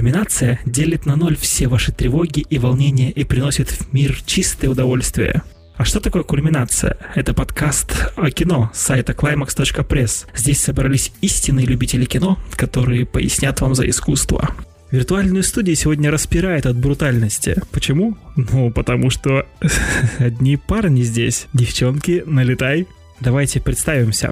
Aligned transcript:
Кульминация 0.00 0.58
делит 0.64 1.04
на 1.04 1.14
ноль 1.14 1.36
все 1.36 1.68
ваши 1.68 1.92
тревоги 1.92 2.40
и 2.48 2.58
волнения 2.58 3.10
и 3.10 3.22
приносит 3.22 3.68
в 3.68 3.92
мир 3.92 4.18
чистое 4.24 4.70
удовольствие. 4.70 5.42
А 5.76 5.84
что 5.84 6.00
такое 6.00 6.22
кульминация? 6.22 6.96
Это 7.14 7.34
подкаст 7.34 8.10
о 8.16 8.30
кино 8.30 8.70
с 8.72 8.80
сайта 8.80 9.12
climax.press. 9.12 10.26
Здесь 10.34 10.58
собрались 10.58 11.12
истинные 11.20 11.66
любители 11.66 12.06
кино, 12.06 12.38
которые 12.52 13.04
пояснят 13.04 13.60
вам 13.60 13.74
за 13.74 13.90
искусство. 13.90 14.48
Виртуальную 14.90 15.42
студию 15.42 15.76
сегодня 15.76 16.10
распирает 16.10 16.64
от 16.64 16.78
брутальности. 16.78 17.60
Почему? 17.70 18.16
Ну, 18.36 18.70
потому 18.70 19.10
что 19.10 19.44
одни 20.18 20.56
парни 20.56 21.02
здесь. 21.02 21.46
Девчонки, 21.52 22.22
налетай. 22.24 22.86
Давайте 23.20 23.60
представимся. 23.60 24.30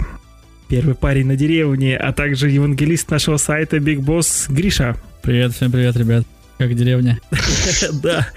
Первый 0.69 0.94
парень 0.94 1.27
на 1.27 1.36
деревне, 1.36 1.94
а 1.94 2.14
также 2.14 2.48
евангелист 2.48 3.10
нашего 3.10 3.36
сайта 3.36 3.77
Big 3.77 3.98
Boss 3.98 4.50
Гриша. 4.50 4.96
Привет, 5.22 5.52
всем 5.52 5.70
привет, 5.70 5.96
ребят. 5.96 6.24
Как 6.58 6.74
деревня? 6.74 7.20
Да. 8.02 8.28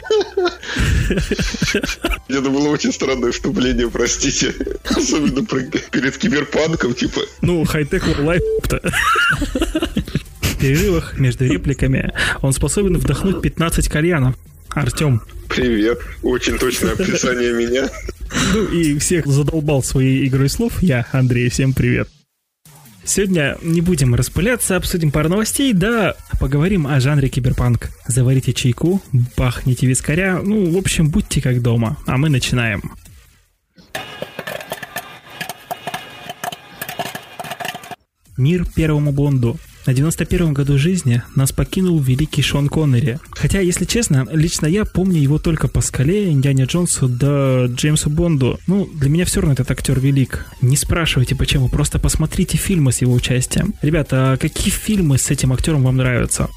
Это 2.27 2.49
было 2.49 2.69
очень 2.69 2.93
странное 2.93 3.31
вступление, 3.31 3.89
простите. 3.89 4.53
Особенно 4.85 5.45
перед 5.45 6.17
киберпанком, 6.17 6.93
типа. 6.93 7.21
Ну, 7.41 7.65
хай-тек 7.65 8.03
лайф-то 8.19 8.81
перерывах 10.61 11.17
между 11.17 11.45
репликами 11.45 12.13
он 12.41 12.53
способен 12.53 12.97
вдохнуть 12.97 13.41
15 13.41 13.89
кальянов. 13.89 14.35
Артем. 14.69 15.21
Привет. 15.49 15.99
Очень 16.21 16.57
точное 16.57 16.93
описание 16.93 17.51
меня. 17.51 17.89
Ну 18.53 18.65
и 18.65 18.97
всех 18.99 19.25
задолбал 19.25 19.83
своей 19.83 20.25
игрой 20.27 20.49
слов. 20.49 20.81
Я, 20.81 21.07
Андрей, 21.11 21.49
всем 21.49 21.73
привет. 21.73 22.07
Сегодня 23.03 23.57
не 23.61 23.81
будем 23.81 24.15
распыляться, 24.15 24.75
обсудим 24.75 25.11
пару 25.11 25.27
новостей, 25.29 25.73
да 25.73 26.15
поговорим 26.39 26.87
о 26.87 26.99
жанре 26.99 27.29
киберпанк. 27.29 27.89
Заварите 28.07 28.53
чайку, 28.53 29.01
бахните 29.37 29.87
вискаря, 29.87 30.39
ну, 30.43 30.71
в 30.71 30.77
общем, 30.77 31.09
будьте 31.09 31.41
как 31.41 31.61
дома. 31.61 31.97
А 32.05 32.17
мы 32.17 32.29
начинаем. 32.29 32.81
Мир 38.37 38.65
первому 38.65 39.11
Бонду. 39.11 39.57
На 39.87 39.91
91-м 39.91 40.53
году 40.53 40.77
жизни 40.77 41.23
нас 41.35 41.51
покинул 41.51 41.99
великий 41.99 42.43
Шон 42.43 42.69
Коннери. 42.69 43.19
Хотя, 43.31 43.59
если 43.59 43.85
честно, 43.85 44.27
лично 44.31 44.67
я 44.67 44.85
помню 44.85 45.19
его 45.19 45.39
только 45.39 45.67
по 45.67 45.81
Скале, 45.81 46.29
Индиане 46.29 46.65
Джонсу 46.65 47.07
да 47.07 47.65
Джеймсу 47.65 48.11
Бонду. 48.11 48.59
Ну, 48.67 48.87
для 48.93 49.09
меня 49.09 49.25
все 49.25 49.41
равно 49.41 49.53
этот 49.53 49.71
актер 49.71 49.99
велик. 49.99 50.45
Не 50.61 50.77
спрашивайте 50.77 51.35
почему, 51.35 51.67
просто 51.67 51.97
посмотрите 51.97 52.57
фильмы 52.57 52.91
с 52.91 53.01
его 53.01 53.13
участием. 53.13 53.73
Ребята, 53.81 54.33
а 54.33 54.37
какие 54.37 54.71
фильмы 54.71 55.17
с 55.17 55.31
этим 55.31 55.51
актером 55.51 55.81
вам 55.83 55.97
нравятся? 55.97 56.47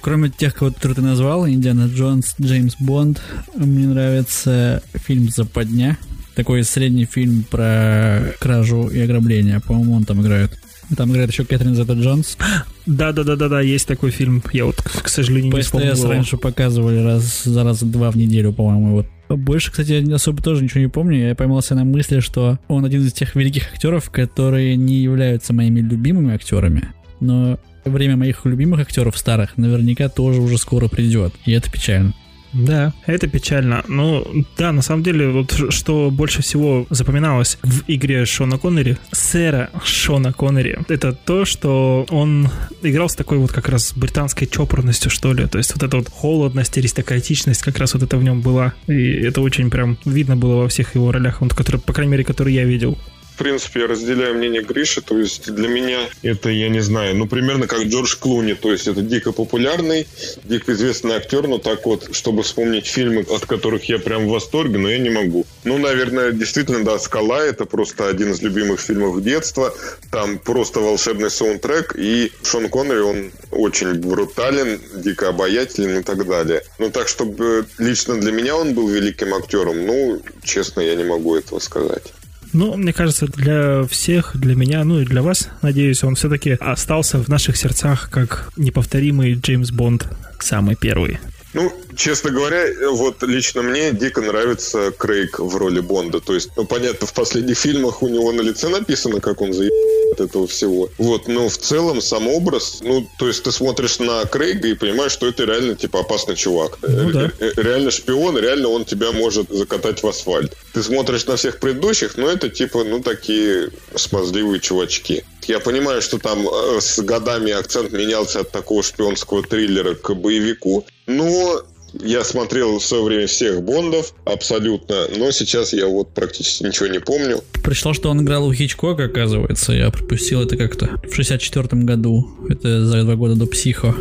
Кроме 0.00 0.30
тех, 0.30 0.54
которые 0.54 0.94
ты 0.94 1.02
назвал, 1.02 1.48
Индиана 1.48 1.90
Джонс, 1.92 2.36
Джеймс 2.40 2.76
Бонд, 2.78 3.20
мне 3.56 3.88
нравится 3.88 4.82
фильм 4.94 5.28
«Западня». 5.28 5.98
Такой 6.36 6.62
средний 6.62 7.04
фильм 7.04 7.42
про 7.50 8.32
кражу 8.38 8.86
и 8.86 9.00
ограбление. 9.00 9.58
По-моему, 9.58 9.96
он 9.96 10.04
там 10.04 10.22
играет. 10.22 10.56
Там 10.96 11.10
играет 11.12 11.30
еще 11.30 11.44
Кэтрин 11.44 11.74
Зета 11.74 11.92
Джонс. 11.92 12.38
Да-да-да-да-да, 12.86 13.60
есть 13.60 13.86
такой 13.86 14.10
фильм. 14.10 14.42
Я 14.52 14.64
вот, 14.64 14.76
к 14.76 15.08
сожалению, 15.08 15.52
По 15.52 15.56
не 15.56 15.62
вспомнил. 15.62 15.94
СТС 15.94 16.04
раньше 16.04 16.36
показывали 16.38 16.98
раз 17.02 17.44
за 17.44 17.62
раз 17.64 17.82
два 17.82 18.10
в 18.10 18.16
неделю, 18.16 18.52
по-моему. 18.52 18.96
Вот. 18.96 19.06
Больше, 19.28 19.70
кстати, 19.70 20.10
особо 20.10 20.42
тоже 20.42 20.64
ничего 20.64 20.80
не 20.80 20.88
помню. 20.88 21.28
Я 21.28 21.34
поймался 21.34 21.74
на 21.74 21.84
мысли, 21.84 22.20
что 22.20 22.58
он 22.68 22.84
один 22.84 23.04
из 23.04 23.12
тех 23.12 23.34
великих 23.34 23.72
актеров, 23.72 24.08
которые 24.10 24.76
не 24.76 24.96
являются 24.96 25.52
моими 25.52 25.80
любимыми 25.80 26.34
актерами. 26.34 26.88
Но 27.20 27.58
время 27.84 28.16
моих 28.16 28.44
любимых 28.46 28.80
актеров 28.80 29.18
старых 29.18 29.58
наверняка 29.58 30.08
тоже 30.08 30.40
уже 30.40 30.56
скоро 30.56 30.88
придет. 30.88 31.34
И 31.44 31.52
это 31.52 31.70
печально. 31.70 32.14
Да, 32.52 32.92
это 33.06 33.26
печально. 33.26 33.84
Ну, 33.88 34.26
да, 34.56 34.72
на 34.72 34.82
самом 34.82 35.02
деле, 35.02 35.28
вот 35.28 35.52
что 35.70 36.10
больше 36.10 36.42
всего 36.42 36.86
запоминалось 36.90 37.58
в 37.62 37.82
игре 37.88 38.24
Шона 38.24 38.58
Коннери, 38.58 38.98
сэра 39.12 39.70
Шона 39.84 40.32
Коннери, 40.32 40.78
это 40.88 41.12
то, 41.12 41.44
что 41.44 42.06
он 42.10 42.48
играл 42.82 43.08
с 43.08 43.14
такой 43.14 43.38
вот 43.38 43.52
как 43.52 43.68
раз 43.68 43.92
британской 43.94 44.46
чопорностью, 44.46 45.10
что 45.10 45.32
ли. 45.32 45.46
То 45.46 45.58
есть 45.58 45.74
вот 45.74 45.82
эта 45.82 45.96
вот 45.96 46.08
холодность, 46.08 46.76
аристократичность, 46.78 47.62
как 47.62 47.78
раз 47.78 47.94
вот 47.94 48.02
это 48.02 48.16
в 48.16 48.22
нем 48.22 48.40
была. 48.40 48.72
И 48.86 49.12
это 49.12 49.40
очень 49.40 49.70
прям 49.70 49.98
видно 50.04 50.36
было 50.36 50.62
во 50.62 50.68
всех 50.68 50.94
его 50.94 51.12
ролях, 51.12 51.40
вот, 51.40 51.54
которые, 51.54 51.80
по 51.80 51.92
крайней 51.92 52.12
мере, 52.12 52.24
которые 52.24 52.54
я 52.56 52.64
видел 52.64 52.98
принципе, 53.38 53.80
я 53.80 53.86
разделяю 53.86 54.34
мнение 54.34 54.62
Гриши, 54.62 55.00
то 55.00 55.18
есть 55.18 55.50
для 55.50 55.68
меня 55.68 56.00
это, 56.22 56.50
я 56.50 56.68
не 56.68 56.80
знаю, 56.80 57.16
ну, 57.16 57.26
примерно 57.26 57.66
как 57.66 57.82
Джордж 57.84 58.16
Клуни, 58.16 58.54
то 58.54 58.72
есть 58.72 58.86
это 58.86 59.00
дико 59.00 59.32
популярный, 59.32 60.06
дико 60.44 60.72
известный 60.72 61.16
актер, 61.16 61.46
но 61.46 61.58
так 61.58 61.86
вот, 61.86 62.14
чтобы 62.14 62.42
вспомнить 62.42 62.86
фильмы, 62.86 63.24
от 63.28 63.46
которых 63.46 63.84
я 63.88 63.98
прям 63.98 64.26
в 64.26 64.30
восторге, 64.30 64.78
но 64.78 64.90
я 64.90 64.98
не 64.98 65.10
могу. 65.10 65.46
Ну, 65.64 65.78
наверное, 65.78 66.32
действительно, 66.32 66.84
да, 66.84 66.98
«Скала»— 66.98 67.44
это 67.46 67.64
просто 67.64 68.08
один 68.08 68.32
из 68.32 68.42
любимых 68.42 68.80
фильмов 68.80 69.22
детства, 69.22 69.74
там 70.10 70.38
просто 70.38 70.80
волшебный 70.80 71.30
саундтрек, 71.30 71.94
и 71.96 72.32
Шон 72.42 72.68
Коннери, 72.68 73.00
он 73.00 73.32
очень 73.50 73.94
брутален, 73.94 74.80
дико 74.96 75.28
обаятелен 75.28 76.00
и 76.00 76.02
так 76.02 76.26
далее. 76.26 76.62
Ну, 76.78 76.90
так, 76.90 77.08
чтобы 77.08 77.66
лично 77.78 78.20
для 78.20 78.32
меня 78.32 78.56
он 78.56 78.74
был 78.74 78.88
великим 78.88 79.34
актером, 79.34 79.86
ну, 79.86 80.20
честно, 80.42 80.80
я 80.80 80.94
не 80.94 81.04
могу 81.04 81.36
этого 81.36 81.58
сказать. 81.60 82.12
Ну, 82.58 82.76
мне 82.76 82.92
кажется, 82.92 83.28
для 83.28 83.84
всех, 83.84 84.32
для 84.34 84.56
меня, 84.56 84.82
ну 84.82 84.98
и 84.98 85.04
для 85.04 85.22
вас, 85.22 85.48
надеюсь, 85.62 86.02
он 86.02 86.16
все-таки 86.16 86.56
остался 86.58 87.22
в 87.22 87.28
наших 87.28 87.56
сердцах 87.56 88.10
как 88.10 88.50
неповторимый 88.56 89.34
Джеймс 89.34 89.70
Бонд, 89.70 90.08
самый 90.40 90.74
первый. 90.74 91.20
Ну, 91.54 91.72
честно 91.96 92.30
говоря, 92.30 92.66
вот 92.90 93.22
лично 93.22 93.62
мне 93.62 93.92
дико 93.92 94.20
нравится 94.20 94.90
Крейг 94.90 95.38
в 95.38 95.56
роли 95.56 95.80
Бонда. 95.80 96.20
То 96.20 96.34
есть, 96.34 96.50
ну, 96.56 96.66
понятно, 96.66 97.06
в 97.06 97.14
последних 97.14 97.58
фильмах 97.58 98.02
у 98.02 98.08
него 98.08 98.32
на 98.32 98.42
лице 98.42 98.68
написано, 98.68 99.20
как 99.20 99.40
он 99.40 99.52
заеб 99.52 99.72
от 100.12 100.20
этого 100.20 100.46
всего. 100.46 100.90
Вот, 100.98 101.26
но 101.28 101.48
в 101.48 101.56
целом 101.56 102.00
сам 102.00 102.28
образ, 102.28 102.80
ну, 102.82 103.06
то 103.18 103.28
есть 103.28 103.42
ты 103.42 103.52
смотришь 103.52 103.98
на 103.98 104.24
Крейга 104.26 104.68
и 104.68 104.74
понимаешь, 104.74 105.12
что 105.12 105.26
это 105.26 105.44
реально, 105.44 105.74
типа, 105.74 106.00
опасный 106.00 106.36
чувак. 106.36 106.78
Ну, 106.82 107.10
да. 107.10 107.32
Реально 107.56 107.90
шпион, 107.90 108.38
реально 108.38 108.68
он 108.68 108.84
тебя 108.84 109.12
может 109.12 109.48
закатать 109.50 110.02
в 110.02 110.06
асфальт. 110.06 110.54
Ты 110.74 110.82
смотришь 110.82 111.26
на 111.26 111.36
всех 111.36 111.60
предыдущих, 111.60 112.16
но 112.16 112.28
это, 112.28 112.50
типа, 112.50 112.84
ну, 112.84 113.00
такие 113.00 113.70
смазливые 113.94 114.60
чувачки. 114.60 115.24
Я 115.46 115.60
понимаю, 115.60 116.02
что 116.02 116.18
там 116.18 116.46
э, 116.46 116.80
с 116.80 116.98
годами 116.98 117.52
акцент 117.52 117.90
менялся 117.92 118.40
от 118.40 118.50
такого 118.50 118.82
шпионского 118.82 119.42
триллера 119.42 119.94
к 119.94 120.14
боевику, 120.14 120.84
но 121.08 121.62
я 121.94 122.22
смотрел 122.22 122.78
в 122.78 122.84
свое 122.84 123.02
время 123.02 123.26
всех 123.26 123.62
Бондов 123.62 124.14
абсолютно, 124.24 125.06
но 125.16 125.30
сейчас 125.30 125.72
я 125.72 125.86
вот 125.86 126.12
практически 126.12 126.64
ничего 126.64 126.86
не 126.86 127.00
помню. 127.00 127.42
Прочитал, 127.64 127.94
что 127.94 128.10
он 128.10 128.22
играл 128.22 128.46
у 128.46 128.52
Хичкока, 128.52 129.04
оказывается. 129.04 129.72
Я 129.72 129.90
пропустил 129.90 130.42
это 130.42 130.56
как-то 130.56 131.00
в 131.08 131.14
64 131.14 131.82
году. 131.82 132.28
Это 132.48 132.84
за 132.84 133.02
два 133.02 133.14
года 133.16 133.34
до 133.34 133.46
Психо. 133.46 133.94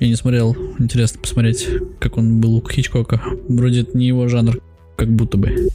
Я 0.00 0.08
не 0.08 0.16
смотрел. 0.16 0.56
Интересно 0.78 1.20
посмотреть, 1.20 1.68
как 2.00 2.16
он 2.18 2.40
был 2.40 2.56
у 2.56 2.68
Хичкока. 2.68 3.22
Вроде 3.48 3.82
это 3.82 3.96
не 3.96 4.08
его 4.08 4.26
жанр, 4.28 4.60
как 4.96 5.08
будто 5.08 5.38
бы. 5.38 5.68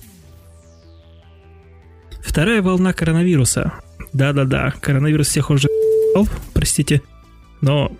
Вторая 2.22 2.62
волна 2.62 2.92
коронавируса. 2.92 3.74
Да-да-да, 4.12 4.74
коронавирус 4.82 5.30
всех 5.30 5.50
уже 5.52 5.70
простите. 6.54 7.02
Но 7.62 7.92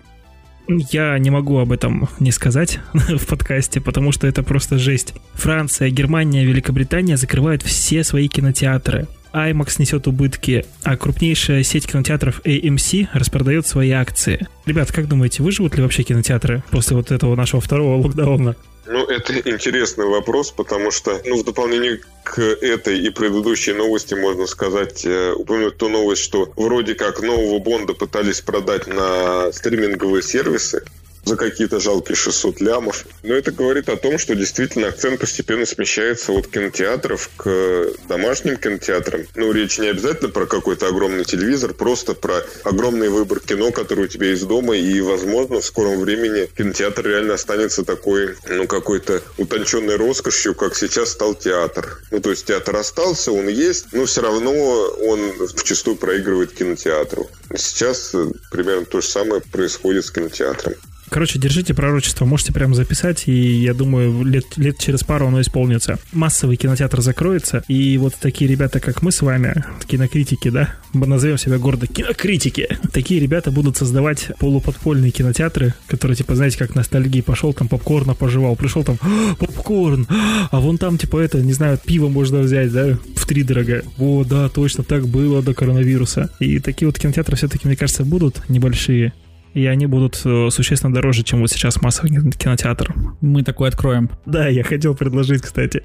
я 0.68 1.18
не 1.18 1.30
могу 1.30 1.58
об 1.58 1.72
этом 1.72 2.08
не 2.18 2.32
сказать 2.32 2.80
в 2.92 3.26
подкасте, 3.26 3.80
потому 3.80 4.12
что 4.12 4.26
это 4.26 4.42
просто 4.42 4.78
жесть. 4.78 5.14
Франция, 5.34 5.90
Германия, 5.90 6.44
Великобритания 6.44 7.16
закрывают 7.16 7.62
все 7.62 8.04
свои 8.04 8.28
кинотеатры. 8.28 9.06
IMAX 9.36 9.76
несет 9.78 10.06
убытки, 10.06 10.64
а 10.82 10.96
крупнейшая 10.96 11.62
сеть 11.62 11.86
кинотеатров 11.86 12.40
AMC 12.44 13.08
распродает 13.12 13.66
свои 13.66 13.90
акции. 13.90 14.48
Ребят, 14.64 14.90
как 14.90 15.08
думаете, 15.08 15.42
выживут 15.42 15.76
ли 15.76 15.82
вообще 15.82 16.02
кинотеатры 16.02 16.62
после 16.70 16.96
вот 16.96 17.10
этого 17.10 17.36
нашего 17.36 17.60
второго 17.60 18.00
локдауна? 18.02 18.56
Ну, 18.88 19.04
это 19.06 19.36
интересный 19.50 20.06
вопрос, 20.06 20.52
потому 20.52 20.92
что, 20.92 21.20
ну, 21.24 21.40
в 21.40 21.44
дополнение 21.44 22.00
к 22.22 22.38
этой 22.40 23.00
и 23.00 23.10
предыдущей 23.10 23.72
новости 23.72 24.14
можно 24.14 24.46
сказать, 24.46 25.04
э, 25.04 25.32
упомянуть 25.32 25.76
ту 25.76 25.88
новость, 25.88 26.22
что 26.22 26.52
вроде 26.56 26.94
как 26.94 27.20
нового 27.20 27.58
Бонда 27.58 27.94
пытались 27.94 28.40
продать 28.40 28.86
на 28.86 29.50
стриминговые 29.52 30.22
сервисы, 30.22 30.84
за 31.26 31.36
какие-то 31.36 31.80
жалкие 31.80 32.14
600 32.14 32.60
лямов. 32.60 33.04
Но 33.24 33.34
это 33.34 33.50
говорит 33.50 33.88
о 33.88 33.96
том, 33.96 34.16
что 34.16 34.36
действительно 34.36 34.86
акцент 34.86 35.20
постепенно 35.20 35.66
смещается 35.66 36.30
от 36.32 36.46
кинотеатров 36.46 37.28
к 37.36 37.88
домашним 38.08 38.56
кинотеатрам. 38.56 39.26
Ну, 39.34 39.50
речь 39.52 39.78
не 39.78 39.88
обязательно 39.88 40.30
про 40.30 40.46
какой-то 40.46 40.86
огромный 40.86 41.24
телевизор, 41.24 41.74
просто 41.74 42.14
про 42.14 42.46
огромный 42.62 43.08
выбор 43.08 43.40
кино, 43.40 43.72
который 43.72 44.04
у 44.04 44.08
тебя 44.08 44.28
есть 44.28 44.46
дома, 44.46 44.76
и, 44.76 45.00
возможно, 45.00 45.60
в 45.60 45.64
скором 45.64 46.00
времени 46.00 46.48
кинотеатр 46.56 47.04
реально 47.04 47.34
останется 47.34 47.84
такой, 47.84 48.36
ну, 48.48 48.68
какой-то 48.68 49.20
утонченной 49.36 49.96
роскошью, 49.96 50.54
как 50.54 50.76
сейчас 50.76 51.10
стал 51.10 51.34
театр. 51.34 52.02
Ну, 52.12 52.20
то 52.20 52.30
есть 52.30 52.46
театр 52.46 52.76
остался, 52.76 53.32
он 53.32 53.48
есть, 53.48 53.86
но 53.92 54.04
все 54.04 54.22
равно 54.22 54.52
он 54.52 55.48
вчастую 55.56 55.96
проигрывает 55.96 56.52
кинотеатру. 56.52 57.28
Сейчас 57.56 58.14
примерно 58.52 58.86
то 58.86 59.00
же 59.00 59.08
самое 59.08 59.42
происходит 59.42 60.04
с 60.04 60.12
кинотеатром. 60.12 60.74
Короче, 61.10 61.38
держите 61.38 61.74
пророчество, 61.74 62.24
можете 62.24 62.52
прямо 62.52 62.74
записать, 62.74 63.24
и 63.26 63.32
я 63.32 63.74
думаю, 63.74 64.24
лет, 64.24 64.56
лет 64.56 64.78
через 64.78 65.04
пару 65.04 65.28
оно 65.28 65.40
исполнится. 65.40 65.98
Массовый 66.12 66.56
кинотеатр 66.56 67.00
закроется, 67.00 67.62
и 67.68 67.96
вот 67.98 68.14
такие 68.14 68.50
ребята, 68.50 68.80
как 68.80 69.02
мы 69.02 69.12
с 69.12 69.22
вами, 69.22 69.64
кинокритики, 69.86 70.48
да, 70.48 70.74
мы 70.92 71.06
назовем 71.06 71.38
себя 71.38 71.58
гордо 71.58 71.86
кинокритики, 71.86 72.78
такие 72.92 73.20
ребята 73.20 73.50
будут 73.50 73.76
создавать 73.76 74.30
полуподпольные 74.38 75.10
кинотеатры, 75.10 75.74
которые, 75.86 76.16
типа, 76.16 76.34
знаете, 76.34 76.58
как 76.58 76.74
ностальгии 76.74 77.20
пошел, 77.20 77.52
там 77.52 77.68
попкорна 77.68 78.14
пожевал, 78.14 78.56
пришел 78.56 78.84
там, 78.84 78.98
«А, 79.00 79.34
попкорн, 79.36 80.06
а 80.50 80.60
вон 80.60 80.78
там, 80.78 80.98
типа, 80.98 81.18
это, 81.18 81.38
не 81.38 81.52
знаю, 81.52 81.78
пиво 81.84 82.08
можно 82.08 82.40
взять, 82.40 82.72
да, 82.72 82.98
в 83.14 83.26
три 83.26 83.42
дорого. 83.42 83.82
О, 83.98 84.24
да, 84.24 84.48
точно, 84.48 84.84
так 84.84 85.06
было 85.08 85.42
до 85.42 85.54
коронавируса. 85.54 86.30
И 86.40 86.58
такие 86.58 86.86
вот 86.86 86.98
кинотеатры 86.98 87.36
все-таки, 87.36 87.66
мне 87.66 87.76
кажется, 87.76 88.04
будут 88.04 88.48
небольшие, 88.48 89.12
и 89.56 89.64
они 89.64 89.86
будут 89.86 90.20
э, 90.26 90.50
существенно 90.50 90.92
дороже, 90.92 91.22
чем 91.22 91.40
вот 91.40 91.50
сейчас 91.50 91.80
массовый 91.80 92.10
кинотеатр. 92.10 92.94
Мы 93.22 93.42
такой 93.42 93.70
откроем. 93.70 94.10
Да, 94.26 94.48
я 94.48 94.62
хотел 94.62 94.94
предложить, 94.94 95.40
кстати. 95.40 95.82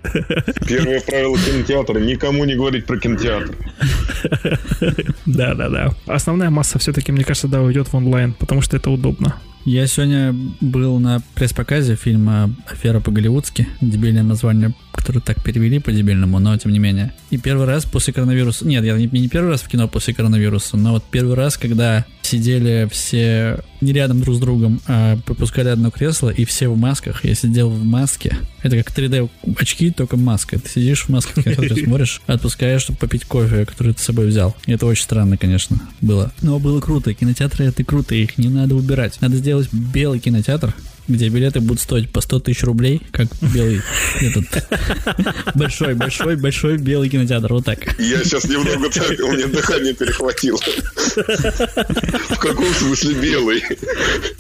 Первое 0.68 1.00
правило 1.08 1.38
кинотеатра– 1.38 1.98
никому 2.02 2.44
не 2.44 2.56
говорить 2.56 2.86
про 2.86 3.00
кинотеатр. 3.00 3.56
Да, 5.26 5.54
да, 5.54 5.70
да. 5.70 5.92
Основная 6.06 6.50
масса 6.50 6.80
все-таки, 6.80 7.12
мне 7.12 7.24
кажется, 7.24 7.48
да, 7.48 7.62
уйдет 7.62 7.88
в 7.88 7.96
онлайн, 7.96 8.34
потому 8.34 8.62
что 8.62 8.76
это 8.76 8.90
удобно. 8.92 9.36
Я 9.64 9.88
сегодня 9.88 10.36
был 10.60 11.00
на 11.00 11.22
пресс-показе 11.36 11.96
фильма 11.96 12.54
«Афера 12.68 13.00
по-голливудски», 13.00 13.68
дебильное 13.80 14.24
название, 14.24 14.74
которое 14.92 15.20
так 15.22 15.42
перевели 15.44 15.80
по-дебильному, 15.80 16.40
но 16.40 16.58
тем 16.58 16.72
не 16.72 16.80
менее. 16.80 17.14
И 17.30 17.38
первый 17.38 17.68
раз 17.68 17.86
после 17.86 18.12
коронавируса... 18.12 18.68
Нет, 18.68 18.84
я 18.84 18.98
не, 18.98 19.08
не 19.08 19.30
первый 19.30 19.52
раз 19.52 19.62
в 19.62 19.68
кино 19.68 19.88
после 19.88 20.14
коронавируса, 20.14 20.78
но 20.78 20.94
вот 20.94 21.04
первый 21.10 21.36
раз, 21.36 21.58
когда 21.58 22.06
сидели 22.22 22.88
все 22.92 23.60
не 23.82 23.94
рядом 23.94 24.22
друг 24.22 24.36
с 24.36 24.40
другом, 24.40 24.80
а 24.88 25.18
пропускали 25.26 25.70
одно 25.70 25.92
кресло, 25.92 26.30
и 26.30 26.46
все 26.46 26.70
в 26.70 26.78
масках. 26.78 27.26
Я 27.26 27.36
сидел 27.36 27.70
в 27.70 27.84
маске. 27.84 28.38
Это 28.62 28.78
как 28.78 28.96
3D 28.96 29.30
очки, 29.58 29.92
только 29.92 30.18
маска. 30.18 30.60
Ты 30.60 30.70
сидишь 30.70 31.06
в 31.06 31.10
маске, 31.10 31.42
когда 31.42 31.76
смотришь, 31.84 32.22
отпускаешь, 32.28 32.82
чтобы 32.84 33.00
попить 33.00 33.26
кофе, 33.26 33.66
который 33.66 33.94
ты 33.94 34.00
с 34.02 34.06
собой 34.06 34.28
взял. 34.28 34.56
И 34.66 34.72
это 34.72 34.86
очень 34.86 35.04
странно, 35.04 35.38
конечно, 35.38 35.80
было. 36.00 36.32
Но 36.42 36.60
было 36.60 36.80
круто. 36.80 37.14
Кинотеатры 37.14 37.66
это 37.66 37.84
круто, 37.84 38.14
их 38.14 38.38
не 38.38 38.50
надо 38.50 38.76
убирать. 38.76 39.20
Надо 39.22 39.38
сделать 39.38 39.70
белый 39.74 40.20
кинотеатр, 40.20 40.76
где 41.08 41.30
билеты 41.30 41.60
будут 41.60 41.82
стоить 41.82 42.10
по 42.10 42.22
100 42.22 42.40
тысяч 42.42 42.64
рублей, 42.64 43.02
как 43.12 43.28
белый 43.42 43.82
этот 44.20 44.46
большой, 45.56 45.94
большой, 45.96 46.36
большой 46.36 46.78
белый 46.78 47.10
кинотеатр, 47.10 47.54
вот 47.54 47.66
так. 47.66 48.00
Я 48.00 48.24
сейчас 48.24 48.46
немного 48.46 48.90
так, 48.90 49.10
у 49.20 49.32
меня 49.32 49.48
дыхание 49.48 49.94
перехватило. 49.94 50.60
В 52.30 52.38
каком 52.38 52.74
смысле 52.74 53.14
белый? 53.16 53.64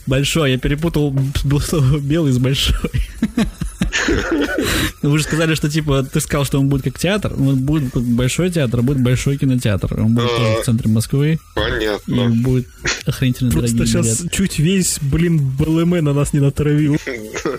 Большой, 0.05 0.51
я 0.51 0.57
перепутал 0.57 1.15
белый 2.01 2.31
с 2.31 2.37
большой. 2.37 2.91
Ну, 5.01 5.09
вы 5.09 5.17
же 5.17 5.23
сказали, 5.23 5.55
что 5.55 5.69
типа 5.69 6.03
ты 6.03 6.19
сказал, 6.19 6.45
что 6.45 6.59
он 6.59 6.69
будет 6.69 6.83
как 6.83 6.99
театр. 6.99 7.33
Он 7.33 7.55
будет 7.55 7.93
большой 7.95 8.49
театр, 8.49 8.79
а 8.79 8.83
будет 8.83 9.01
большой 9.01 9.37
кинотеатр. 9.37 9.99
Он 9.99 10.13
будет 10.13 10.29
тоже 10.29 10.61
в 10.61 10.65
центре 10.65 10.89
Москвы. 10.89 11.39
Понятно. 11.55 12.13
И 12.13 12.27
будет 12.41 12.67
охренительно 13.05 13.51
Просто 13.51 13.75
дорогие 13.75 14.03
сейчас 14.03 14.25
чуть 14.31 14.59
весь, 14.59 14.99
блин, 15.01 15.39
БЛМ 15.39 15.89
на 16.03 16.13
нас 16.13 16.33
не 16.33 16.39
натравил. 16.39 16.97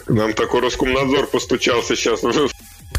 Нам 0.08 0.32
такой 0.34 0.60
Роскомнадзор 0.60 1.26
постучался 1.28 1.96
сейчас. 1.96 2.20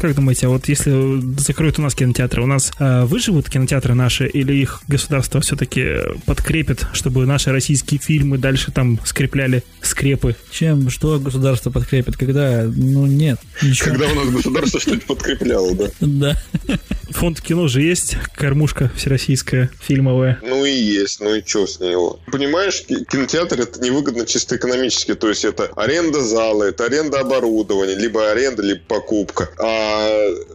Как 0.04 0.14
думаете, 0.16 0.48
а 0.48 0.50
вот 0.50 0.68
если 0.68 1.40
закроют 1.40 1.78
у 1.78 1.82
нас 1.82 1.94
кинотеатры, 1.94 2.42
у 2.42 2.46
нас 2.46 2.72
э, 2.78 3.04
выживут 3.06 3.48
кинотеатры 3.48 3.94
наши 3.94 4.26
или 4.26 4.52
их 4.52 4.82
государство 4.86 5.40
все-таки 5.40 5.96
подкрепит, 6.26 6.86
чтобы 6.92 7.24
наши 7.24 7.50
российские 7.50 7.98
фильмы 7.98 8.36
дальше 8.36 8.70
там 8.70 9.00
скрепляли 9.06 9.64
скрепы? 9.80 10.36
Чем, 10.50 10.90
что 10.90 11.18
государство 11.18 11.70
подкрепит, 11.70 12.18
когда, 12.18 12.64
ну 12.64 13.06
нет, 13.06 13.38
ничего. 13.62 13.92
Когда 13.92 14.08
у 14.08 14.14
нас 14.14 14.28
государство 14.28 14.78
что-нибудь 14.78 15.06
подкрепляло, 15.06 15.74
да? 15.74 15.88
Да. 16.00 16.40
Фонд 17.12 17.40
кино 17.40 17.66
же 17.68 17.80
есть, 17.80 18.16
кормушка 18.36 18.92
всероссийская, 18.96 19.70
фильмовая. 19.80 20.38
Ну 20.42 20.66
и 20.66 20.72
есть, 20.72 21.20
ну 21.20 21.34
и 21.34 21.42
что 21.46 21.66
с 21.66 21.80
него? 21.80 22.20
Понимаешь, 22.30 22.82
ки- 22.82 23.04
кинотеатр 23.04 23.60
это 23.60 23.80
невыгодно 23.80 24.26
чисто 24.26 24.56
экономически, 24.56 25.14
то 25.14 25.30
есть 25.30 25.46
это 25.46 25.70
аренда 25.76 26.20
зала, 26.20 26.64
это 26.64 26.84
аренда 26.84 27.20
оборудования, 27.20 27.94
либо 27.94 28.30
аренда, 28.30 28.62
либо 28.62 28.80
покупка. 28.86 29.48
А 29.58 29.93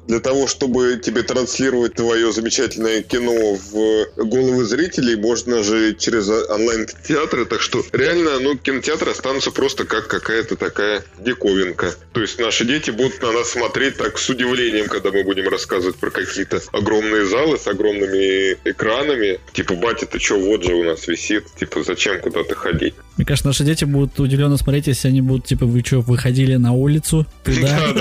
для 0.07 0.19
того, 0.19 0.47
чтобы 0.47 0.99
тебе 1.03 1.23
транслировать 1.23 1.93
твое 1.93 2.31
замечательное 2.31 3.01
кино 3.01 3.55
в 3.55 4.07
головы 4.17 4.65
зрителей, 4.65 5.15
можно 5.15 5.63
же 5.63 5.95
через 5.95 6.29
онлайн-кинотеатры, 6.29 7.45
так 7.45 7.61
что 7.61 7.83
реально, 7.91 8.39
ну, 8.39 8.57
кинотеатры 8.57 9.11
останутся 9.11 9.51
просто 9.51 9.85
как 9.85 10.07
какая-то 10.07 10.55
такая 10.55 11.03
диковинка. 11.19 11.93
То 12.13 12.21
есть 12.21 12.39
наши 12.39 12.65
дети 12.65 12.91
будут 12.91 13.21
на 13.21 13.31
нас 13.31 13.51
смотреть 13.51 13.97
так 13.97 14.17
с 14.17 14.29
удивлением, 14.29 14.87
когда 14.87 15.11
мы 15.11 15.23
будем 15.23 15.47
рассказывать 15.47 15.97
про 15.97 16.09
какие-то 16.09 16.61
огромные 16.71 17.25
залы 17.25 17.57
с 17.57 17.67
огромными 17.67 18.57
экранами. 18.65 19.39
Типа, 19.53 19.75
батя, 19.75 20.05
ты 20.05 20.19
что, 20.19 20.39
вот 20.39 20.63
же 20.63 20.73
у 20.73 20.83
нас 20.83 21.07
висит. 21.07 21.45
Типа, 21.59 21.83
зачем 21.83 22.19
куда-то 22.19 22.55
ходить? 22.55 22.93
Мне 23.17 23.25
кажется, 23.25 23.47
наши 23.47 23.63
дети 23.63 23.83
будут 23.83 24.17
удивленно 24.19 24.57
смотреть, 24.57 24.87
если 24.87 25.09
они 25.09 25.21
будут, 25.21 25.45
типа, 25.45 25.65
вы 25.65 25.81
что, 25.85 25.99
выходили 25.99 26.55
на 26.55 26.71
улицу 26.71 27.25
туда? 27.43 27.93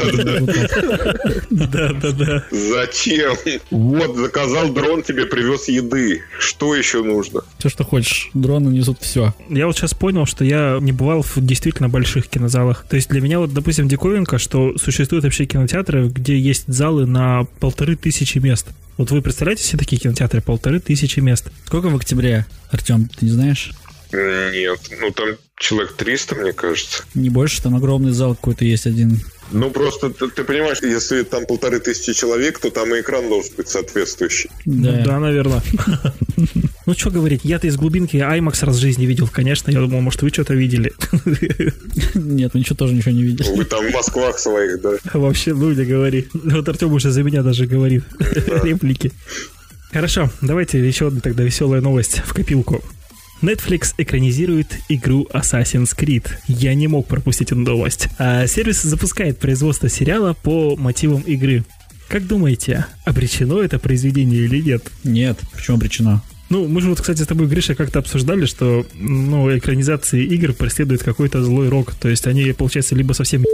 Вот 1.51 1.71
так. 1.71 2.01
Да-да-да. 2.01 2.45
Зачем? 2.51 3.37
Вот, 3.71 4.17
заказал 4.17 4.73
дрон, 4.73 5.03
тебе 5.03 5.27
привез 5.27 5.69
еды. 5.69 6.23
Что 6.39 6.75
еще 6.75 7.03
нужно? 7.03 7.43
Все, 7.59 7.69
что 7.69 7.85
хочешь. 7.85 8.31
Дроны 8.35 8.69
несут 8.69 8.99
все. 9.01 9.35
Я 9.49 9.67
вот 9.67 9.77
сейчас 9.77 9.95
понял, 9.95 10.27
что 10.27 10.45
я 10.45 10.79
не 10.81 10.93
бывал 10.93 11.23
в 11.23 11.35
действительно 11.37 11.89
больших 11.89 12.29
кинозалах. 12.29 12.85
То 12.89 12.97
есть 12.97 13.09
для 13.09 13.21
меня 13.21 13.39
вот, 13.39 13.53
допустим, 13.53 13.89
диковинка, 13.89 14.39
что 14.39 14.77
существуют 14.79 15.25
вообще 15.25 15.47
кинотеатры, 15.47 16.09
где 16.09 16.39
есть 16.39 16.65
залы 16.67 17.07
на 17.07 17.45
полторы 17.61 17.97
тысячи 17.97 18.39
мест. 18.39 18.67
Вот 18.97 19.11
вы 19.11 19.23
представляете 19.23 19.63
себе 19.63 19.79
такие 19.79 20.01
кинотеатры? 20.01 20.41
Полторы 20.41 20.81
тысячи 20.81 21.21
мест. 21.21 21.51
Сколько 21.67 21.89
в 21.89 21.97
октябре, 21.97 22.47
Артем, 22.71 23.09
ты 23.09 23.27
не 23.27 23.31
знаешь? 23.31 23.73
Нет, 24.11 24.81
ну 25.01 25.11
там 25.11 25.29
человек 25.59 25.93
300, 25.93 26.35
мне 26.35 26.53
кажется. 26.53 27.05
Не 27.15 27.31
больше, 27.31 27.63
там 27.63 27.77
огромный 27.77 28.13
зал 28.13 28.35
какой-то 28.35 28.65
есть 28.65 28.87
один. 28.87 29.21
Ну, 29.51 29.71
просто 29.71 30.11
ты, 30.11 30.29
ты 30.29 30.45
понимаешь, 30.45 30.79
если 30.83 31.23
там 31.23 31.47
полторы 31.47 31.81
тысячи 31.81 32.13
человек, 32.13 32.59
то 32.59 32.71
там 32.71 32.95
и 32.95 33.01
экран 33.01 33.29
должен 33.29 33.53
быть 33.57 33.69
соответствующий. 33.69 34.51
Ну 34.67 34.83
Да. 34.93 35.03
да, 35.05 35.19
наверное. 35.21 35.63
Ну, 36.87 36.95
что 36.95 37.11
говорить, 37.11 37.43
я-то 37.45 37.67
из 37.67 37.77
глубинки 37.77 38.17
IMAX 38.17 38.65
раз 38.65 38.77
в 38.77 38.81
жизни 38.81 39.05
видел, 39.05 39.29
конечно. 39.31 39.71
Я 39.71 39.81
думал, 39.81 40.01
может, 40.01 40.23
вы 40.23 40.31
что-то 40.31 40.55
видели. 40.55 40.95
Нет, 42.15 42.55
мы 42.55 42.61
ничего 42.61 42.77
тоже 42.77 42.95
ничего 42.95 43.11
не 43.11 43.25
видели. 43.25 43.47
Вы 43.55 43.67
там 43.67 43.87
в 43.87 43.93
Москвах 43.93 44.39
своих, 44.39 44.81
да? 44.81 44.93
Вообще, 45.13 45.53
ну 45.53 45.71
не 45.71 45.85
говори. 45.85 46.29
Вот 46.33 46.67
Артем 46.67 46.95
уже 46.95 47.11
за 47.11 47.23
меня 47.23 47.43
даже 47.43 47.67
говорит 47.67 48.05
реплики. 48.65 49.13
Хорошо, 49.93 50.31
давайте 50.41 50.79
еще 50.87 51.09
одна 51.09 51.21
тогда 51.21 51.43
веселая 51.43 51.83
новость 51.83 52.23
в 52.25 52.33
копилку. 52.33 52.83
Netflix 53.43 53.95
экранизирует 53.99 54.79
игру 54.89 55.27
Assassin's 55.33 55.97
Creed. 55.97 56.27
Я 56.47 56.75
не 56.75 56.89
мог 56.89 57.07
пропустить 57.07 57.53
эту 57.53 57.61
новость. 57.61 58.09
А 58.19 58.47
сервис 58.47 58.83
запускает 58.83 59.39
производство 59.39 59.89
сериала 59.89 60.35
по 60.35 60.77
мотивам 60.77 61.23
игры. 61.23 61.65
Как 62.09 62.27
думаете, 62.27 62.87
обречено 63.05 63.63
это 63.63 63.79
произведение 63.79 64.41
или 64.43 64.61
нет? 64.61 64.91
Нет, 65.05 65.39
почему 65.53 65.77
обречено? 65.77 66.23
Ну, 66.49 66.67
мы 66.67 66.81
же 66.81 66.89
вот, 66.89 67.01
кстати, 67.01 67.23
с 67.23 67.27
тобой, 67.27 67.47
Гриша, 67.47 67.75
как-то 67.75 67.99
обсуждали, 67.99 68.47
что, 68.47 68.87
ну, 68.95 69.55
экранизации 69.57 70.25
игр 70.25 70.55
преследует 70.55 71.03
какой-то 71.03 71.45
злой 71.45 71.69
рок. 71.69 71.95
То 71.95 72.09
есть 72.09 72.27
они, 72.27 72.53
получается, 72.53 72.95
либо 72.95 73.13
совсем 73.13 73.45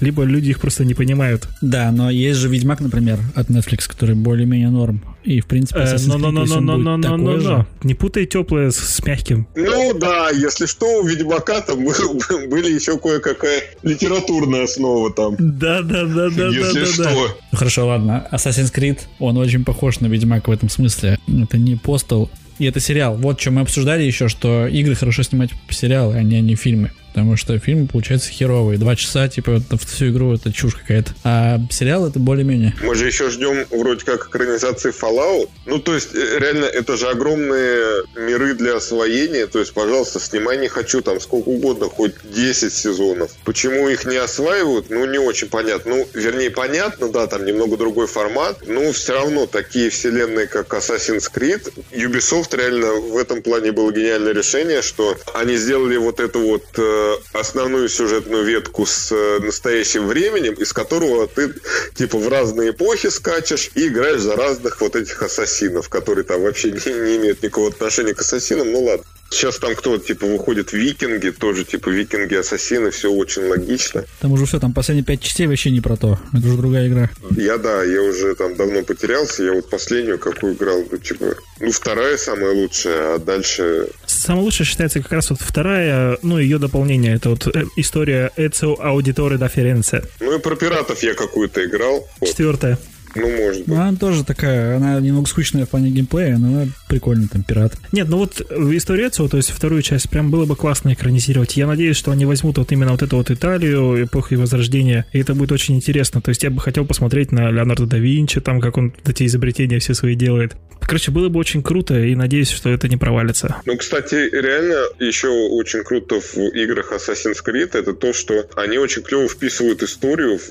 либо 0.00 0.24
люди 0.24 0.50
их 0.50 0.60
просто 0.60 0.84
не 0.84 0.94
понимают. 0.94 1.48
Да, 1.60 1.90
но 1.92 2.10
есть 2.10 2.38
же 2.38 2.48
Ведьмак, 2.48 2.80
например, 2.80 3.18
от 3.34 3.48
Netflix, 3.48 3.88
который 3.88 4.14
более-менее 4.14 4.70
норм. 4.70 5.02
И, 5.24 5.40
в 5.40 5.46
принципе, 5.46 5.80
Э, 5.80 5.84
Assassin's 5.84 6.16
Creed, 6.16 6.40
если 6.42 6.56
он 6.56 6.66
будет 6.84 7.02
такой 7.02 7.40
же, 7.40 7.66
Не 7.82 7.94
путай 7.94 8.26
теплое 8.26 8.70
с, 8.70 8.76
с 8.76 9.04
мягким. 9.04 9.46
Ну 9.56 9.98
да, 9.98 10.30
если 10.30 10.66
что, 10.66 11.00
у 11.00 11.06
Ведьмака 11.06 11.60
там 11.62 11.84
был- 11.84 12.20
были 12.48 12.74
еще 12.74 12.98
кое-какая 12.98 13.62
литературная 13.82 14.64
основа 14.64 15.12
там. 15.12 15.36
Да, 15.38 15.82
да, 15.82 16.04
да, 16.04 16.28
да, 16.30 16.48
если 16.48 16.80
да, 16.80 17.04
да, 17.04 17.10
что. 17.10 17.36
Ну, 17.52 17.58
Хорошо, 17.58 17.86
ладно. 17.86 18.26
Assassin's 18.32 18.72
Creed, 18.74 18.98
он 19.18 19.38
очень 19.38 19.64
похож 19.64 20.00
на 20.00 20.06
Ведьмак 20.06 20.48
в 20.48 20.50
этом 20.50 20.68
смысле. 20.68 21.18
Это 21.42 21.56
не 21.56 21.76
постол. 21.76 22.30
И 22.58 22.66
это 22.66 22.78
сериал. 22.80 23.16
Вот 23.16 23.40
что 23.40 23.50
мы 23.50 23.62
обсуждали 23.62 24.02
еще, 24.04 24.28
что 24.28 24.66
игры 24.66 24.94
хорошо 24.94 25.22
снимать 25.22 25.50
по 25.66 25.74
сериалы, 25.74 26.14
а 26.14 26.22
не, 26.22 26.36
а 26.36 26.40
не 26.40 26.54
фильмы. 26.54 26.92
Потому 27.14 27.36
что 27.36 27.56
фильмы 27.60 27.86
получаются 27.86 28.30
херовые. 28.30 28.76
Два 28.76 28.96
часа, 28.96 29.28
типа, 29.28 29.62
в 29.70 29.86
всю 29.86 30.08
игру 30.08 30.34
это 30.34 30.52
чушь 30.52 30.74
какая-то. 30.74 31.12
А 31.22 31.60
сериал 31.70 32.08
это 32.08 32.18
более-менее. 32.18 32.74
Мы 32.82 32.96
же 32.96 33.06
еще 33.06 33.30
ждем 33.30 33.64
вроде 33.70 34.04
как 34.04 34.26
экранизации 34.26 34.90
Fallout. 34.90 35.48
Ну, 35.64 35.78
то 35.78 35.94
есть, 35.94 36.12
э, 36.12 36.38
реально, 36.40 36.64
это 36.64 36.96
же 36.96 37.08
огромные 37.08 38.02
миры 38.16 38.54
для 38.54 38.76
освоения. 38.78 39.46
То 39.46 39.60
есть, 39.60 39.72
пожалуйста, 39.72 40.18
снимай 40.18 40.58
не 40.58 40.66
хочу 40.66 41.02
там 41.02 41.20
сколько 41.20 41.50
угодно, 41.50 41.88
хоть 41.88 42.14
10 42.24 42.72
сезонов. 42.72 43.30
Почему 43.44 43.88
их 43.88 44.06
не 44.06 44.16
осваивают, 44.16 44.90
ну, 44.90 45.06
не 45.06 45.18
очень 45.18 45.48
понятно. 45.48 45.94
Ну, 45.94 46.08
вернее, 46.14 46.50
понятно, 46.50 47.10
да, 47.10 47.28
там 47.28 47.44
немного 47.44 47.76
другой 47.76 48.08
формат, 48.08 48.66
но 48.66 48.90
все 48.90 49.12
равно 49.12 49.46
такие 49.46 49.88
вселенные, 49.90 50.48
как 50.48 50.74
Assassin's 50.74 51.30
Creed, 51.32 51.72
Ubisoft 51.92 52.56
реально 52.56 52.94
в 52.94 53.16
этом 53.16 53.40
плане 53.40 53.70
было 53.70 53.92
гениальное 53.92 54.32
решение, 54.32 54.82
что 54.82 55.16
они 55.32 55.56
сделали 55.56 55.96
вот 55.96 56.18
эту 56.18 56.40
вот 56.40 56.64
э, 56.76 57.03
основную 57.32 57.88
сюжетную 57.88 58.44
ветку 58.44 58.86
с 58.86 59.12
э, 59.12 59.38
настоящим 59.40 60.06
временем, 60.06 60.54
из 60.54 60.72
которого 60.72 61.26
ты 61.26 61.54
типа 61.94 62.18
в 62.18 62.28
разные 62.28 62.70
эпохи 62.70 63.08
скачешь 63.08 63.70
и 63.74 63.88
играешь 63.88 64.20
за 64.20 64.36
разных 64.36 64.80
вот 64.80 64.96
этих 64.96 65.22
ассасинов, 65.22 65.88
которые 65.88 66.24
там 66.24 66.42
вообще 66.42 66.70
не, 66.72 66.92
не 66.92 67.16
имеют 67.16 67.42
никакого 67.42 67.68
отношения 67.68 68.14
к 68.14 68.20
ассасинам, 68.20 68.72
ну 68.72 68.82
ладно. 68.82 69.04
Сейчас 69.30 69.58
там 69.58 69.74
кто 69.74 69.98
типа, 69.98 70.26
выходит 70.26 70.72
викинги, 70.72 71.30
тоже, 71.30 71.64
типа, 71.64 71.88
викинги-ассасины, 71.88 72.90
все 72.90 73.10
очень 73.10 73.42
логично. 73.42 74.04
Там 74.20 74.32
уже 74.32 74.46
все, 74.46 74.60
там 74.60 74.72
последние 74.72 75.04
пять 75.04 75.22
частей 75.22 75.46
вообще 75.46 75.70
не 75.70 75.80
про 75.80 75.96
то. 75.96 76.18
Это 76.32 76.46
уже 76.46 76.56
другая 76.56 76.88
игра. 76.88 77.10
Я, 77.36 77.58
да, 77.58 77.82
я 77.82 78.02
уже 78.02 78.34
там 78.36 78.54
давно 78.54 78.82
потерялся. 78.82 79.42
Я 79.42 79.52
вот 79.52 79.68
последнюю 79.68 80.18
какую 80.18 80.54
играл, 80.54 80.84
ну, 80.90 80.98
типа, 80.98 81.34
ну, 81.60 81.70
вторая 81.72 82.16
самая 82.16 82.52
лучшая, 82.52 83.14
а 83.14 83.18
дальше... 83.18 83.88
Самая 84.06 84.42
лучшая 84.42 84.66
считается 84.66 85.00
как 85.02 85.12
раз 85.12 85.30
вот 85.30 85.40
вторая, 85.40 86.18
ну, 86.22 86.38
ее 86.38 86.58
дополнение. 86.58 87.16
Это 87.16 87.30
вот 87.30 87.46
э, 87.54 87.64
история 87.76 88.30
Эцио 88.36 88.76
Аудиторе 88.80 89.36
да 89.36 89.48
Ференце. 89.48 90.04
Ну, 90.20 90.36
и 90.36 90.40
про 90.40 90.56
пиратов 90.56 91.02
я 91.02 91.14
какую-то 91.14 91.64
играл. 91.64 92.08
Вот. 92.20 92.28
Четвертая. 92.28 92.78
Ну, 93.14 93.30
может 93.30 93.60
быть. 93.60 93.68
Ну, 93.68 93.74
она 93.76 93.96
тоже 93.96 94.24
такая, 94.24 94.76
она 94.76 95.00
немного 95.00 95.28
скучная 95.28 95.66
в 95.66 95.70
плане 95.70 95.90
геймплея, 95.90 96.36
но 96.36 96.66
прикольно, 96.88 97.28
там, 97.28 97.42
пират. 97.42 97.74
Нет, 97.92 98.08
ну 98.08 98.18
вот 98.18 98.40
в 98.50 98.76
историю 98.76 99.08
Эцио, 99.08 99.28
то 99.28 99.36
есть 99.36 99.50
вторую 99.50 99.82
часть, 99.82 100.10
прям 100.10 100.30
было 100.30 100.46
бы 100.46 100.56
классно 100.56 100.92
экранизировать. 100.92 101.56
Я 101.56 101.66
надеюсь, 101.66 101.96
что 101.96 102.10
они 102.10 102.24
возьмут 102.24 102.58
вот 102.58 102.72
именно 102.72 102.92
вот 102.92 103.02
эту 103.02 103.16
вот 103.16 103.30
Италию, 103.30 104.04
эпоху 104.04 104.36
Возрождения, 104.36 105.06
и 105.12 105.20
это 105.20 105.34
будет 105.34 105.52
очень 105.52 105.76
интересно. 105.76 106.20
То 106.20 106.30
есть 106.30 106.42
я 106.42 106.50
бы 106.50 106.60
хотел 106.60 106.84
посмотреть 106.86 107.30
на 107.30 107.50
Леонардо 107.50 107.86
да 107.86 107.98
Винчи, 107.98 108.40
там, 108.40 108.60
как 108.60 108.78
он 108.78 108.94
эти 109.06 109.26
изобретения 109.26 109.78
все 109.78 109.94
свои 109.94 110.14
делает. 110.14 110.54
Короче, 110.80 111.10
было 111.10 111.28
бы 111.28 111.40
очень 111.40 111.62
круто, 111.62 111.98
и 111.98 112.14
надеюсь, 112.14 112.50
что 112.50 112.68
это 112.68 112.88
не 112.88 112.96
провалится. 112.96 113.56
Ну, 113.64 113.76
кстати, 113.76 114.14
реально 114.14 114.76
еще 114.98 115.28
очень 115.28 115.82
круто 115.82 116.20
в 116.20 116.36
играх 116.36 116.92
Assassin's 116.92 117.38
Creed 117.46 117.70
это 117.72 117.94
то, 117.94 118.12
что 118.12 118.46
они 118.56 118.78
очень 118.78 119.02
клево 119.02 119.28
вписывают 119.28 119.82
историю 119.82 120.38
в 120.38 120.50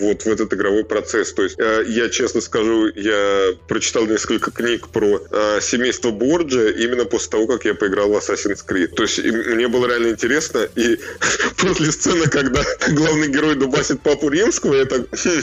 вот 0.00 0.22
в 0.22 0.26
этот 0.26 0.52
игровой 0.52 0.84
процесс. 0.84 1.32
То 1.34 1.42
есть 1.42 1.58
э, 1.58 1.84
я 1.88 2.08
честно 2.08 2.40
скажу, 2.40 2.88
я 2.94 3.50
прочитал 3.68 4.06
несколько 4.06 4.50
книг 4.50 4.88
про 4.88 5.20
э, 5.30 5.60
семейство 5.60 6.10
Борджа 6.10 6.70
именно 6.70 7.04
после 7.04 7.30
того, 7.30 7.46
как 7.46 7.64
я 7.64 7.74
поиграл 7.74 8.08
в 8.08 8.16
Assassin's 8.16 8.64
Creed. 8.66 8.88
То 8.88 9.02
есть 9.02 9.22
мне 9.22 9.68
было 9.68 9.86
реально 9.86 10.08
интересно, 10.08 10.66
и 10.76 10.98
после 11.56 11.92
сцены, 11.92 12.26
когда 12.26 12.62
главный 12.90 13.28
герой 13.28 13.56
дубасит 13.56 14.00
папу 14.00 14.28
римского, 14.28 14.74
я 14.74 14.84
так, 14.84 15.02
хм, 15.12 15.42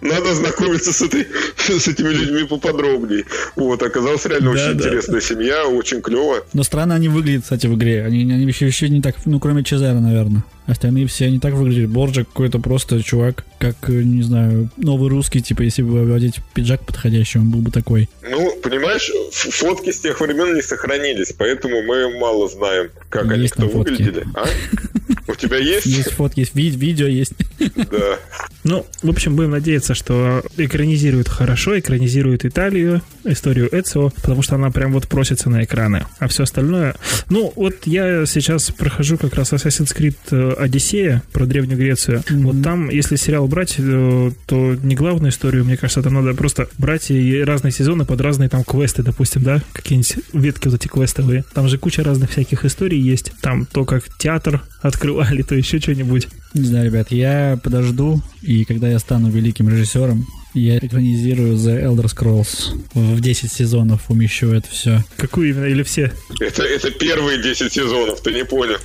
надо 0.00 0.34
знакомиться 0.34 0.92
с, 0.92 1.02
этой, 1.02 1.26
с 1.56 1.88
этими 1.88 2.08
людьми 2.08 2.44
поподробнее. 2.44 3.24
Вот, 3.54 3.82
оказалось 3.82 4.24
реально 4.26 4.52
да, 4.54 4.60
очень 4.60 4.78
да. 4.78 4.88
интересная 4.88 5.20
семья, 5.20 5.66
очень 5.66 6.02
клево. 6.02 6.44
Но 6.52 6.62
странно 6.62 6.94
они 6.94 7.08
выглядят, 7.08 7.44
кстати, 7.44 7.66
в 7.66 7.74
игре. 7.74 8.04
Они, 8.04 8.20
они 8.22 8.44
еще, 8.46 8.66
еще 8.66 8.88
не 8.88 9.00
так, 9.00 9.16
ну, 9.24 9.40
кроме 9.40 9.64
Чезара, 9.64 9.98
наверное. 9.98 10.44
Остальные 10.66 11.06
все 11.06 11.30
не 11.30 11.38
так 11.38 11.54
выглядели. 11.54 11.86
Борджа 11.86 12.24
какой-то 12.24 12.58
просто 12.58 13.02
чувак, 13.02 13.44
как, 13.58 13.76
э, 13.88 13.92
не 14.02 14.22
знаю, 14.22 14.68
новый 14.76 15.08
русский, 15.08 15.40
типа, 15.40 15.62
если 15.62 15.82
бы 15.82 16.12
одеть 16.14 16.40
пиджак 16.54 16.84
подходящий, 16.84 17.38
он 17.38 17.50
был 17.50 17.60
бы 17.60 17.70
такой. 17.70 18.08
Ну, 18.28 18.52
понимаешь, 18.62 19.10
фотки 19.32 19.92
с 19.92 20.00
тех 20.00 20.20
времен 20.20 20.54
не 20.54 20.62
сохранились, 20.62 21.32
поэтому 21.36 21.82
мы 21.82 22.18
мало 22.18 22.48
знаем, 22.48 22.90
как 23.10 23.24
есть 23.36 23.56
они 23.56 23.68
кто 23.68 23.78
выглядели. 23.78 24.26
А? 24.34 24.46
У 25.28 25.34
тебя 25.34 25.58
есть? 25.58 25.86
Есть 25.86 26.10
фотки, 26.12 26.40
есть 26.40 26.54
ви- 26.54 26.70
видео 26.70 27.06
есть. 27.06 27.32
Да. 27.76 28.18
Ну, 28.66 28.84
в 29.02 29.08
общем, 29.08 29.36
будем 29.36 29.52
надеяться, 29.52 29.94
что 29.94 30.42
экранизируют 30.56 31.28
хорошо, 31.28 31.78
экранизируют 31.78 32.44
Италию, 32.44 33.00
историю 33.22 33.68
Эцио, 33.72 34.10
потому 34.10 34.42
что 34.42 34.56
она 34.56 34.70
прям 34.72 34.92
вот 34.92 35.06
просится 35.06 35.48
на 35.48 35.62
экраны. 35.62 36.04
А 36.18 36.26
все 36.26 36.42
остальное... 36.42 36.96
Ну, 37.30 37.52
вот 37.54 37.74
я 37.84 38.26
сейчас 38.26 38.70
прохожу 38.72 39.18
как 39.18 39.34
раз 39.34 39.52
Assassin's 39.52 39.96
Creed 39.96 40.16
э, 40.32 40.54
Одиссея 40.58 41.22
про 41.32 41.46
Древнюю 41.46 41.78
Грецию. 41.78 42.24
Mm-hmm. 42.26 42.42
Вот 42.42 42.62
там, 42.62 42.90
если 42.90 43.14
сериал 43.14 43.46
брать, 43.46 43.76
э, 43.78 44.30
то 44.46 44.74
не 44.74 44.96
главную 44.96 45.30
историю, 45.30 45.64
мне 45.64 45.76
кажется, 45.76 46.02
там 46.02 46.14
надо 46.14 46.34
просто 46.34 46.68
брать 46.76 47.10
и 47.12 47.42
разные 47.42 47.70
сезоны 47.70 48.04
под 48.04 48.20
разные 48.20 48.48
там 48.48 48.64
квесты, 48.64 49.04
допустим, 49.04 49.44
да, 49.44 49.62
какие-нибудь 49.72 50.16
ветки 50.32 50.66
вот 50.66 50.80
эти 50.80 50.88
квестовые. 50.88 51.44
Там 51.54 51.68
же 51.68 51.78
куча 51.78 52.02
разных 52.02 52.30
всяких 52.30 52.64
историй 52.64 53.00
есть. 53.00 53.32
Там 53.40 53.64
то, 53.66 53.84
как 53.84 54.04
театр 54.18 54.62
открывали, 54.80 55.42
то 55.48 55.54
еще 55.54 55.78
что-нибудь. 55.78 56.28
Не 56.56 56.64
знаю, 56.64 56.86
ребят, 56.86 57.12
я 57.12 57.60
подожду, 57.62 58.22
и 58.40 58.64
когда 58.64 58.88
я 58.88 58.98
стану 58.98 59.28
великим 59.28 59.68
режиссером, 59.68 60.26
я 60.54 60.78
экранизирую 60.78 61.54
The 61.56 61.84
Elder 61.84 62.06
Scrolls. 62.06 62.74
В 62.94 63.20
10 63.20 63.52
сезонов 63.52 64.10
умещу 64.10 64.48
это 64.48 64.70
все. 64.70 65.04
Какую 65.18 65.50
именно? 65.50 65.66
Или 65.66 65.82
все? 65.82 66.10
Это, 66.40 66.62
это 66.62 66.90
первые 66.92 67.42
10 67.42 67.70
сезонов, 67.70 68.22
ты 68.22 68.32
не 68.32 68.46
понял. 68.46 68.78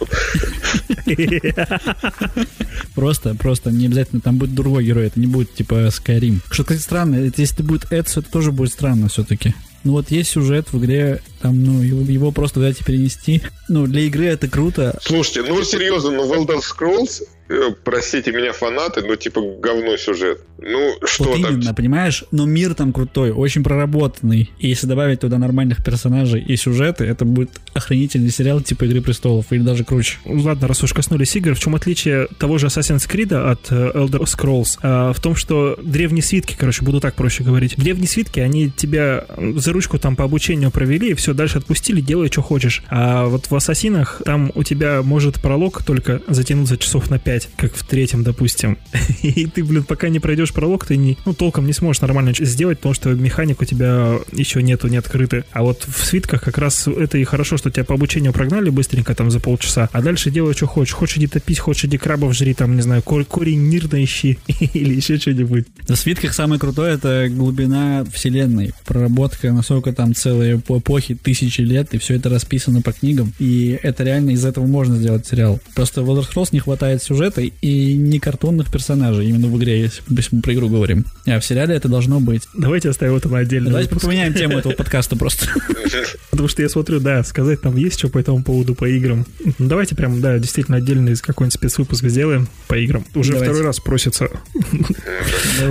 Просто, 2.93 3.35
просто 3.35 3.71
не 3.71 3.85
обязательно 3.85 4.19
там 4.19 4.37
будет 4.37 4.53
другой 4.53 4.83
герой, 4.83 5.07
это 5.07 5.17
не 5.17 5.27
будет 5.27 5.55
типа 5.55 5.87
Skyrim. 5.87 6.39
Что, 6.51 6.63
кстати, 6.63 6.81
странно, 6.81 7.15
если 7.15 7.55
это 7.55 7.63
будет 7.63 7.89
Эдсо, 7.89 8.19
это 8.19 8.29
тоже 8.29 8.51
будет 8.51 8.73
странно 8.73 9.07
все-таки. 9.07 9.55
Ну 9.85 9.93
вот 9.93 10.11
есть 10.11 10.31
сюжет 10.31 10.73
в 10.73 10.79
игре, 10.79 11.21
там, 11.41 11.63
ну, 11.63 11.81
его, 11.81 12.01
его 12.01 12.31
просто 12.31 12.60
взять 12.60 12.81
и 12.81 12.83
перенести. 12.83 13.41
Ну, 13.67 13.88
для 13.88 14.01
игры 14.01 14.25
это 14.25 14.48
круто. 14.48 14.98
Слушайте, 15.01 15.43
ну 15.43 15.62
серьезно, 15.63 16.12
ну 16.12 16.33
Elder 16.33 16.60
Scrolls 16.60 17.24
Э, 17.51 17.71
простите 17.83 18.31
меня, 18.31 18.53
фанаты, 18.53 19.01
но 19.01 19.17
типа 19.17 19.41
говно 19.62 19.98
сюжет. 19.98 20.39
Ну, 20.57 20.93
что 21.03 21.25
вот 21.25 21.38
именно, 21.38 21.65
там? 21.65 21.75
понимаешь? 21.75 22.24
Но 22.31 22.45
мир 22.45 22.75
там 22.75 22.93
крутой, 22.93 23.31
очень 23.31 23.62
проработанный. 23.62 24.50
И 24.57 24.69
если 24.69 24.88
добавить 24.88 25.19
туда 25.19 25.38
нормальных 25.38 25.83
персонажей 25.83 26.41
и 26.41 26.55
сюжеты, 26.55 27.03
это 27.03 27.25
будет 27.25 27.50
охренительный 27.74 28.29
сериал 28.29 28.62
типа 28.62 28.86
Игры 28.86 29.01
Престолов 29.01 29.48
или 29.51 29.63
даже 29.63 29.83
круче. 29.83 30.19
Ладно, 30.25 30.67
раз 30.69 30.81
уж 30.83 30.93
коснулись 30.93 31.36
игр, 31.36 31.53
в 31.53 31.60
чем 31.60 31.75
отличие 31.75 32.27
того 32.39 32.57
же 32.57 32.67
Assassin's 32.67 33.10
Creed 33.10 33.33
от 33.36 33.69
э, 33.69 33.91
Elder 33.95 34.24
Scrolls? 34.24 34.79
А, 34.81 35.12
в 35.12 35.19
том, 35.19 35.36
что 35.36 35.77
древние 35.83 36.24
свитки, 36.24 36.55
короче, 36.57 36.86
буду 36.86 37.01
так 37.01 37.15
проще 37.15 37.43
говорить. 37.43 37.75
Древние 37.75 38.07
свитки, 38.07 38.39
они 38.39 38.69
тебя 38.71 39.25
за 39.55 39.74
ручку 39.74 40.00
там 40.00 40.15
по 40.15 40.24
обучению 40.24 40.71
провели, 40.71 41.10
и 41.10 41.13
все, 41.15 41.30
дальше 41.33 41.57
отпустили, 41.57 42.00
делай, 42.01 42.27
что 42.27 42.41
хочешь. 42.41 42.83
А 42.89 43.25
вот 43.25 43.51
в 43.51 43.55
Ассасинах 43.55 44.21
там 44.23 44.51
у 44.55 44.63
тебя 44.63 45.01
может 45.01 45.41
пролог 45.41 45.83
только 45.83 46.21
затянуться 46.27 46.77
часов 46.77 47.09
на 47.09 47.19
5 47.19 47.41
играть, 47.41 47.50
как 47.57 47.75
в 47.75 47.85
третьем, 47.85 48.23
допустим, 48.23 48.77
и 49.21 49.45
ты, 49.45 49.63
блин, 49.63 49.83
пока 49.83 50.09
не 50.09 50.19
пройдешь 50.19 50.53
пролог, 50.53 50.85
ты 50.85 50.97
не, 50.97 51.17
ну, 51.25 51.33
толком 51.33 51.65
не 51.65 51.73
сможешь 51.73 52.01
нормально 52.01 52.33
сделать, 52.38 52.79
потому 52.79 52.93
что 52.93 53.09
механик 53.09 53.61
у 53.61 53.65
тебя 53.65 54.19
еще 54.31 54.61
нету, 54.61 54.88
не 54.88 54.97
открыты. 54.97 55.43
А 55.51 55.63
вот 55.63 55.85
в 55.88 56.05
свитках 56.05 56.43
как 56.43 56.57
раз 56.57 56.88
это 56.88 57.17
и 57.17 57.23
хорошо, 57.23 57.57
что 57.57 57.71
тебя 57.71 57.83
по 57.83 57.95
обучению 57.95 58.33
прогнали 58.33 58.69
быстренько 58.69 59.15
там 59.15 59.31
за 59.31 59.39
полчаса, 59.39 59.89
а 59.91 60.01
дальше 60.01 60.31
делай, 60.31 60.53
что 60.53 60.67
хочешь. 60.67 60.93
Хочешь 60.93 61.17
иди 61.17 61.27
топить, 61.27 61.59
хочешь 61.59 61.85
иди 61.85 61.97
крабов 61.97 62.33
жри, 62.33 62.53
там, 62.53 62.75
не 62.75 62.81
знаю, 62.81 63.01
корень 63.01 63.69
нирна 63.69 64.03
ищи 64.03 64.38
или 64.47 64.95
еще 64.95 65.17
что-нибудь. 65.17 65.65
В 65.88 65.95
свитках 65.95 66.33
самое 66.33 66.59
крутое 66.59 66.95
это 66.95 67.27
глубина 67.29 68.05
вселенной, 68.11 68.73
проработка, 68.85 69.51
насколько 69.51 69.93
там 69.93 70.13
целые 70.13 70.55
эпохи, 70.55 71.15
тысячи 71.23 71.61
лет, 71.61 71.93
и 71.93 71.97
все 71.97 72.15
это 72.15 72.29
расписано 72.29 72.81
по 72.81 72.91
книгам, 72.91 73.33
и 73.39 73.79
это 73.81 74.03
реально 74.03 74.31
из 74.31 74.45
этого 74.45 74.65
можно 74.65 74.97
сделать 74.97 75.27
сериал. 75.27 75.59
Просто 75.75 76.01
в 76.01 76.09
Elder 76.09 76.25
Scrolls 76.27 76.49
не 76.51 76.59
хватает 76.59 77.03
сюжета, 77.03 77.41
и 77.41 77.93
не 77.93 78.19
картонных 78.19 78.71
персонажей, 78.71 79.27
именно 79.27 79.47
в 79.47 79.57
игре, 79.57 79.79
если, 79.81 80.03
если 80.09 80.35
мы 80.35 80.41
про 80.41 80.53
игру 80.53 80.69
говорим. 80.69 81.05
А 81.25 81.39
в 81.39 81.45
сериале 81.45 81.75
это 81.75 81.87
должно 81.87 82.19
быть. 82.19 82.43
Давайте 82.55 82.89
оставим 82.89 83.15
это 83.15 83.29
на 83.29 83.39
отдельно. 83.39 83.69
Давайте 83.69 83.89
выпуск. 83.89 84.05
поменяем 84.05 84.33
тему 84.33 84.57
этого 84.57 84.73
подкаста 84.73 85.15
просто. 85.15 85.47
Потому 86.31 86.49
что 86.49 86.61
я 86.61 86.69
смотрю, 86.69 86.99
да, 86.99 87.23
сказать 87.23 87.61
там 87.61 87.75
есть 87.75 87.99
что 87.99 88.09
по 88.09 88.17
этому 88.19 88.43
поводу 88.43 88.75
по 88.75 88.85
играм. 88.85 89.25
Ну, 89.59 89.67
давайте 89.67 89.95
прям, 89.95 90.21
да, 90.21 90.39
действительно 90.39 90.77
отдельный 90.77 91.15
какой-нибудь 91.15 91.53
спецвыпуск 91.53 92.05
сделаем 92.05 92.47
по 92.67 92.77
играм. 92.77 93.05
Уже 93.15 93.33
второй 93.33 93.61
раз 93.61 93.79
просится. 93.79 94.29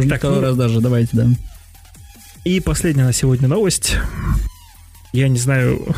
так, 0.09 0.19
второй 0.19 0.37
ну, 0.37 0.43
раз 0.43 0.57
даже, 0.57 0.81
давайте, 0.81 1.11
да. 1.13 1.29
И 2.45 2.61
последняя 2.61 3.05
на 3.05 3.13
сегодня 3.13 3.49
новость. 3.49 3.97
Я 5.13 5.29
не 5.29 5.39
знаю, 5.39 5.95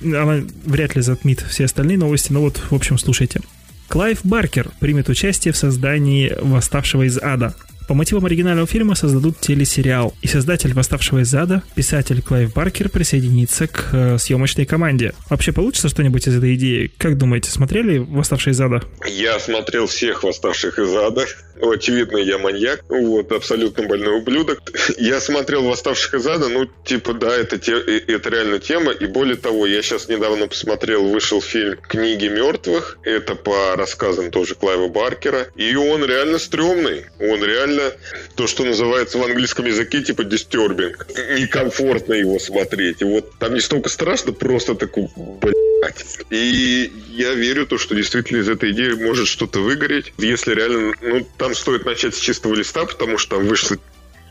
она 0.00 0.42
вряд 0.64 0.96
ли 0.96 1.02
затмит 1.02 1.40
все 1.40 1.64
остальные 1.64 1.98
новости, 1.98 2.32
но 2.32 2.40
вот, 2.40 2.56
в 2.56 2.74
общем, 2.74 2.98
слушайте. 2.98 3.40
Клайв 3.88 4.20
Баркер 4.24 4.70
примет 4.80 5.08
участие 5.08 5.52
в 5.52 5.56
создании 5.56 6.34
«Восставшего 6.40 7.02
из 7.02 7.18
ада». 7.18 7.54
По 7.86 7.92
мотивам 7.92 8.24
оригинального 8.24 8.66
фильма 8.66 8.94
создадут 8.94 9.40
телесериал, 9.40 10.14
и 10.22 10.26
создатель 10.26 10.72
«Восставшего 10.72 11.20
из 11.20 11.34
ада», 11.34 11.62
писатель 11.74 12.22
Клайв 12.22 12.54
Баркер, 12.54 12.88
присоединится 12.88 13.66
к 13.66 13.88
э, 13.92 14.18
съемочной 14.18 14.64
команде. 14.64 15.12
Вообще 15.28 15.52
получится 15.52 15.90
что-нибудь 15.90 16.26
из 16.26 16.36
этой 16.36 16.54
идеи? 16.54 16.90
Как 16.96 17.18
думаете, 17.18 17.50
смотрели 17.50 17.98
«Восставшие 17.98 18.52
из 18.52 18.60
ада»? 18.60 18.82
Я 19.06 19.38
смотрел 19.38 19.86
всех 19.86 20.22
«Восставших 20.24 20.78
из 20.78 20.94
ада». 20.94 21.26
Очевидно, 21.60 22.16
я 22.16 22.38
маньяк. 22.38 22.84
Вот, 22.88 23.30
абсолютно 23.32 23.84
больной 23.84 24.18
ублюдок. 24.18 24.60
Я 24.98 25.20
смотрел 25.20 25.62
«Восставших 25.62 26.14
из 26.14 26.26
ада», 26.26 26.48
ну, 26.48 26.66
типа, 26.84 27.14
да, 27.14 27.34
это, 27.34 27.58
те, 27.58 27.78
это 27.78 28.28
реально 28.30 28.58
тема. 28.58 28.90
И 28.90 29.06
более 29.06 29.36
того, 29.36 29.66
я 29.66 29.80
сейчас 29.82 30.08
недавно 30.08 30.48
посмотрел, 30.48 31.06
вышел 31.06 31.40
фильм 31.40 31.76
«Книги 31.88 32.26
мертвых». 32.26 32.98
Это 33.04 33.34
по 33.36 33.76
рассказам 33.76 34.30
тоже 34.30 34.54
Клайва 34.56 34.88
Баркера. 34.88 35.46
И 35.54 35.74
он 35.76 36.04
реально 36.04 36.38
стрёмный. 36.38 37.06
Он 37.20 37.42
реально 37.44 37.73
реально 37.74 37.92
то, 38.34 38.46
что 38.46 38.64
называется 38.64 39.18
в 39.18 39.22
английском 39.22 39.66
языке 39.66 40.02
типа 40.02 40.22
disturbing. 40.22 40.94
Некомфортно 41.38 42.14
его 42.14 42.38
смотреть. 42.38 43.02
И 43.02 43.04
вот 43.04 43.38
там 43.38 43.54
не 43.54 43.60
столько 43.60 43.88
страшно, 43.88 44.32
просто 44.32 44.74
такой, 44.74 45.08
блядь. 45.16 46.04
И 46.30 46.92
я 47.10 47.34
верю 47.34 47.66
то, 47.66 47.78
что 47.78 47.94
действительно 47.94 48.40
из 48.40 48.48
этой 48.48 48.72
идеи 48.72 48.92
может 48.92 49.26
что-то 49.26 49.60
выгореть. 49.60 50.12
Если 50.18 50.54
реально, 50.54 50.94
ну, 51.02 51.26
там 51.36 51.54
стоит 51.54 51.84
начать 51.84 52.14
с 52.14 52.18
чистого 52.18 52.54
листа, 52.54 52.84
потому 52.84 53.18
что 53.18 53.36
там 53.36 53.46
вышло 53.46 53.76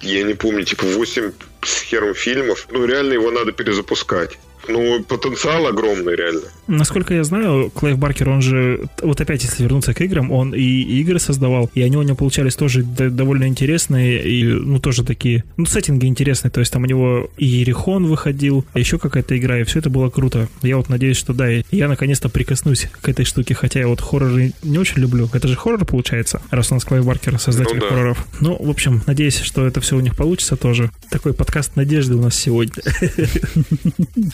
я 0.02 0.24
не 0.24 0.34
помню, 0.34 0.66
типа 0.66 0.86
8 0.86 1.32
с 1.62 1.82
хером 1.84 2.14
фильмов. 2.14 2.68
Ну, 2.72 2.86
реально 2.86 3.14
его 3.14 3.32
надо 3.32 3.54
перезапускать. 3.54 4.38
Ну, 4.68 5.04
потенциал 5.04 5.68
огромный, 5.68 6.16
реально. 6.16 6.42
Насколько 6.68 7.14
я 7.14 7.24
знаю, 7.24 7.70
Клайв 7.72 7.98
Баркер, 7.98 8.30
он 8.30 8.42
же, 8.42 8.88
вот 9.02 9.20
опять, 9.20 9.44
если 9.44 9.64
вернуться 9.64 9.94
к 9.94 10.02
играм, 10.02 10.32
он 10.32 10.54
и 10.54 10.62
игры 10.62 11.20
создавал, 11.20 11.70
и 11.74 11.82
они 11.82 11.98
у 11.98 12.02
него 12.02 12.16
получались 12.16 12.56
тоже 12.56 12.84
довольно 12.84 13.48
интересные, 13.48 14.24
и, 14.24 14.46
ну, 14.46 14.80
тоже 14.80 15.04
такие, 15.04 15.44
ну, 15.58 15.66
сеттинги 15.66 16.06
интересные, 16.06 16.52
то 16.52 16.62
есть 16.62 16.72
там 16.72 16.84
у 16.84 16.86
него 16.86 17.30
и 17.38 17.46
Ерихон 17.46 18.06
выходил, 18.06 18.66
а 18.74 18.80
еще 18.80 18.98
какая-то 18.98 19.38
игра, 19.38 19.60
и 19.60 19.64
все 19.64 19.80
это 19.80 19.90
было 19.90 20.10
круто. 20.10 20.48
Я 20.62 20.78
вот 20.78 20.90
надеюсь, 20.90 21.18
что 21.18 21.34
да, 21.34 21.48
я 21.50 21.88
наконец-то 21.88 22.30
прикоснусь 22.30 22.88
к 23.02 23.10
этой 23.10 23.26
штуке, 23.26 23.54
хотя 23.54 23.82
я 23.82 23.88
вот 23.88 24.02
хорроры 24.02 24.54
не 24.64 24.78
очень 24.78 25.02
люблю. 25.02 25.30
Это 25.34 25.48
же 25.48 25.56
хоррор 25.56 25.84
получается, 25.86 26.42
раз 26.52 26.72
у 26.72 26.76
нас 26.76 26.86
Клайв 26.86 27.06
Баркер, 27.06 27.38
создатель 27.40 27.76
ну, 27.76 27.82
да. 27.82 27.90
хорроров. 27.90 28.28
Ну, 28.40 28.58
в 28.58 28.70
общем, 28.70 29.02
надеюсь, 29.06 29.40
что 29.40 29.68
это 29.68 29.82
все 29.82 29.98
у 29.98 30.00
них 30.00 30.16
получится 30.16 30.56
тоже. 30.56 30.92
Такой 31.10 31.34
подкаст 31.34 31.76
надежды 31.76 32.16
у 32.16 32.22
нас 32.22 32.36
сегодня. 32.36 32.82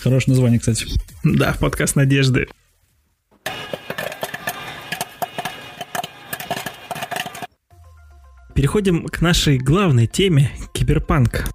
Хорошо 0.04 0.19
Хорошее 0.20 0.36
название, 0.36 0.60
кстати. 0.60 0.86
Да, 1.24 1.56
подкаст 1.62 1.96
Надежды. 1.96 2.48
Переходим 8.54 9.06
к 9.06 9.22
нашей 9.22 9.58
главной 9.58 10.08
теме– 10.08 10.52
киберпанк. 10.74 11.46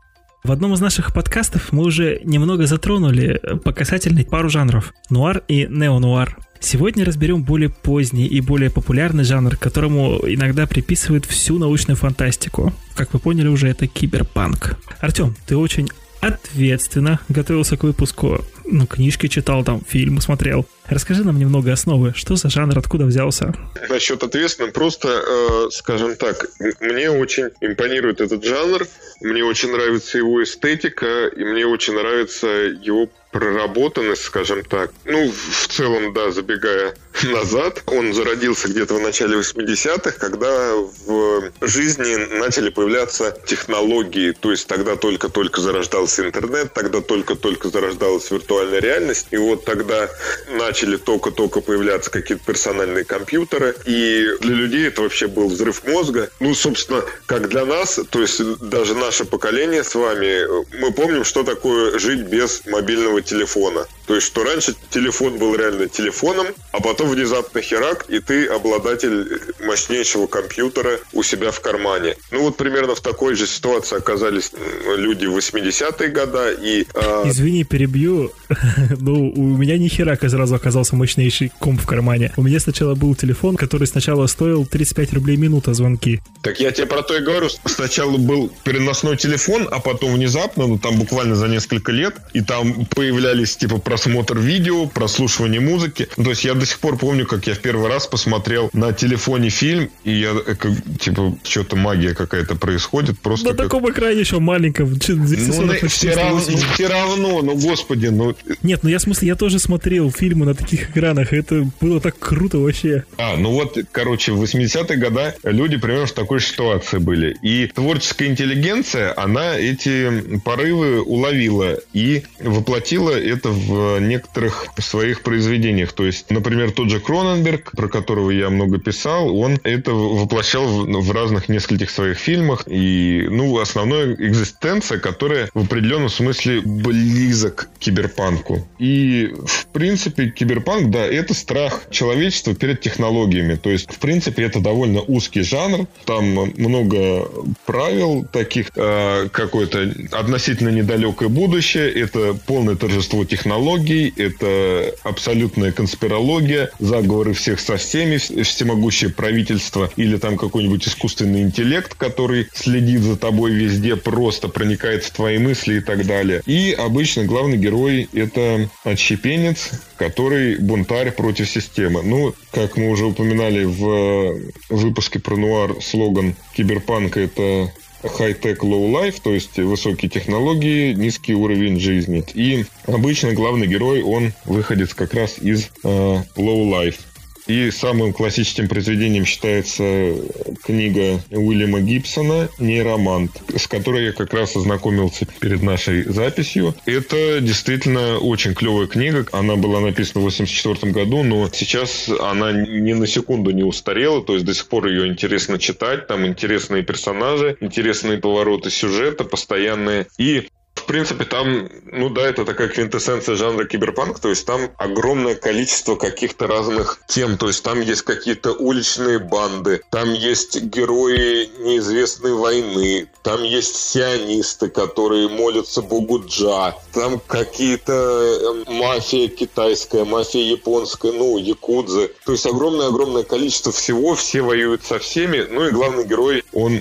В 0.44 0.50
одном 0.50 0.73
из 0.73 0.80
наших 0.80 1.12
подкастов 1.12 1.73
мы 1.73 1.85
уже 1.85 2.23
немного 2.25 2.66
затронули 2.66 3.38
по 3.62 3.75
касательной 3.75 4.25
пару 4.25 4.49
жанров– 4.49 4.94
нуар 5.11 5.42
и 5.47 5.66
неонуар. 5.68 6.38
Сегодня 6.59 7.04
разберем 7.04 7.42
более 7.42 7.68
поздний 7.68 8.26
и 8.26 8.40
более 8.40 8.71
популярный 8.71 9.25
жанр, 9.25 9.59
которому 9.59 10.21
иногда 10.26 10.66
приписывают 10.66 11.26
всю 11.26 11.59
научную 11.59 11.99
фантастику. 11.99 12.73
Как 12.94 13.12
вы 13.12 13.18
поняли 13.18 13.49
уже, 13.49 13.68
это 13.68 13.87
киберпанк. 13.87 14.78
Артем, 15.00 15.37
ты 15.44 15.54
очень 15.54 15.90
ответственно 16.23 17.21
готовился 17.28 17.76
к 17.76 17.83
выпуску. 17.83 18.42
Ну, 18.66 18.87
книжки 18.87 19.28
читал, 19.28 19.62
там, 19.64 19.83
фильмы 19.87 20.21
смотрел. 20.23 20.66
Расскажи 20.87 21.25
нам 21.25 21.38
немного 21.38 21.73
основы. 21.73 22.12
Что 22.14 22.37
за 22.37 22.50
жанр, 22.50 22.78
откуда 22.78 23.04
взялся? 23.04 23.54
Насчет 23.88 24.23
ответственно, 24.23 24.71
просто, 24.71 25.09
э, 25.09 25.71
скажем 25.71 26.16
так, 26.16 26.47
мне 26.80 27.11
очень 27.11 27.50
импонирует 27.61 28.21
этот 28.21 28.44
жанр, 28.44 28.87
мне 29.21 29.44
очень 29.44 29.71
нравится 29.71 30.18
его 30.18 30.42
эстетика, 30.42 31.26
и 31.26 31.44
мне 31.44 31.66
очень 31.66 31.94
нравится 31.94 32.47
его 32.47 33.09
проработанность, 33.34 34.22
скажем 34.22 34.62
так. 34.62 34.92
Ну, 35.04 35.32
в 35.32 35.66
целом, 35.66 36.12
да, 36.12 36.30
забегая 36.30 36.94
назад, 37.24 37.82
он 37.86 38.14
зародился 38.14 38.68
где-то 38.68 38.94
в 38.94 39.00
начале 39.00 39.36
80-х, 39.36 40.12
когда 40.12 40.76
в 40.76 41.50
жизни 41.60 42.14
начали 42.38 42.70
появляться 42.70 43.36
технологии, 43.44 44.30
то 44.30 44.52
есть 44.52 44.68
тогда 44.68 44.94
только-только 44.94 45.60
зарождался 45.60 46.24
интернет, 46.24 46.72
тогда 46.74 47.00
только-только 47.00 47.70
зарождалась 47.70 48.30
виртуальная 48.30 48.80
реальность, 48.80 49.26
и 49.32 49.36
вот 49.36 49.64
тогда 49.64 50.08
начали 50.50 50.96
только-только 50.96 51.60
появляться 51.60 52.12
какие-то 52.12 52.44
персональные 52.44 53.04
компьютеры, 53.04 53.74
и 53.84 54.28
для 54.42 54.54
людей 54.54 54.86
это 54.86 55.02
вообще 55.02 55.26
был 55.26 55.48
взрыв 55.48 55.82
мозга. 55.88 56.30
Ну, 56.38 56.54
собственно, 56.54 57.02
как 57.26 57.49
для 57.49 57.64
нас, 57.64 57.99
то 58.10 58.20
есть 58.20 58.40
даже 58.60 58.94
наше 58.94 59.25
поколение 59.25 59.82
с 59.82 59.97
вами, 59.97 60.47
мы 60.78 60.92
помним, 60.92 61.25
что 61.25 61.42
такое 61.42 61.99
жить 61.99 62.20
без 62.20 62.62
мобильного 62.66 63.24
телефона. 63.25 63.87
То 64.06 64.15
есть, 64.15 64.26
что 64.26 64.45
раньше 64.45 64.75
телефон 64.91 65.39
был 65.39 65.54
реально 65.54 65.89
телефоном, 65.89 66.47
а 66.73 66.80
потом 66.80 67.08
внезапно 67.08 67.63
херак, 67.63 68.04
и 68.08 68.19
ты 68.19 68.47
обладатель 68.47 69.41
мощнейшего 69.65 70.26
компьютера 70.26 70.99
у 71.13 71.23
себя 71.23 71.50
в 71.50 71.60
кармане. 71.60 72.17
Ну 72.30 72.43
вот 72.43 72.56
примерно 72.56 72.95
в 72.95 73.00
такой 73.00 73.34
же 73.34 73.47
ситуации 73.47 73.97
оказались 73.97 74.52
люди 74.97 75.26
в 75.26 75.37
80-е 75.37 76.08
годы. 76.08 76.56
И, 76.60 76.87
э... 76.95 77.23
Извини, 77.26 77.65
перебью. 77.65 78.32
ну, 78.99 79.30
у 79.30 79.43
меня 79.56 79.78
не 79.78 79.89
херак 79.89 80.23
сразу 80.28 80.54
оказался 80.54 80.97
мощнейший 80.97 81.52
комп 81.58 81.80
в 81.80 81.87
кармане. 81.87 82.32
У 82.37 82.43
меня 82.43 82.60
сначала 82.60 82.95
был 82.95 83.15
телефон, 83.15 83.56
который 83.56 83.87
сначала 83.87 84.26
стоил 84.26 84.67
35 84.67 85.15
рублей 85.15 85.37
минута 85.37 85.75
звонки. 85.75 86.21
Так 86.43 86.60
я 86.60 86.73
тебе 86.73 86.87
про 86.87 87.02
то 87.02 87.17
и 87.17 87.21
говорю. 87.21 87.49
Сначала 87.65 88.17
был 88.17 88.50
переносной 88.65 89.17
телефон, 89.17 89.69
а 89.71 89.80
потом 89.80 90.15
внезапно, 90.15 90.67
ну 90.67 90.78
там 90.78 90.99
буквально 90.99 91.37
за 91.37 91.49
несколько 91.49 91.93
лет, 91.93 92.17
и 92.32 92.41
там 92.41 92.84
появлялись 93.14 93.56
типа 93.56 93.78
просмотр 93.78 94.38
видео, 94.38 94.86
прослушивание 94.86 95.60
музыки. 95.60 96.08
Ну, 96.16 96.24
то 96.24 96.30
есть 96.30 96.44
я 96.44 96.54
до 96.54 96.66
сих 96.66 96.80
пор 96.80 96.98
помню, 96.98 97.26
как 97.26 97.46
я 97.46 97.54
в 97.54 97.60
первый 97.60 97.88
раз 97.88 98.08
посмотрел 98.08 98.70
на 98.72 98.92
телефоне 98.92 99.50
фильм, 99.50 99.88
и 100.02 100.12
я 100.12 100.30
э, 100.30 100.54
как, 100.56 100.72
типа 100.98 101.36
что-то 101.44 101.76
магия 101.76 102.14
какая-то 102.14 102.56
происходит. 102.56 103.20
Просто 103.20 103.50
на 103.50 103.54
как... 103.54 103.66
таком 103.66 103.88
экране 103.88 104.20
еще 104.20 104.40
маленьком. 104.40 104.90
Ну, 104.90 104.98
все, 104.98 106.14
равно, 106.14 106.40
ну, 106.48 106.56
все 106.74 106.86
равно, 106.88 107.42
ну 107.42 107.56
господи, 107.56 108.08
ну... 108.08 108.34
Нет, 108.62 108.80
ну 108.82 108.88
я 108.88 108.98
в 108.98 109.02
смысле, 109.02 109.28
я 109.28 109.36
тоже 109.36 109.60
смотрел 109.60 110.10
фильмы 110.10 110.46
на 110.46 110.54
таких 110.54 110.90
экранах, 110.90 111.32
это 111.32 111.68
было 111.80 112.00
так 112.00 112.18
круто 112.18 112.58
вообще. 112.58 113.04
А, 113.16 113.36
ну 113.36 113.52
вот, 113.52 113.78
короче, 113.92 114.32
в 114.32 114.42
80-е 114.42 114.96
годы 114.96 115.34
люди 115.44 115.76
примерно 115.76 116.06
в 116.06 116.12
такой 116.12 116.40
ситуации 116.40 116.98
были. 116.98 117.36
И 117.42 117.68
творческая 117.68 118.26
интеллигенция, 118.26 119.14
она 119.16 119.56
эти 119.56 120.38
порывы 120.44 121.00
уловила 121.00 121.78
и 121.92 122.24
воплотила 122.40 123.03
это 123.10 123.50
в 123.50 123.99
некоторых 124.00 124.67
своих 124.78 125.23
произведениях. 125.23 125.93
То 125.93 126.04
есть, 126.04 126.30
например, 126.30 126.73
тот 126.73 126.90
же 126.90 127.00
Кроненберг, 127.00 127.73
про 127.73 127.88
которого 127.88 128.30
я 128.30 128.50
много 128.50 128.78
писал, 128.78 129.36
он 129.36 129.58
это 129.62 129.93
воплощал 129.93 130.67
в, 130.67 130.86
в 130.86 131.12
разных 131.12 131.49
нескольких 131.49 131.90
своих 131.90 132.19
фильмах. 132.19 132.64
И, 132.67 133.26
ну, 133.30 133.58
основная 133.58 134.14
экзистенция, 134.14 134.99
которая 134.99 135.49
в 135.54 135.64
определенном 135.64 136.08
смысле 136.08 136.60
близок 136.60 137.69
к 137.76 137.78
киберпанку. 137.78 138.67
И, 138.78 139.34
в 139.47 139.67
принципе, 139.67 140.30
киберпанк, 140.30 140.90
да, 140.90 141.04
это 141.04 141.34
страх 141.34 141.82
человечества 141.90 142.54
перед 142.54 142.80
технологиями. 142.80 143.54
То 143.54 143.71
есть, 143.71 143.93
в 143.93 143.99
принципе, 143.99 144.45
это 144.45 144.60
довольно 144.60 145.00
узкий 145.00 145.43
жанр. 145.43 145.86
Там 146.04 146.52
много 146.56 147.28
правил 147.67 148.26
таких, 148.32 148.71
э, 148.75 149.28
какое-то 149.30 149.93
относительно 150.12 150.71
недалекое 150.71 151.28
будущее. 151.28 151.90
Это 151.90 152.34
полное 152.47 152.76
торжество 152.76 152.94
технологий 153.02 153.54
технологий, 153.65 154.13
это 154.17 154.95
абсолютная 155.02 155.73
конспирология, 155.73 156.71
заговоры 156.78 157.33
всех 157.35 157.61
со 157.61 157.76
всеми, 157.76 158.17
всемогущее 158.17 159.11
правительство 159.11 159.91
или 159.97 160.17
там 160.17 160.37
какой-нибудь 160.37 160.87
искусственный 160.87 161.43
интеллект, 161.43 161.95
который 161.95 162.49
следит 162.54 163.00
за 163.00 163.17
тобой 163.17 163.52
везде, 163.52 163.97
просто 163.97 164.49
проникает 164.49 165.04
в 165.04 165.11
твои 165.11 165.39
мысли 165.39 165.76
и 165.76 165.80
так 165.80 166.07
далее. 166.07 166.43
И 166.47 166.73
обычно 166.73 167.25
главный 167.25 167.57
герой 167.57 168.09
это 168.13 168.69
отщепенец, 168.83 169.71
который 169.97 170.57
бунтарь 170.59 171.13
против 171.13 171.49
системы. 171.49 172.02
Ну, 172.02 172.35
как 172.50 172.76
мы 172.76 172.91
уже 172.91 173.07
упоминали 173.07 173.65
в 173.65 174.39
выпуске 174.69 175.19
про 175.19 175.37
нуар, 175.37 175.76
слоган 175.80 176.35
киберпанка 176.54 177.21
это 177.21 177.73
high-tech, 178.04 178.58
low-life, 178.58 179.21
то 179.23 179.32
есть 179.32 179.56
высокие 179.56 180.10
технологии, 180.10 180.93
низкий 180.93 181.34
уровень 181.34 181.80
жизни. 181.80 182.25
И 182.34 182.67
обычно 182.86 183.32
главный 183.32 183.67
герой, 183.67 184.02
он 184.02 184.32
выходит 184.45 184.95
как 184.95 185.14
раз 185.14 185.38
из 185.38 185.71
э, 185.82 186.23
low-life. 186.36 186.99
И 187.47 187.71
самым 187.71 188.13
классическим 188.13 188.69
произведением 188.69 189.26
считается 189.26 190.15
книга 190.63 191.21
Уильяма 191.30 191.80
Гибсона 191.80 192.49
«Нейромант», 192.59 193.33
с 193.54 193.67
которой 193.67 194.07
я 194.07 194.13
как 194.13 194.33
раз 194.33 194.57
ознакомился 194.57 195.26
перед 195.41 195.63
нашей 195.63 196.04
записью. 196.04 196.75
Это 196.87 197.41
действительно 197.41 198.19
очень 198.19 198.54
клевая 198.54 198.87
книга. 198.87 199.26
Она 199.33 199.57
была 199.57 199.80
написана 199.80 200.25
в 200.25 200.28
1984 200.28 200.93
году, 200.93 201.23
но 201.23 201.50
сейчас 201.52 202.09
она 202.09 202.52
ни 202.52 202.93
на 202.95 203.07
секунду 203.07 203.50
не 203.50 203.63
устарела, 203.63 204.23
то 204.23 204.35
есть 204.35 204.47
до 204.47 204.54
сих 204.54 204.67
пор 204.69 204.87
ее 204.87 205.07
интересно 205.09 205.59
читать. 205.59 206.07
Там 206.07 206.26
интересные 206.26 206.83
персонажи, 206.83 207.59
интересные 207.61 208.19
повороты 208.19 208.71
сюжета, 208.71 209.25
постоянные. 209.25 210.07
И 210.17 210.49
в 210.84 210.86
принципе, 210.86 211.25
там, 211.25 211.70
ну 211.90 212.10
да, 212.10 212.28
это 212.28 212.44
такая 212.44 212.68
квинтэссенция 212.68 213.36
жанра 213.36 213.64
киберпанк, 213.64 214.20
то 214.20 214.28
есть 214.28 214.44
там 214.44 214.70
огромное 214.76 215.34
количество 215.34 215.97
каких-то 215.97 216.47
разных 216.47 217.00
тем, 217.08 217.38
то 217.38 217.47
есть 217.49 217.64
там 217.64 217.80
есть 217.80 218.02
какие-то 218.02 218.52
уличные 218.52 219.18
банды, 219.18 219.80
там 219.88 220.12
есть 220.12 220.60
герои 220.60 221.49
неизвестной 221.60 222.34
войны, 222.34 223.08
там 223.23 223.42
есть 223.44 223.76
сионисты, 223.76 224.68
которые 224.68 225.28
молятся 225.28 225.80
богу 225.80 226.23
Джа, 226.26 226.76
там 226.92 227.18
какие-то 227.26 227.92
э, 227.94 228.70
мафия 228.70 229.28
китайская, 229.28 230.04
мафия 230.04 230.42
японская, 230.42 231.12
ну, 231.12 231.38
якудзы. 231.38 232.10
То 232.26 232.32
есть 232.32 232.44
огромное-огромное 232.44 233.23
количество 233.23 233.73
всего, 233.73 234.14
все 234.14 234.42
воюют 234.42 234.84
со 234.84 234.99
всеми, 234.99 235.47
ну 235.50 235.66
и 235.66 235.70
главный 235.70 236.04
герой, 236.04 236.44
он 236.52 236.78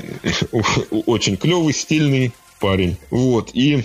очень 1.06 1.38
клевый, 1.38 1.74
стильный, 1.74 2.34
парень. 2.64 2.98
Вот, 3.12 3.50
и 3.54 3.84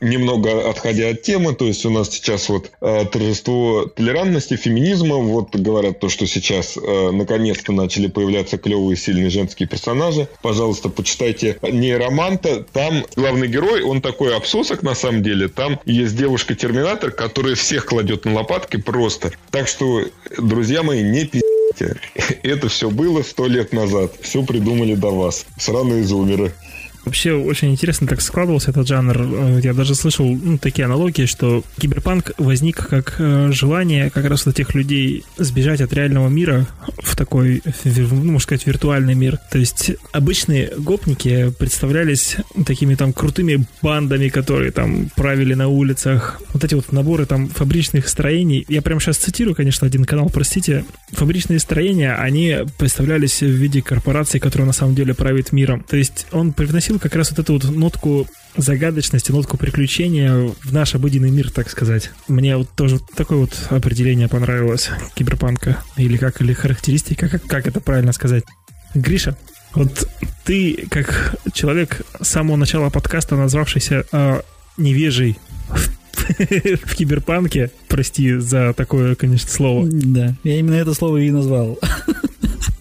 немного 0.00 0.68
отходя 0.68 1.08
от 1.08 1.22
темы, 1.22 1.54
то 1.54 1.66
есть 1.66 1.84
у 1.84 1.90
нас 1.90 2.10
сейчас 2.10 2.48
вот 2.48 2.70
э, 2.80 3.04
торжество 3.06 3.86
толерантности, 3.86 4.56
феминизма, 4.56 5.16
вот 5.16 5.54
говорят 5.54 6.00
то, 6.00 6.08
что 6.08 6.26
сейчас 6.26 6.76
э, 6.76 7.10
наконец-то 7.10 7.72
начали 7.72 8.06
появляться 8.06 8.58
клевые 8.58 8.96
сильные 8.96 9.30
женские 9.30 9.68
персонажи. 9.68 10.28
Пожалуйста, 10.42 10.88
почитайте 10.88 11.58
нейроманта. 11.62 12.64
Там 12.72 13.04
главный 13.16 13.48
герой, 13.48 13.82
он 13.82 14.00
такой 14.00 14.34
обсосок 14.36 14.82
на 14.82 14.94
самом 14.94 15.22
деле. 15.22 15.48
Там 15.48 15.78
есть 15.84 16.16
девушка-терминатор, 16.16 17.10
которая 17.10 17.54
всех 17.54 17.86
кладет 17.86 18.24
на 18.24 18.34
лопатки 18.34 18.76
просто. 18.78 19.32
Так 19.50 19.68
что, 19.68 20.04
друзья 20.38 20.82
мои, 20.82 21.02
не 21.02 21.26
пи***те. 21.26 21.96
Это 22.42 22.68
все 22.68 22.90
было 22.90 23.22
сто 23.22 23.46
лет 23.46 23.72
назад. 23.72 24.12
Все 24.20 24.42
придумали 24.42 24.94
до 24.94 25.10
вас. 25.10 25.46
Сраные 25.58 26.04
зумеры. 26.04 26.52
Вообще 27.04 27.32
очень 27.32 27.70
интересно 27.70 28.06
так 28.06 28.20
складывался 28.20 28.70
этот 28.70 28.86
жанр. 28.86 29.60
Я 29.60 29.74
даже 29.74 29.94
слышал 29.94 30.26
ну, 30.26 30.58
такие 30.58 30.84
аналогии, 30.84 31.26
что 31.26 31.64
киберпанк 31.78 32.32
возник 32.38 32.86
как 32.88 33.16
э, 33.18 33.50
желание 33.52 34.10
как 34.10 34.26
раз 34.26 34.46
у 34.46 34.52
тех 34.52 34.74
людей 34.74 35.24
сбежать 35.36 35.80
от 35.80 35.92
реального 35.92 36.28
мира 36.28 36.66
в 36.98 37.16
такой, 37.16 37.62
ну, 37.84 38.06
можно 38.14 38.40
сказать, 38.40 38.66
виртуальный 38.66 39.14
мир. 39.14 39.38
То 39.50 39.58
есть 39.58 39.92
обычные 40.12 40.72
гопники 40.78 41.52
представлялись 41.58 42.36
такими 42.66 42.94
там 42.94 43.12
крутыми 43.12 43.66
бандами, 43.82 44.28
которые 44.28 44.70
там 44.70 45.10
правили 45.16 45.54
на 45.54 45.68
улицах. 45.68 46.40
Вот 46.52 46.64
эти 46.64 46.74
вот 46.74 46.92
наборы 46.92 47.26
там 47.26 47.48
фабричных 47.48 48.08
строений. 48.08 48.64
Я 48.68 48.82
прямо 48.82 49.00
сейчас 49.00 49.16
цитирую, 49.16 49.54
конечно, 49.54 49.86
один 49.86 50.04
канал, 50.04 50.30
простите. 50.32 50.84
Фабричные 51.12 51.58
строения, 51.58 52.14
они 52.14 52.58
представлялись 52.78 53.40
в 53.40 53.46
виде 53.46 53.82
корпорации, 53.82 54.38
которая 54.38 54.66
на 54.66 54.72
самом 54.72 54.94
деле 54.94 55.14
правит 55.14 55.52
миром. 55.52 55.84
То 55.88 55.96
есть 55.96 56.26
он 56.32 56.52
привносил 56.52 56.89
вносил 56.90 56.98
как 56.98 57.14
раз 57.14 57.30
вот 57.30 57.38
эту 57.38 57.52
вот 57.52 57.64
нотку 57.64 58.26
загадочности, 58.56 59.30
нотку 59.30 59.56
приключения 59.56 60.52
в 60.62 60.72
наш 60.72 60.94
обыденный 60.94 61.30
мир, 61.30 61.50
так 61.50 61.70
сказать. 61.70 62.10
Мне 62.26 62.56
вот 62.56 62.68
тоже 62.70 62.98
такое 63.14 63.38
вот 63.38 63.56
определение 63.70 64.28
понравилось 64.28 64.90
киберпанка. 65.14 65.82
Или 65.96 66.16
как, 66.16 66.40
или 66.40 66.52
характеристика, 66.52 67.28
как, 67.28 67.44
как 67.44 67.68
это 67.68 67.80
правильно 67.80 68.12
сказать. 68.12 68.44
Гриша, 68.94 69.36
вот 69.74 70.08
ты, 70.44 70.86
как 70.90 71.36
человек 71.52 72.02
с 72.20 72.28
самого 72.28 72.56
начала 72.56 72.90
подкаста, 72.90 73.36
назвавшийся 73.36 74.04
э, 74.10 74.40
невежей 74.76 75.38
в 76.84 76.96
киберпанке, 76.96 77.70
прости 77.88 78.34
за 78.34 78.72
такое, 78.72 79.14
конечно, 79.14 79.48
слово. 79.48 79.88
Да, 79.90 80.34
я 80.42 80.58
именно 80.58 80.74
это 80.74 80.94
слово 80.94 81.18
и 81.18 81.30
назвал 81.30 81.78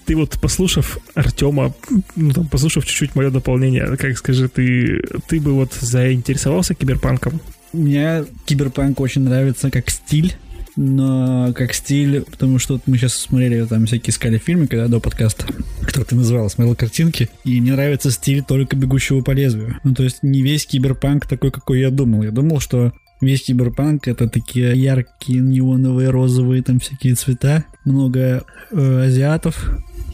ты 0.09 0.15
вот 0.15 0.39
послушав 0.39 0.97
Артема, 1.13 1.71
ну 2.15 2.33
там, 2.33 2.47
послушав 2.47 2.83
чуть-чуть 2.83 3.13
мое 3.13 3.29
дополнение, 3.29 3.95
как 3.95 4.17
скажи, 4.17 4.49
ты, 4.49 5.03
ты 5.27 5.39
бы 5.39 5.53
вот 5.53 5.73
заинтересовался 5.79 6.73
киберпанком? 6.73 7.39
Мне 7.73 8.25
киберпанк 8.47 8.99
очень 9.01 9.21
нравится 9.21 9.69
как 9.69 9.91
стиль, 9.91 10.33
но 10.75 11.53
как 11.53 11.75
стиль, 11.75 12.21
потому 12.21 12.57
что 12.57 12.81
мы 12.87 12.97
сейчас 12.97 13.13
смотрели 13.13 13.63
там 13.65 13.85
всякие 13.85 14.09
искали 14.09 14.39
фильмы, 14.39 14.65
когда 14.65 14.87
до 14.87 14.99
подкаста, 14.99 15.45
который 15.85 16.05
ты 16.05 16.15
называл, 16.15 16.49
смотрел 16.49 16.75
картинки, 16.75 17.29
и 17.43 17.61
мне 17.61 17.73
нравится 17.73 18.09
стиль 18.09 18.41
только 18.43 18.75
бегущего 18.75 19.21
по 19.21 19.29
лезвию. 19.29 19.77
Ну, 19.83 19.93
то 19.93 20.01
есть 20.01 20.23
не 20.23 20.41
весь 20.41 20.65
киберпанк 20.65 21.27
такой, 21.27 21.51
какой 21.51 21.81
я 21.81 21.91
думал. 21.91 22.23
Я 22.23 22.31
думал, 22.31 22.61
что 22.61 22.93
Весь 23.21 23.43
киберпанк 23.43 24.07
это 24.07 24.29
такие 24.29 24.81
яркие 24.81 25.41
неоновые 25.41 26.09
розовые 26.09 26.63
там 26.63 26.79
всякие 26.79 27.15
цвета, 27.15 27.65
много 27.83 28.45
э, 28.71 29.05
азиатов, 29.05 29.69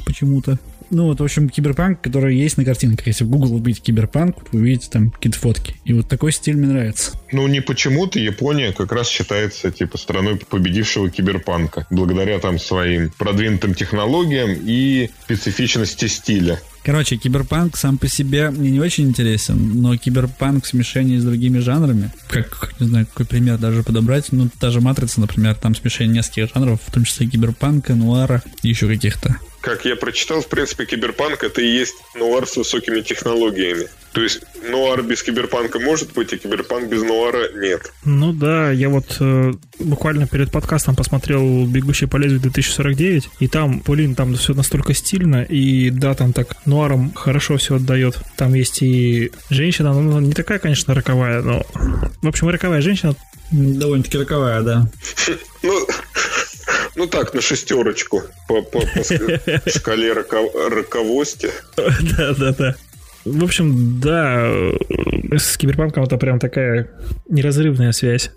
почему-то. 0.05 0.57
Ну 0.91 1.05
вот, 1.05 1.19
в 1.19 1.23
общем, 1.23 1.49
киберпанк, 1.49 2.01
который 2.01 2.37
есть 2.37 2.57
на 2.57 2.65
картинках. 2.65 3.07
Если 3.07 3.23
в 3.23 3.29
Google 3.29 3.57
вбить 3.57 3.81
киберпанк, 3.81 4.37
вы 4.51 4.61
увидите 4.61 4.89
там 4.91 5.09
какие-то 5.11 5.39
фотки. 5.39 5.75
И 5.83 5.93
вот 5.93 6.07
такой 6.07 6.31
стиль 6.31 6.55
мне 6.55 6.67
нравится. 6.67 7.11
Ну, 7.31 7.47
не 7.47 7.61
почему-то 7.61 8.19
Япония 8.19 8.71
как 8.71 8.91
раз 8.91 9.09
считается, 9.09 9.71
типа, 9.71 9.97
страной 9.97 10.37
победившего 10.37 11.09
киберпанка. 11.09 11.87
Благодаря 11.89 12.39
там 12.39 12.59
своим 12.59 13.11
продвинутым 13.17 13.73
технологиям 13.73 14.51
и 14.63 15.09
специфичности 15.23 16.05
стиля. 16.05 16.59
Короче, 16.85 17.17
киберпанк 17.17 17.77
сам 17.77 17.97
по 17.97 18.07
себе 18.07 18.51
мне 18.51 18.69
не 18.69 18.79
очень 18.79 19.07
интересен, 19.07 19.81
но 19.81 19.97
киберпанк 19.97 20.65
в 20.65 20.67
смешении 20.67 21.17
с 21.17 21.23
другими 21.23 21.57
жанрами, 21.57 22.11
как, 22.27 22.75
не 22.79 22.85
знаю, 22.85 23.07
какой 23.07 23.25
пример 23.25 23.57
даже 23.57 23.81
подобрать, 23.81 24.31
ну, 24.31 24.49
та 24.59 24.69
же 24.69 24.81
«Матрица», 24.81 25.19
например, 25.19 25.55
там 25.55 25.73
смешение 25.73 26.17
нескольких 26.17 26.53
жанров, 26.53 26.79
в 26.85 26.91
том 26.91 27.03
числе 27.03 27.25
киберпанка, 27.25 27.95
нуара 27.95 28.43
и 28.61 28.69
еще 28.69 28.87
каких-то 28.87 29.35
как 29.65 29.83
я 29.83 29.95
прочитал, 29.95 30.41
в 30.41 30.47
принципе, 30.47 30.85
киберпанк 30.85 31.43
это 31.43 31.59
и 31.59 31.67
есть 31.67 31.95
нуар 32.13 32.45
с 32.47 32.55
высокими 32.55 33.01
технологиями. 33.01 33.87
То 34.11 34.21
есть 34.21 34.43
нуар 34.69 35.01
без 35.01 35.23
киберпанка 35.23 35.79
может 35.79 36.13
быть, 36.13 36.31
а 36.33 36.37
киберпанк 36.37 36.87
без 36.87 37.01
нуара 37.01 37.51
нет. 37.55 37.91
Ну 38.03 38.31
да, 38.31 38.69
я 38.69 38.89
вот 38.89 39.17
э, 39.19 39.53
буквально 39.79 40.27
перед 40.27 40.51
подкастом 40.51 40.95
посмотрел 40.95 41.65
«Бегущий 41.65 42.05
по 42.05 42.17
лезвию 42.17 42.41
2049», 42.43 43.23
и 43.39 43.47
там, 43.47 43.81
блин, 43.85 44.13
там 44.13 44.35
все 44.35 44.53
настолько 44.53 44.93
стильно, 44.93 45.41
и 45.41 45.89
да, 45.89 46.13
там 46.13 46.31
так 46.31 46.55
нуаром 46.67 47.11
хорошо 47.15 47.57
все 47.57 47.77
отдает. 47.77 48.19
Там 48.37 48.53
есть 48.53 48.83
и 48.83 49.31
женщина, 49.49 49.93
ну, 49.93 50.19
не 50.19 50.33
такая, 50.33 50.59
конечно, 50.59 50.93
роковая, 50.93 51.41
но... 51.41 51.65
В 52.21 52.27
общем, 52.27 52.49
роковая 52.49 52.81
женщина. 52.81 53.15
Довольно-таки 53.51 54.19
роковая, 54.19 54.61
да. 54.61 54.87
Ну, 55.63 55.87
ну 56.95 57.07
так, 57.07 57.33
на 57.33 57.41
шестерочку 57.41 58.23
по, 58.47 58.61
по, 58.61 58.81
по 58.81 59.69
шкале 59.69 60.13
роковости. 60.13 61.49
Да, 61.75 62.33
да, 62.37 62.53
да. 62.53 62.75
В 63.25 63.43
общем, 63.43 63.99
да, 63.99 64.51
с 65.35 65.57
киберпанком 65.57 66.03
это 66.03 66.17
прям 66.17 66.39
такая 66.39 66.91
неразрывная 67.27 67.91
связь. 67.91 68.31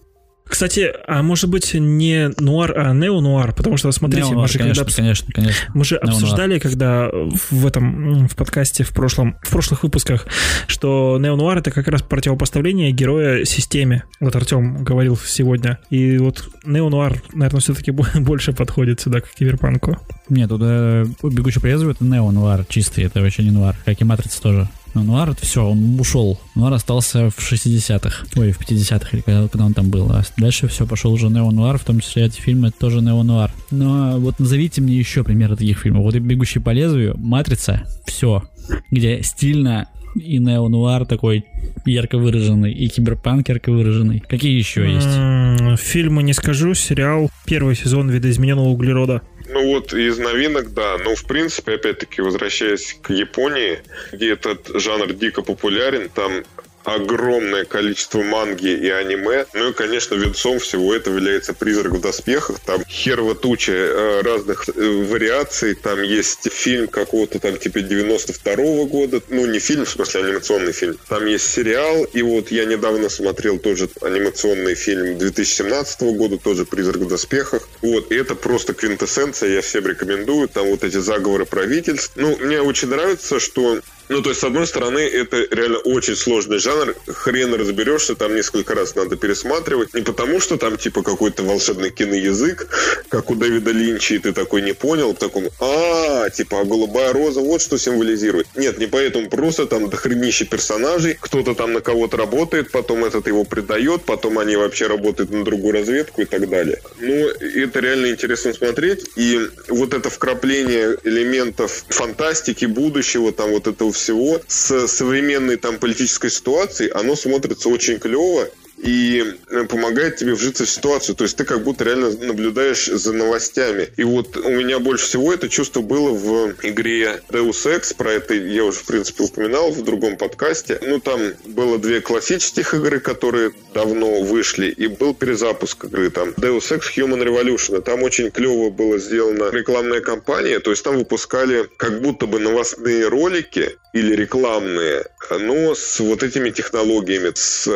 Кстати, 0.49 0.93
а 1.07 1.23
может 1.23 1.51
быть 1.51 1.75
не 1.75 2.31
нуар, 2.39 2.73
а 2.77 2.93
неонуар, 2.95 3.53
потому 3.53 3.77
что, 3.77 3.93
смотрите, 3.93 4.35
мы 4.35 4.49
же 4.49 4.59
конечно, 4.59 4.85
когда... 4.85 4.97
конечно, 4.97 5.33
конечно. 5.33 5.71
Мы 5.75 5.85
же 5.85 5.97
обсуждали, 5.97 6.59
когда 6.59 7.11
в 7.11 7.67
этом, 7.67 8.29
в 8.29 8.35
подкасте 8.35 8.85
в 8.85 8.91
прошлом, 8.91 9.37
в 9.43 9.51
прошлых 9.51 9.83
выпусках, 9.83 10.27
что 10.67 11.19
неонуар 11.21 11.59
это 11.59 11.71
как 11.71 11.89
раз 11.89 12.03
противопоставление 12.03 12.93
героя 12.93 13.45
системе. 13.45 14.05
Вот 14.21 14.35
Артем 14.35 14.85
говорил 14.85 15.17
сегодня. 15.17 15.79
И 15.91 16.19
вот 16.19 16.49
неонуар, 16.65 17.23
наверное, 17.33 17.61
все-таки 17.61 17.91
больше 18.15 18.53
подходит 18.53 19.01
сюда, 19.01 19.21
к 19.21 19.29
киберпанку. 19.31 19.99
Нет, 20.29 20.49
туда 20.49 21.05
«Бегущий 21.23 21.61
по 21.61 21.67
лезвию» 21.67 21.93
это 21.93 22.05
неонуар 22.05 22.65
чистый, 22.69 23.05
это 23.05 23.21
вообще 23.21 23.43
не 23.43 23.51
нуар, 23.51 23.77
как 23.85 24.01
и 24.01 24.05
«Матрица» 24.05 24.43
тоже. 24.43 24.69
Но 24.94 25.03
Нуар, 25.03 25.31
это 25.31 25.44
все, 25.44 25.64
он 25.64 25.98
ушел. 26.01 26.40
Нуар 26.55 26.72
остался 26.72 27.31
в 27.31 27.38
60-х, 27.38 28.27
ой, 28.37 28.53
в 28.53 28.61
50-х, 28.61 29.09
или 29.12 29.20
когда, 29.20 29.48
когда 29.48 29.66
он 29.66 29.74
там 29.74 29.90
был. 29.90 30.11
А 30.11 30.22
дальше 30.37 30.68
все, 30.68 30.87
пошел 30.87 31.12
уже 31.12 31.29
нео-нуар, 31.29 31.79
в 31.79 31.85
том 31.85 32.01
числе 32.01 32.24
эти 32.24 32.40
фильмы 32.40 32.70
тоже 32.70 33.01
нео-нуар. 33.01 33.53
Но 33.70 34.18
вот 34.18 34.38
назовите 34.38 34.81
мне 34.81 34.96
еще 34.96 35.24
примеры 35.24 35.57
таких 35.57 35.79
фильмов. 35.79 36.03
Вот 36.03 36.14
и 36.14 36.18
«Бегущий 36.18 36.61
по 36.61 36.70
лезвию», 36.70 37.14
«Матрица», 37.18 37.83
все. 38.07 38.42
Где 38.90 39.22
стильно 39.22 39.88
и 40.14 40.38
нео-нуар 40.38 41.07
такой 41.07 41.44
ярко 41.85 42.18
выраженный, 42.18 42.72
и 42.72 42.88
киберпанк 42.88 43.48
ярко 43.48 43.70
выраженный. 43.70 44.20
Какие 44.20 44.57
еще 44.59 44.90
есть? 44.90 45.83
Фильмы 45.83 46.22
не 46.22 46.33
скажу, 46.33 46.74
сериал 46.74 47.31
первый 47.44 47.77
сезон 47.77 48.11
«Видоизмененного 48.11 48.68
углерода». 48.68 49.22
Ну 49.59 49.66
вот 49.66 49.92
из 49.92 50.18
новинок, 50.18 50.73
да. 50.73 50.99
Ну, 51.05 51.16
в 51.16 51.25
принципе, 51.25 51.75
опять-таки, 51.75 52.23
возвращаясь 52.23 52.97
к 53.03 53.11
Японии, 53.11 53.81
где 54.12 54.35
этот 54.35 54.68
жанр 54.73 55.12
дико 55.14 55.42
популярен, 55.42 56.09
там 56.11 56.44
огромное 56.88 57.64
количество 57.64 58.22
манги 58.22 58.68
и 58.68 58.88
аниме. 58.88 59.46
Ну 59.53 59.70
и, 59.70 59.72
конечно, 59.72 60.14
венцом 60.14 60.59
всего 60.59 60.94
этого 60.94 61.16
является 61.16 61.53
«Призрак 61.53 61.92
в 61.92 62.01
доспехах». 62.01 62.61
Там 62.61 62.83
херва 62.88 63.35
туча 63.35 63.72
э, 63.72 64.22
разных 64.22 64.68
э, 64.68 64.72
вариаций. 64.72 65.74
Там 65.74 66.03
есть 66.03 66.51
фильм 66.51 66.88
какого-то 66.88 67.38
там 67.40 67.59
типа 67.59 67.79
92-го 67.79 68.87
года. 68.87 69.20
Ну, 69.29 69.46
не 69.46 69.59
фильм, 69.59 69.85
в 69.85 69.90
смысле 69.90 70.24
анимационный 70.24 70.72
фильм. 70.72 70.98
Там 71.09 71.27
есть 71.27 71.51
сериал. 71.51 72.05
И 72.05 72.22
вот 72.22 72.51
я 72.51 72.64
недавно 72.64 73.09
смотрел 73.11 73.59
тоже 73.59 73.88
анимационный 74.01 74.74
фильм 74.74 75.18
2017 75.18 76.01
года, 76.16 76.38
тоже 76.38 76.64
«Призрак 76.64 77.03
в 77.03 77.09
доспехах». 77.09 77.68
Вот, 77.83 78.11
и 78.11 78.16
это 78.16 78.35
просто 78.35 78.72
квинтэссенция, 78.72 79.51
я 79.51 79.61
всем 79.61 79.87
рекомендую. 79.87 80.48
Там 80.48 80.66
вот 80.68 80.85
эти 80.85 80.96
заговоры 80.96 81.44
правительств. 81.44 82.12
Ну, 82.16 82.37
мне 82.38 82.62
очень 82.62 82.88
нравится, 82.88 83.40
что 83.40 83.81
Ну, 84.09 84.23
то 84.23 84.31
есть, 84.31 84.40
с 84.40 84.44
одной 84.44 84.66
стороны, 84.66 85.01
это 85.01 85.47
реально 85.51 85.79
очень 85.79 86.16
сложный 86.16 86.59
жанр. 86.59 86.94
Хрен 87.07 87.55
разберешься, 87.55 88.14
там 88.14 88.35
несколько 88.35 88.75
раз 88.75 88.94
надо 88.94 89.16
пересматривать. 89.16 89.94
Не 89.94 90.03
потому, 90.03 90.40
что 90.40 90.57
там, 90.57 90.77
типа, 90.77 91.03
какой-то 91.03 91.42
волшебный 91.42 91.90
киноязык, 91.90 92.68
как 93.09 93.31
у 93.31 93.35
Дэвида 93.35 93.71
Линча, 93.71 94.14
и 94.14 94.18
ты 94.18 94.33
такой 94.33 94.62
не 94.62 94.73
понял, 94.73 95.14
в 95.14 95.18
таком, 95.18 95.44
а, 95.61 96.31
типа, 96.31 96.61
а 96.61 96.64
голубая 96.64 97.12
роза 97.12 97.40
вот 97.40 97.61
что 97.61 97.79
символизирует. 97.79 98.47
Нет, 98.57 98.79
не 98.79 98.87
поэтому, 98.87 99.29
просто 99.29 99.66
там 99.66 99.90
дохренище 99.90 100.44
персонажей, 100.47 101.16
кто-то 101.21 101.55
там 101.55 101.73
на 101.73 101.81
кого-то 101.81 102.16
работает, 102.16 102.71
потом 102.71 103.05
этот 103.05 103.27
его 103.27 103.44
предает, 103.44 104.05
потом 104.05 104.38
они 104.38 104.57
вообще 104.57 104.87
работают 104.87 105.31
на 105.31 105.44
другую 105.44 105.73
разведку 105.75 106.23
и 106.23 106.25
так 106.25 106.49
далее. 106.49 106.81
Ну, 106.99 107.12
это 107.12 107.81
реально 107.81 108.11
интересно 108.11 108.53
смотреть. 108.53 109.05
И 109.16 109.40
вот 109.68 109.94
это 109.94 110.11
вкрапление 110.11 110.97
элементов 111.05 111.85
фантастики, 111.88 112.64
будущего, 112.64 113.33
там 113.33 113.51
вот 113.51 113.66
этого 113.66 113.92
всего. 113.99 114.41
С 114.47 114.87
современной 114.89 115.57
там 115.57 115.79
политической 115.79 116.31
ситуацией, 116.31 116.91
оно 116.91 117.17
смотрится 117.17 117.69
очень 117.69 117.99
клево 117.99 118.49
и 118.79 119.35
э, 119.51 119.64
помогает 119.64 120.17
тебе 120.17 120.35
вжиться 120.35 120.64
в 120.64 120.71
ситуацию. 120.71 121.17
То 121.17 121.25
есть 121.25 121.37
ты 121.37 121.45
как 121.45 121.62
будто 121.62 121.85
реально 121.85 122.11
наблюдаешь 122.11 122.87
за 122.87 123.12
новостями. 123.12 123.88
И 123.97 124.05
вот 124.05 124.37
у 124.37 124.51
меня 124.51 124.79
больше 124.79 125.07
всего 125.07 125.33
это 125.33 125.49
чувство 125.49 125.81
было 125.81 126.11
в 126.11 126.55
игре 126.62 127.21
Deus 127.29 127.67
Ex. 127.67 127.97
Про 127.97 128.12
это 128.12 128.35
я 128.35 128.64
уже, 128.64 128.79
в 128.79 128.87
принципе, 128.87 129.25
упоминал 129.25 129.71
в 129.71 129.83
другом 129.83 130.17
подкасте. 130.17 130.79
Ну, 130.83 131.01
там 131.01 131.21
было 131.45 131.79
две 131.79 132.01
классических 132.01 132.75
игры, 132.75 133.01
которые 133.01 133.53
давно 133.75 134.23
вышли, 134.23 134.69
и 134.69 134.87
был 134.87 135.14
перезапуск 135.14 135.85
игры. 135.85 136.11
Там 136.11 136.31
Deus 136.31 136.71
Ex 136.71 136.97
Human 136.97 137.23
Revolution. 137.23 137.81
Там 137.83 138.03
очень 138.03 138.31
клево 138.31 138.71
было 138.71 138.99
сделана 138.99 139.51
рекламная 139.51 140.01
кампания. 140.01 140.61
То 140.61 140.71
есть 140.71 140.85
там 140.85 140.97
выпускали 140.97 141.69
как 141.77 142.01
будто 142.01 142.27
бы 142.27 142.38
новостные 142.38 143.09
ролики 143.09 143.77
или 143.93 144.14
рекламные, 144.14 145.07
но 145.31 145.75
с 145.75 145.99
вот 146.01 146.23
этими 146.23 146.51
технологиями, 146.51 147.33
с 147.35 147.67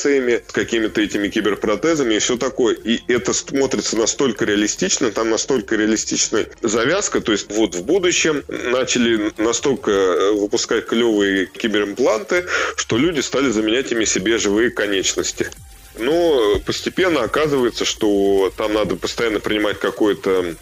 аугментациями, 0.00 0.42
с 0.46 0.52
какими-то 0.52 1.00
этими 1.00 1.28
киберпротезами 1.28 2.14
и 2.14 2.18
все 2.18 2.36
такое. 2.36 2.74
И 2.74 3.00
это 3.08 3.32
смотрится 3.32 3.96
настолько 3.96 4.44
реалистично, 4.44 5.10
там 5.10 5.30
настолько 5.30 5.76
реалистичная 5.76 6.48
завязка, 6.62 7.20
то 7.20 7.32
есть 7.32 7.50
вот 7.52 7.74
в 7.74 7.84
будущем 7.84 8.44
начали 8.48 9.32
настолько 9.38 9.90
э, 9.90 10.32
выпускать 10.32 10.86
клевые 10.86 11.46
киберимпланты, 11.46 12.46
что 12.76 12.96
люди 12.96 13.20
стали 13.20 13.50
заменять 13.50 13.92
ими 13.92 14.04
себе 14.04 14.38
живые 14.38 14.70
конечности. 14.70 15.48
Но 15.98 16.60
постепенно 16.64 17.22
оказывается, 17.22 17.84
что 17.84 18.52
там 18.56 18.72
надо 18.74 18.96
постоянно 18.96 19.40
принимать 19.40 19.78
какое-то 19.78 20.54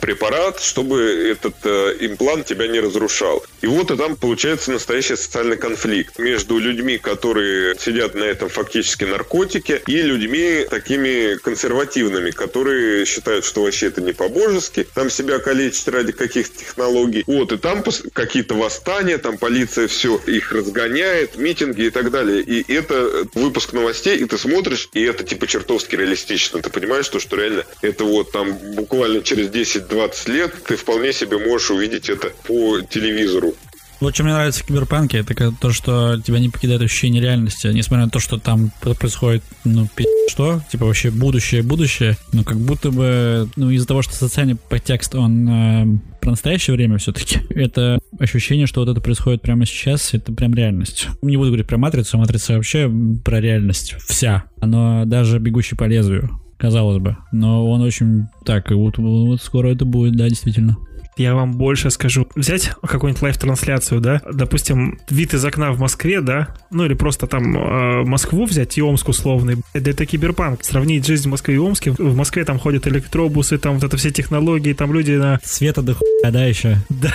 препарат, 0.00 0.60
чтобы 0.60 1.02
этот 1.02 1.54
э, 1.64 1.96
имплант 2.00 2.46
тебя 2.46 2.66
не 2.68 2.80
разрушал. 2.80 3.44
И 3.62 3.66
вот 3.66 3.90
и 3.90 3.96
там 3.96 4.16
получается 4.16 4.70
настоящий 4.70 5.16
социальный 5.16 5.56
конфликт 5.56 6.18
между 6.18 6.58
людьми, 6.58 6.98
которые 6.98 7.76
сидят 7.78 8.14
на 8.14 8.24
этом 8.24 8.48
фактически 8.48 9.04
наркотике, 9.04 9.82
и 9.86 10.02
людьми 10.02 10.66
такими 10.68 11.36
консервативными, 11.36 12.30
которые 12.30 13.06
считают, 13.06 13.44
что 13.44 13.62
вообще 13.62 13.86
это 13.86 14.00
не 14.00 14.12
по-божески, 14.12 14.86
там 14.94 15.10
себя 15.10 15.38
калечить 15.38 15.88
ради 15.88 16.12
каких-то 16.12 16.58
технологий. 16.58 17.24
Вот, 17.26 17.52
и 17.52 17.56
там 17.56 17.82
какие-то 18.12 18.54
восстания, 18.54 19.18
там 19.18 19.38
полиция 19.38 19.88
все 19.88 20.20
их 20.26 20.52
разгоняет, 20.52 21.36
митинги 21.36 21.82
и 21.82 21.90
так 21.90 22.10
далее. 22.10 22.42
И 22.42 22.72
это 22.72 23.26
выпуск 23.34 23.72
новостей, 23.72 24.18
и 24.18 24.24
ты 24.24 24.38
смотришь, 24.38 24.88
и 24.92 25.02
это 25.02 25.24
типа 25.24 25.46
чертовски 25.46 25.96
реалистично. 25.96 26.60
Ты 26.60 26.70
понимаешь, 26.70 27.06
что, 27.06 27.20
что 27.20 27.36
реально 27.36 27.64
это 27.82 28.04
вот 28.04 28.32
там 28.32 28.52
буквально 28.74 29.22
через 29.22 29.48
10 29.48 29.75
10-20 29.78 30.32
лет 30.32 30.54
ты 30.66 30.76
вполне 30.76 31.12
себе 31.12 31.38
можешь 31.38 31.70
увидеть 31.70 32.08
это 32.08 32.30
по 32.46 32.80
телевизору. 32.80 33.54
Вот 33.98 34.14
что 34.14 34.24
мне 34.24 34.34
нравится 34.34 34.62
в 34.62 34.66
Киберпанке, 34.66 35.18
это 35.18 35.52
то, 35.58 35.72
что 35.72 36.20
тебя 36.20 36.38
не 36.38 36.50
покидает 36.50 36.82
ощущение 36.82 37.22
реальности, 37.22 37.68
несмотря 37.68 38.04
на 38.04 38.10
то, 38.10 38.18
что 38.18 38.38
там 38.38 38.70
происходит, 38.80 39.42
ну, 39.64 39.88
пи*** 39.94 40.04
что, 40.28 40.60
типа 40.70 40.84
вообще 40.84 41.10
будущее, 41.10 41.62
будущее, 41.62 42.18
но 42.32 42.44
как 42.44 42.58
будто 42.58 42.90
бы, 42.90 43.48
ну, 43.56 43.70
из-за 43.70 43.86
того, 43.86 44.02
что 44.02 44.14
социальный 44.14 44.56
подтекст, 44.56 45.14
он 45.14 45.48
э, 45.48 45.86
про 46.20 46.30
настоящее 46.30 46.76
время 46.76 46.98
все-таки, 46.98 47.38
это 47.50 47.98
ощущение, 48.18 48.66
что 48.66 48.80
вот 48.80 48.90
это 48.90 49.00
происходит 49.00 49.40
прямо 49.40 49.64
сейчас, 49.64 50.12
это 50.12 50.30
прям 50.30 50.54
реальность. 50.54 51.08
Не 51.22 51.38
буду 51.38 51.48
говорить 51.48 51.66
про 51.66 51.78
Матрицу, 51.78 52.18
Матрица 52.18 52.52
вообще 52.52 52.92
про 53.24 53.40
реальность 53.40 53.94
вся, 54.06 54.44
но 54.60 55.06
даже 55.06 55.38
«Бегущий 55.38 55.74
по 55.74 55.84
лезвию», 55.84 56.38
казалось 56.56 56.98
бы. 56.98 57.16
Но 57.32 57.68
он 57.68 57.82
очень 57.82 58.28
так, 58.44 58.70
и 58.70 58.74
вот, 58.74 58.98
вот 58.98 59.40
скоро 59.40 59.68
это 59.68 59.84
будет, 59.84 60.16
да, 60.16 60.28
действительно. 60.28 60.76
Я 61.16 61.34
вам 61.34 61.52
больше 61.52 61.90
скажу. 61.90 62.28
Взять 62.34 62.72
какую-нибудь 62.82 63.22
live 63.22 63.39
-трансляцию, 63.39 64.02
да, 64.02 64.20
допустим, 64.30 64.98
вид 65.08 65.32
из 65.32 65.44
окна 65.44 65.72
в 65.72 65.80
Москве, 65.80 66.20
да, 66.20 66.48
ну 66.70 66.84
или 66.84 66.92
просто 66.92 67.26
там 67.26 67.56
э, 67.56 68.04
Москву 68.04 68.44
взять 68.44 68.76
и 68.76 68.82
Омск 68.82 69.08
условный. 69.08 69.56
Это, 69.72 69.90
это 69.90 70.04
киберпанк. 70.04 70.62
Сравнить 70.62 71.06
жизнь 71.06 71.28
в 71.28 71.30
Москве 71.30 71.54
и 71.54 71.58
Омске. 71.58 71.92
В 71.92 72.14
Москве 72.14 72.44
там 72.44 72.58
ходят 72.58 72.86
электробусы, 72.86 73.56
там 73.56 73.76
вот 73.76 73.84
это 73.84 73.96
все 73.96 74.10
технологии, 74.10 74.74
там 74.74 74.92
люди 74.92 75.12
на... 75.12 75.40
Света 75.42 75.80
до 75.80 75.94
хуя, 75.94 76.30
да, 76.30 76.44
еще? 76.44 76.76
Да, 76.90 77.14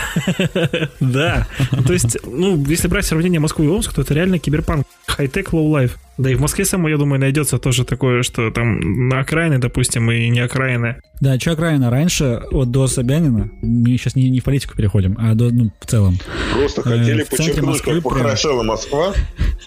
да. 0.99 1.47
То 1.85 1.93
есть, 1.93 2.17
ну, 2.25 2.63
если 2.65 2.87
брать 2.87 3.05
сравнение 3.05 3.39
Москвы 3.39 3.65
и 3.65 3.69
Омск, 3.69 3.93
то 3.93 4.01
это 4.01 4.15
реально 4.15 4.39
киберпанк. 4.39 4.87
High-tech, 5.05 5.53
low-life. 5.53 5.91
Да 6.21 6.29
и 6.29 6.35
в 6.35 6.39
Москве 6.39 6.65
самой, 6.65 6.91
я 6.91 6.99
думаю, 6.99 7.19
найдется 7.19 7.57
тоже 7.57 7.83
такое, 7.83 8.21
что 8.21 8.51
там 8.51 9.09
на 9.09 9.21
окраины, 9.21 9.57
допустим, 9.57 10.11
и 10.11 10.29
не 10.29 10.39
окраины. 10.39 10.97
Да, 11.19 11.39
что 11.39 11.53
окраина? 11.53 11.89
Раньше, 11.89 12.43
вот 12.51 12.69
до 12.69 12.85
Собянина, 12.85 13.49
мы 13.63 13.97
сейчас 13.97 14.15
не, 14.15 14.29
не 14.29 14.39
в 14.39 14.43
политику 14.43 14.75
переходим, 14.75 15.17
а 15.19 15.33
до, 15.33 15.49
ну, 15.49 15.71
в 15.79 15.85
целом. 15.87 16.19
Просто 16.53 16.83
хотели 16.83 17.23
э, 17.23 17.25
подчеркнуть, 17.25 17.81
как 17.81 18.03
похорошела 18.03 18.61
Москва. 18.61 19.13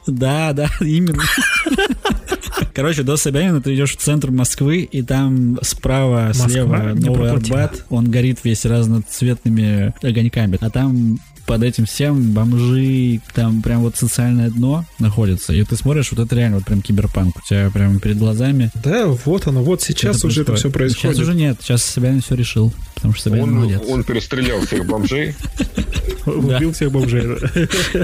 Да, 0.06 0.52
да, 0.52 0.68
именно. 0.80 1.22
Короче, 2.74 3.04
до 3.04 3.16
Собянина 3.16 3.62
ты 3.62 3.74
идешь 3.74 3.92
в 3.92 3.96
центр 3.96 4.30
Москвы, 4.30 4.82
и 4.82 5.02
там 5.02 5.58
справа, 5.62 6.26
Москва, 6.28 6.48
слева 6.48 6.92
Новый 6.94 7.30
Арбат, 7.30 7.86
он 7.88 8.10
горит 8.10 8.40
весь 8.44 8.66
разноцветными 8.66 9.94
огоньками. 10.02 10.58
А 10.60 10.68
там 10.68 11.18
под 11.46 11.62
этим 11.62 11.86
всем 11.86 12.32
бомжи, 12.32 13.20
там 13.34 13.62
прям 13.62 13.82
вот 13.82 13.96
социальное 13.96 14.50
дно 14.50 14.84
находится. 14.98 15.52
И 15.52 15.62
ты 15.64 15.76
смотришь, 15.76 16.10
вот 16.12 16.24
это 16.24 16.34
реально 16.36 16.56
вот 16.56 16.66
прям 16.66 16.82
киберпанк. 16.82 17.36
У 17.36 17.40
тебя 17.48 17.70
прям 17.70 18.00
перед 18.00 18.18
глазами. 18.18 18.70
Да, 18.82 19.06
вот 19.06 19.46
оно, 19.46 19.62
вот 19.62 19.82
сейчас 19.82 20.18
это 20.18 20.26
уже 20.28 20.42
это 20.42 20.54
все 20.56 20.70
происходит. 20.70 21.16
Сейчас 21.16 21.22
уже 21.28 21.34
нет, 21.34 21.58
сейчас 21.60 21.84
Собянин 21.84 22.20
все 22.20 22.34
решил, 22.34 22.72
потому 22.94 23.14
что 23.14 23.24
Собянин 23.24 23.44
он, 23.44 23.54
молодец. 23.54 23.82
Он 23.88 24.04
перестрелял 24.04 24.60
всех 24.60 24.86
бомжей. 24.86 25.34
Убил 26.26 26.72
всех 26.72 26.90
бомжей. 26.90 27.38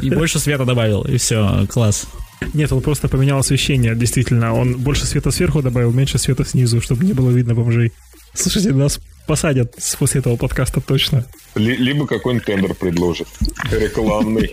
И 0.03 0.11
больше 0.11 0.39
света 0.39 0.65
добавил, 0.65 1.03
и 1.03 1.17
все, 1.17 1.67
класс. 1.69 2.07
Нет, 2.55 2.73
он 2.73 2.81
просто 2.81 3.09
поменял 3.09 3.39
освещение, 3.39 3.95
действительно. 3.95 4.55
Он 4.55 4.79
больше 4.79 5.07
света 5.07 5.31
сверху 5.31 5.63
добавил, 5.63 5.93
меньше 5.93 6.19
света 6.19 6.45
снизу, 6.45 6.81
чтобы 6.81 7.05
не 7.05 7.13
было 7.13 7.31
видно 7.31 7.55
бомжей. 7.55 7.93
Слушайте, 8.35 8.73
нас 8.73 9.01
посадят 9.27 9.77
после 9.99 10.21
этого 10.21 10.37
подкаста 10.37 10.81
точно. 10.81 11.27
Либо 11.55 12.07
какой-нибудь 12.07 12.47
тендер 12.47 12.75
предложат. 12.75 13.29
Рекламный. 13.71 14.53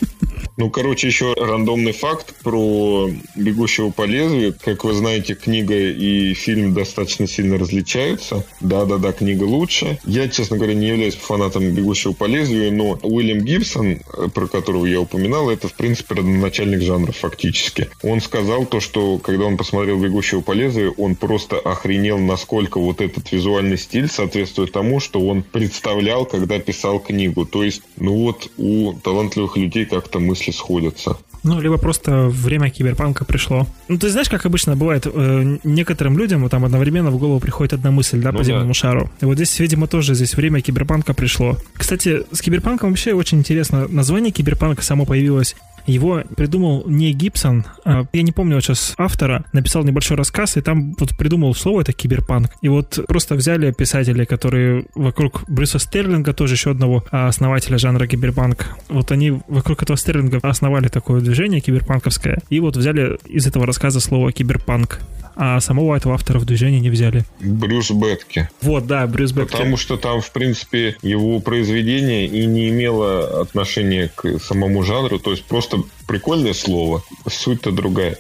Ну, 0.58 0.72
короче, 0.72 1.06
еще 1.06 1.36
рандомный 1.36 1.92
факт 1.92 2.34
про 2.42 3.12
«Бегущего 3.36 3.92
по 3.92 4.06
лезвию». 4.06 4.56
Как 4.66 4.84
вы 4.84 4.94
знаете, 4.94 5.36
книга 5.36 5.76
и 5.76 6.34
фильм 6.34 6.74
достаточно 6.74 7.28
сильно 7.28 7.60
различаются. 7.60 8.44
Да-да-да, 8.60 9.12
книга 9.12 9.44
лучше. 9.44 10.00
Я, 10.04 10.28
честно 10.28 10.58
говоря, 10.58 10.74
не 10.74 10.88
являюсь 10.88 11.14
фанатом 11.16 11.72
«Бегущего 11.72 12.14
по 12.14 12.26
лезвию», 12.26 12.74
но 12.74 12.98
Уильям 13.04 13.42
Гибсон, 13.42 14.00
про 14.34 14.48
которого 14.48 14.88
я 14.88 15.00
упоминал, 15.00 15.52
это, 15.52 15.68
в 15.68 15.74
принципе, 15.74 16.16
родоначальник 16.16 16.82
жанра 16.82 17.12
фактически. 17.12 17.90
Он 18.02 18.20
сказал 18.20 18.66
то, 18.66 18.80
что 18.80 19.20
когда 19.20 19.46
он 19.46 19.58
посмотрел 19.58 20.00
«Бегущего 20.00 20.42
по 20.42 20.54
лезвию», 20.54 20.94
он 20.98 21.16
просто 21.16 21.60
охренел, 21.60 22.18
насколько 22.18 22.80
вот 22.80 23.02
этот 23.02 23.32
визуальный 23.32 23.78
стиль 23.78 24.10
соответствует 24.10 24.67
тому, 24.68 25.00
что 25.00 25.20
он 25.20 25.44
представлял, 25.44 26.26
когда 26.26 26.60
писал 26.60 27.00
книгу. 27.00 27.46
То 27.46 27.64
есть, 27.64 27.82
ну 27.98 28.16
вот, 28.16 28.52
у 28.58 28.94
талантливых 28.94 29.58
людей 29.58 29.86
как-то 29.86 30.20
мысли 30.20 30.52
сходятся. 30.52 31.18
Ну, 31.44 31.62
либо 31.62 31.78
просто 31.78 32.28
время 32.28 32.70
киберпанка 32.70 33.24
пришло. 33.24 33.68
Ну, 33.88 33.98
ты 33.98 34.10
знаешь, 34.10 34.30
как 34.30 34.46
обычно 34.46 34.76
бывает, 34.76 35.06
э, 35.06 35.58
некоторым 35.64 36.18
людям 36.18 36.48
там 36.50 36.66
одновременно 36.66 37.10
в 37.12 37.18
голову 37.18 37.40
приходит 37.40 37.74
одна 37.74 37.92
мысль, 37.92 38.20
да, 38.20 38.32
ну, 38.32 38.40
по 38.40 38.44
земному 38.44 38.70
да. 38.70 38.74
шару. 38.74 39.10
И 39.22 39.26
вот 39.26 39.36
здесь, 39.36 39.58
видимо, 39.60 39.88
тоже 39.88 40.16
здесь 40.16 40.36
время 40.36 40.62
киберпанка 40.62 41.14
пришло. 41.14 41.58
Кстати, 41.74 42.24
с 42.32 42.42
киберпанком 42.42 42.90
вообще 42.90 43.14
очень 43.14 43.40
интересно. 43.40 43.88
Название 43.88 44.32
киберпанка 44.32 44.82
само 44.84 45.06
появилось 45.06 45.56
Его 45.88 46.22
придумал 46.36 46.84
не 46.86 47.14
Гибсон, 47.14 47.66
а, 47.86 48.06
я 48.12 48.22
не 48.22 48.32
помню 48.32 48.56
вот 48.56 48.64
сейчас 48.64 48.94
автора, 48.98 49.46
написал 49.54 49.84
небольшой 49.84 50.18
рассказ, 50.18 50.58
и 50.58 50.62
там 50.62 50.94
вот 51.00 51.18
придумал 51.18 51.56
слово 51.56 51.82
это 51.82 51.94
киберпанк. 51.94 52.52
И 52.62 52.68
вот 52.68 53.00
просто 53.08 53.36
взяли 53.36 53.72
писателей, 53.72 54.26
которые 54.26 54.86
вокруг 54.96 55.44
Брюса 55.48 55.80
Стерлинга, 55.80 56.34
тоже 56.34 56.56
еще 56.56 56.72
одного 56.72 57.06
основателя 57.10 57.78
жанра 57.78 58.06
киберпанк, 58.06 58.76
вот 58.90 59.12
они 59.12 59.40
вокруг 59.48 59.82
этого 59.82 59.98
Стерлинга 59.98 60.40
основали 60.44 60.90
такое 60.90 61.22
движение 61.22 61.62
киберпанковское, 61.62 62.40
и 62.50 62.60
вот 62.60 62.76
взяли 62.76 63.18
из 63.26 63.48
этого 63.48 63.66
рассказа 63.66 64.00
слово 64.00 64.32
киберпанк 64.32 65.00
а 65.40 65.60
самого 65.60 65.96
этого 65.96 66.16
автора 66.16 66.40
в 66.40 66.46
движение 66.46 66.80
не 66.80 66.90
взяли. 66.90 67.24
Брюс 67.40 67.92
Бетки. 67.92 68.50
Вот, 68.62 68.88
да, 68.88 69.06
Брюс 69.06 69.32
Бетки. 69.32 69.52
Потому 69.52 69.78
что 69.78 69.96
там, 69.96 70.20
в 70.20 70.32
принципе, 70.32 70.98
его 71.04 71.40
произведение 71.40 72.26
и 72.26 72.48
не 72.48 72.70
имело 72.70 73.42
отношения 73.42 74.12
к 74.16 74.40
самому 74.40 74.82
жанру, 74.82 75.20
то 75.20 75.32
есть 75.32 75.46
просто 75.46 75.77
прикольное 76.08 76.54
слово, 76.54 77.04
суть-то 77.28 77.72
другая. 77.72 78.18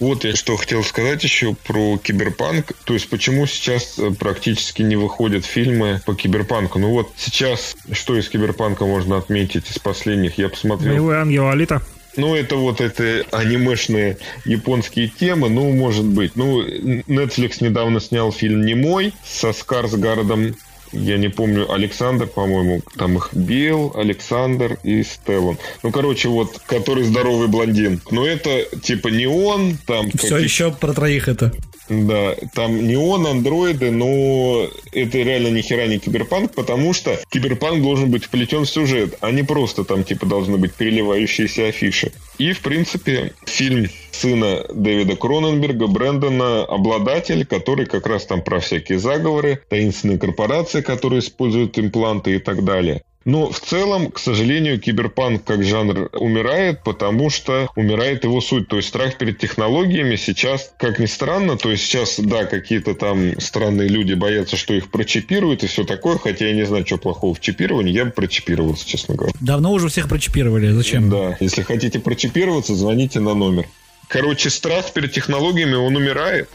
Вот 0.00 0.24
я 0.24 0.34
что 0.34 0.56
хотел 0.56 0.82
сказать 0.82 1.22
еще 1.22 1.54
про 1.54 1.98
киберпанк. 1.98 2.72
То 2.84 2.94
есть 2.94 3.08
почему 3.10 3.46
сейчас 3.46 3.98
э, 3.98 4.10
практически 4.12 4.80
не 4.80 4.96
выходят 4.96 5.44
фильмы 5.44 6.00
по 6.06 6.14
киберпанку. 6.14 6.78
Ну 6.78 6.90
вот 6.90 7.12
сейчас, 7.18 7.76
что 7.92 8.16
из 8.16 8.30
киберпанка 8.30 8.86
можно 8.86 9.18
отметить 9.18 9.70
из 9.70 9.78
последних, 9.78 10.38
я 10.38 10.48
посмотрел. 10.48 10.92
Боевой 10.92 11.16
ангел 11.18 11.48
Алита. 11.50 11.82
Ну, 12.16 12.34
это 12.34 12.56
вот 12.56 12.80
это 12.80 13.24
анимешные 13.30 14.16
японские 14.44 15.08
темы, 15.08 15.48
ну, 15.48 15.70
может 15.70 16.04
быть. 16.04 16.34
Ну, 16.34 16.60
Netflix 16.66 17.58
недавно 17.60 18.00
снял 18.00 18.32
фильм 18.32 18.64
«Немой» 18.64 19.12
со 19.24 19.52
Скарсгардом 19.52 20.56
я 20.92 21.18
не 21.18 21.28
помню, 21.28 21.70
Александр, 21.72 22.26
по-моему, 22.26 22.82
там 22.96 23.16
их 23.16 23.30
Билл, 23.32 23.92
Александр 23.94 24.78
и 24.82 25.02
Стеллан. 25.02 25.58
Ну, 25.82 25.90
короче, 25.90 26.28
вот, 26.28 26.58
который 26.66 27.04
здоровый 27.04 27.48
блондин. 27.48 28.00
Но 28.10 28.26
это, 28.26 28.64
типа, 28.82 29.08
не 29.08 29.26
он, 29.26 29.76
там... 29.86 30.10
Все 30.10 30.38
еще 30.38 30.72
про 30.72 30.92
троих 30.92 31.28
это. 31.28 31.52
Да, 31.90 32.36
там 32.54 32.86
не 32.86 32.94
он, 32.94 33.26
андроиды, 33.26 33.90
но 33.90 34.68
это 34.92 35.18
реально 35.18 35.48
ни 35.48 35.60
хера 35.60 35.88
не 35.88 35.98
киберпанк, 35.98 36.54
потому 36.54 36.92
что 36.92 37.18
киберпанк 37.30 37.82
должен 37.82 38.12
быть 38.12 38.24
вплетен 38.24 38.64
в 38.64 38.70
сюжет, 38.70 39.16
а 39.20 39.32
не 39.32 39.42
просто 39.42 39.84
там 39.84 40.04
типа 40.04 40.24
должны 40.24 40.56
быть 40.56 40.72
переливающиеся 40.72 41.66
афиши. 41.66 42.12
И, 42.38 42.52
в 42.52 42.60
принципе, 42.60 43.34
фильм 43.44 43.88
сына 44.12 44.64
Дэвида 44.72 45.16
Кроненберга, 45.16 45.88
Брэндона, 45.88 46.64
обладатель, 46.64 47.44
который 47.44 47.86
как 47.86 48.06
раз 48.06 48.24
там 48.24 48.42
про 48.42 48.60
всякие 48.60 49.00
заговоры, 49.00 49.60
таинственные 49.68 50.18
корпорации, 50.18 50.82
которые 50.82 51.18
используют 51.18 51.76
импланты 51.76 52.36
и 52.36 52.38
так 52.38 52.64
далее. 52.64 53.02
Но 53.24 53.50
в 53.50 53.60
целом, 53.60 54.10
к 54.10 54.18
сожалению, 54.18 54.80
киберпанк 54.80 55.44
как 55.44 55.62
жанр 55.62 56.08
умирает, 56.12 56.82
потому 56.82 57.28
что 57.28 57.68
умирает 57.76 58.24
его 58.24 58.40
суть. 58.40 58.68
То 58.68 58.76
есть 58.76 58.88
страх 58.88 59.18
перед 59.18 59.38
технологиями 59.38 60.16
сейчас, 60.16 60.72
как 60.78 60.98
ни 60.98 61.06
странно, 61.06 61.58
то 61.58 61.70
есть 61.70 61.84
сейчас, 61.84 62.18
да, 62.18 62.46
какие-то 62.46 62.94
там 62.94 63.38
странные 63.38 63.88
люди 63.88 64.14
боятся, 64.14 64.56
что 64.56 64.72
их 64.72 64.90
прочипируют 64.90 65.62
и 65.64 65.66
все 65.66 65.84
такое, 65.84 66.16
хотя 66.16 66.46
я 66.46 66.54
не 66.54 66.64
знаю, 66.64 66.86
что 66.86 66.96
плохого 66.96 67.34
в 67.34 67.40
чипировании, 67.40 67.92
я 67.92 68.06
бы 68.06 68.10
прочипировался, 68.10 68.88
честно 68.88 69.16
говоря. 69.16 69.34
Давно 69.40 69.72
уже 69.72 69.88
всех 69.88 70.08
прочипировали, 70.08 70.70
зачем? 70.72 71.10
Да, 71.10 71.36
если 71.40 71.62
хотите 71.62 72.00
прочипироваться, 72.00 72.74
звоните 72.74 73.20
на 73.20 73.34
номер. 73.34 73.66
Короче, 74.08 74.50
страх 74.50 74.92
перед 74.92 75.12
технологиями, 75.12 75.74
он 75.74 75.94
умирает. 75.94 76.48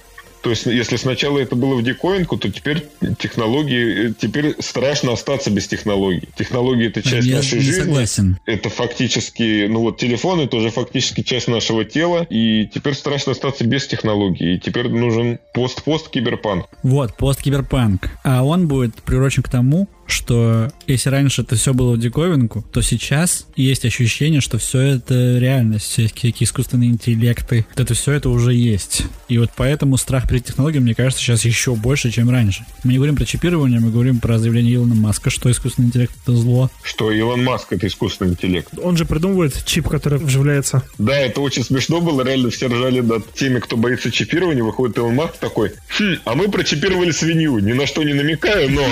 То 0.46 0.52
есть, 0.52 0.68
если 0.68 0.98
сначала 0.98 1.40
это 1.40 1.56
было 1.56 1.74
в 1.74 1.82
диковинку, 1.82 2.38
то 2.38 2.52
теперь 2.52 2.86
технологии, 3.18 4.14
теперь 4.14 4.56
страшно 4.60 5.14
остаться 5.14 5.50
без 5.50 5.68
технологий. 5.68 6.30
Технологии 6.38 6.86
это 6.86 7.02
часть 7.02 7.26
Я 7.26 7.38
нашей 7.38 7.62
жизни. 7.62 7.82
согласен. 7.82 8.38
Это 8.46 8.70
фактически, 8.70 9.66
ну 9.66 9.80
вот 9.80 9.98
телефон 9.98 10.42
это 10.42 10.58
уже 10.58 10.70
фактически 10.70 11.24
часть 11.24 11.48
нашего 11.48 11.84
тела, 11.84 12.28
и 12.30 12.70
теперь 12.72 12.94
страшно 12.94 13.32
остаться 13.32 13.66
без 13.66 13.88
технологий. 13.88 14.58
И 14.58 14.60
теперь 14.60 14.88
нужен 14.88 15.40
пост-пост 15.56 16.10
киберпанк. 16.10 16.68
Вот, 16.84 17.18
пост-киберпанк. 17.18 18.12
А 18.24 18.44
он 18.44 18.68
будет 18.68 18.94
приурочен 19.02 19.42
к 19.42 19.50
тому, 19.50 19.90
что 20.08 20.72
если 20.88 21.10
раньше 21.10 21.42
это 21.42 21.56
все 21.56 21.74
было 21.74 21.94
в 21.94 22.00
диковинку, 22.00 22.66
то 22.72 22.82
сейчас 22.82 23.48
есть 23.56 23.86
ощущение, 23.86 24.42
что 24.42 24.58
все 24.58 24.80
это 24.82 25.38
реальность, 25.38 25.86
всякие 25.86 26.34
искусственные 26.40 26.90
интеллекты, 26.90 27.66
вот 27.70 27.80
это 27.80 27.94
все 27.94 28.14
это 28.14 28.30
уже 28.30 28.54
есть. 28.54 29.04
И 29.28 29.38
вот 29.38 29.50
поэтому 29.56 29.98
страх 29.98 30.28
перед 30.28 30.46
технологией, 30.46 30.84
мне 30.84 30.96
кажется, 30.96 31.24
сейчас 31.24 31.46
еще 31.46 31.76
больше, 31.76 32.12
чем 32.12 32.30
раньше. 32.30 32.66
Мы 32.84 32.92
не 32.92 32.98
говорим 32.98 33.16
про 33.16 33.26
чипирование, 33.26 33.80
мы 33.80 33.92
говорим 33.92 34.20
про 34.20 34.38
заявление 34.38 34.76
Илона 34.76 34.96
Маска, 34.96 35.30
что 35.30 35.50
искусственный 35.50 35.88
интеллект 35.88 36.14
это 36.24 36.36
зло. 36.36 36.70
Что 36.84 37.12
Илон 37.12 37.44
Маск 37.44 37.74
это 37.74 37.88
искусственный 37.88 38.32
интеллект. 38.32 38.70
Он 38.82 38.98
же 38.98 39.06
придумывает 39.06 39.66
чип, 39.66 39.90
который 39.90 40.20
вживляется. 40.20 40.84
Да, 40.98 41.18
это 41.18 41.42
очень 41.42 41.64
смешно 41.64 42.02
было, 42.02 42.22
реально 42.24 42.50
все 42.50 42.68
ржали 42.68 43.02
над 43.02 43.34
теми, 43.34 43.60
кто 43.60 43.78
боится 43.78 44.12
чипирования. 44.12 44.64
Выходит 44.64 44.98
Илон 44.98 45.16
Маск 45.16 45.38
такой, 45.38 45.72
хм, 45.98 46.16
а 46.26 46.36
мы 46.36 46.50
прочипировали 46.50 47.12
свинью, 47.12 47.60
ни 47.60 47.74
на 47.74 47.88
что 47.88 48.04
не 48.04 48.14
намекаю, 48.14 48.72
но... 48.72 48.86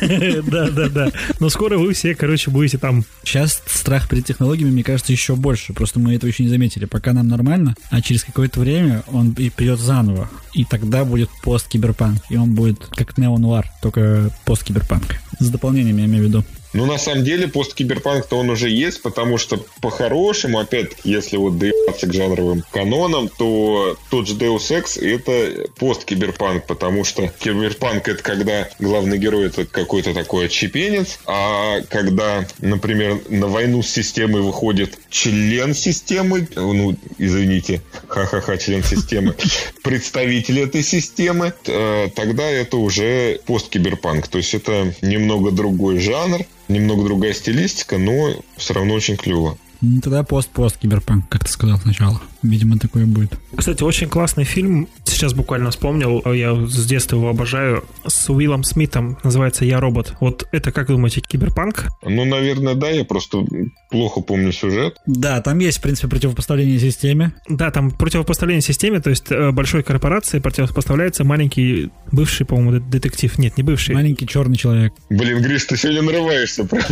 Да, 0.48 0.70
да, 0.70 0.88
да. 0.88 1.12
Но 1.40 1.48
скоро 1.50 1.78
вы 1.78 1.92
все, 1.92 2.14
короче, 2.14 2.50
будете 2.50 2.78
там. 2.78 3.04
Сейчас 3.24 3.62
страх 3.66 4.08
перед 4.08 4.24
технологиями, 4.24 4.70
мне 4.70 4.82
кажется, 4.82 5.12
еще 5.12 5.36
больше. 5.36 5.72
Просто 5.72 6.00
мы 6.00 6.14
этого 6.14 6.28
еще 6.30 6.42
не 6.42 6.48
заметили. 6.48 6.84
Пока 6.84 7.12
нам 7.12 7.28
нормально, 7.28 7.74
а 7.90 8.00
через 8.00 8.24
какое-то 8.24 8.60
время 8.60 9.02
он 9.08 9.34
придет 9.34 9.80
заново. 9.80 10.28
И 10.54 10.64
тогда 10.64 11.04
будет 11.04 11.30
пост-киберпанк. 11.42 12.22
И 12.30 12.36
он 12.36 12.54
будет 12.54 12.86
как 12.86 13.18
неонуар, 13.18 13.70
только 13.82 14.30
пост-киберпанк. 14.44 15.16
С 15.38 15.50
дополнениями, 15.50 16.00
я 16.00 16.06
имею 16.06 16.24
в 16.24 16.26
виду. 16.28 16.44
Ну, 16.78 16.86
на 16.86 16.96
самом 16.96 17.24
деле, 17.24 17.48
посткиберпанк-то 17.48 18.36
он 18.38 18.50
уже 18.50 18.70
есть, 18.70 19.02
потому 19.02 19.36
что 19.36 19.58
по-хорошему, 19.80 20.60
опять-таки, 20.60 21.10
если 21.10 21.36
вот 21.36 21.58
доебаться 21.58 22.06
к 22.06 22.12
жанровым 22.12 22.62
канонам, 22.70 23.28
то 23.28 23.96
тот 24.10 24.28
же 24.28 24.36
Deus 24.36 24.70
Ex— 24.70 24.96
это 25.04 25.68
посткиберпанк, 25.80 26.66
потому 26.66 27.02
что 27.02 27.26
киберпанк— 27.40 28.06
это 28.08 28.22
когда 28.22 28.68
главный 28.78 29.18
герой— 29.18 29.46
это 29.48 29.66
какой-то 29.66 30.14
такой 30.14 30.46
отщепенец, 30.46 31.18
а 31.26 31.80
когда, 31.88 32.46
например, 32.60 33.22
на 33.28 33.48
войну 33.48 33.82
с 33.82 33.88
системой 33.88 34.42
выходит 34.42 34.96
член 35.10 35.74
системы, 35.74 36.46
ну, 36.54 36.94
извините, 37.18 37.82
ха-ха-ха, 38.06 38.56
член 38.56 38.84
системы, 38.84 39.34
представитель 39.82 40.60
этой 40.60 40.84
системы, 40.84 41.52
э, 41.66 42.08
тогда 42.14 42.48
это 42.48 42.76
уже 42.76 43.40
посткиберпанк. 43.46 44.28
То 44.28 44.38
есть 44.38 44.54
это 44.54 44.94
немного 45.02 45.50
другой 45.50 45.98
жанр, 45.98 46.46
немного 46.68 47.04
другая 47.04 47.32
стилистика, 47.32 47.98
но 47.98 48.34
все 48.56 48.74
равно 48.74 48.94
очень 48.94 49.16
клево. 49.16 49.58
Ну, 49.80 50.00
тогда 50.00 50.22
пост-пост 50.22 50.76
киберпанк, 50.78 51.28
как 51.28 51.44
ты 51.44 51.50
сказал 51.50 51.78
сначала. 51.78 52.20
Видимо, 52.42 52.78
такое 52.78 53.06
будет. 53.06 53.32
Кстати, 53.56 53.82
очень 53.82 54.08
классный 54.08 54.44
фильм. 54.44 54.88
Сейчас 55.04 55.34
буквально 55.34 55.70
вспомнил. 55.70 56.22
Я 56.32 56.54
с 56.66 56.86
детства 56.86 57.16
его 57.16 57.28
обожаю. 57.28 57.84
С 58.06 58.30
Уиллом 58.30 58.62
Смитом. 58.62 59.18
Называется 59.24 59.64
«Я 59.64 59.80
робот». 59.80 60.14
Вот 60.20 60.46
это, 60.52 60.70
как 60.70 60.86
думаете, 60.88 61.20
киберпанк? 61.20 61.88
Ну, 62.02 62.24
наверное, 62.24 62.74
да. 62.74 62.90
Я 62.90 63.04
просто 63.04 63.44
плохо 63.90 64.20
помню 64.20 64.52
сюжет. 64.52 64.96
Да, 65.06 65.40
там 65.40 65.58
есть, 65.58 65.78
в 65.78 65.82
принципе, 65.82 66.08
противопоставление 66.08 66.78
системе. 66.78 67.32
Да, 67.48 67.70
там 67.70 67.90
противопоставление 67.90 68.62
системе, 68.62 69.00
то 69.00 69.10
есть 69.10 69.30
э, 69.30 69.50
большой 69.50 69.82
корпорации 69.82 70.38
противопоставляется 70.38 71.24
маленький 71.24 71.90
бывший, 72.12 72.46
по-моему, 72.46 72.80
детектив. 72.80 73.36
Нет, 73.38 73.56
не 73.56 73.62
бывший. 73.62 73.94
Маленький 73.94 74.26
черный 74.26 74.56
человек. 74.56 74.92
Блин, 75.10 75.42
Гриш, 75.42 75.64
ты 75.64 75.76
сегодня 75.76 76.02
нарываешься, 76.02 76.64
прям. 76.64 76.84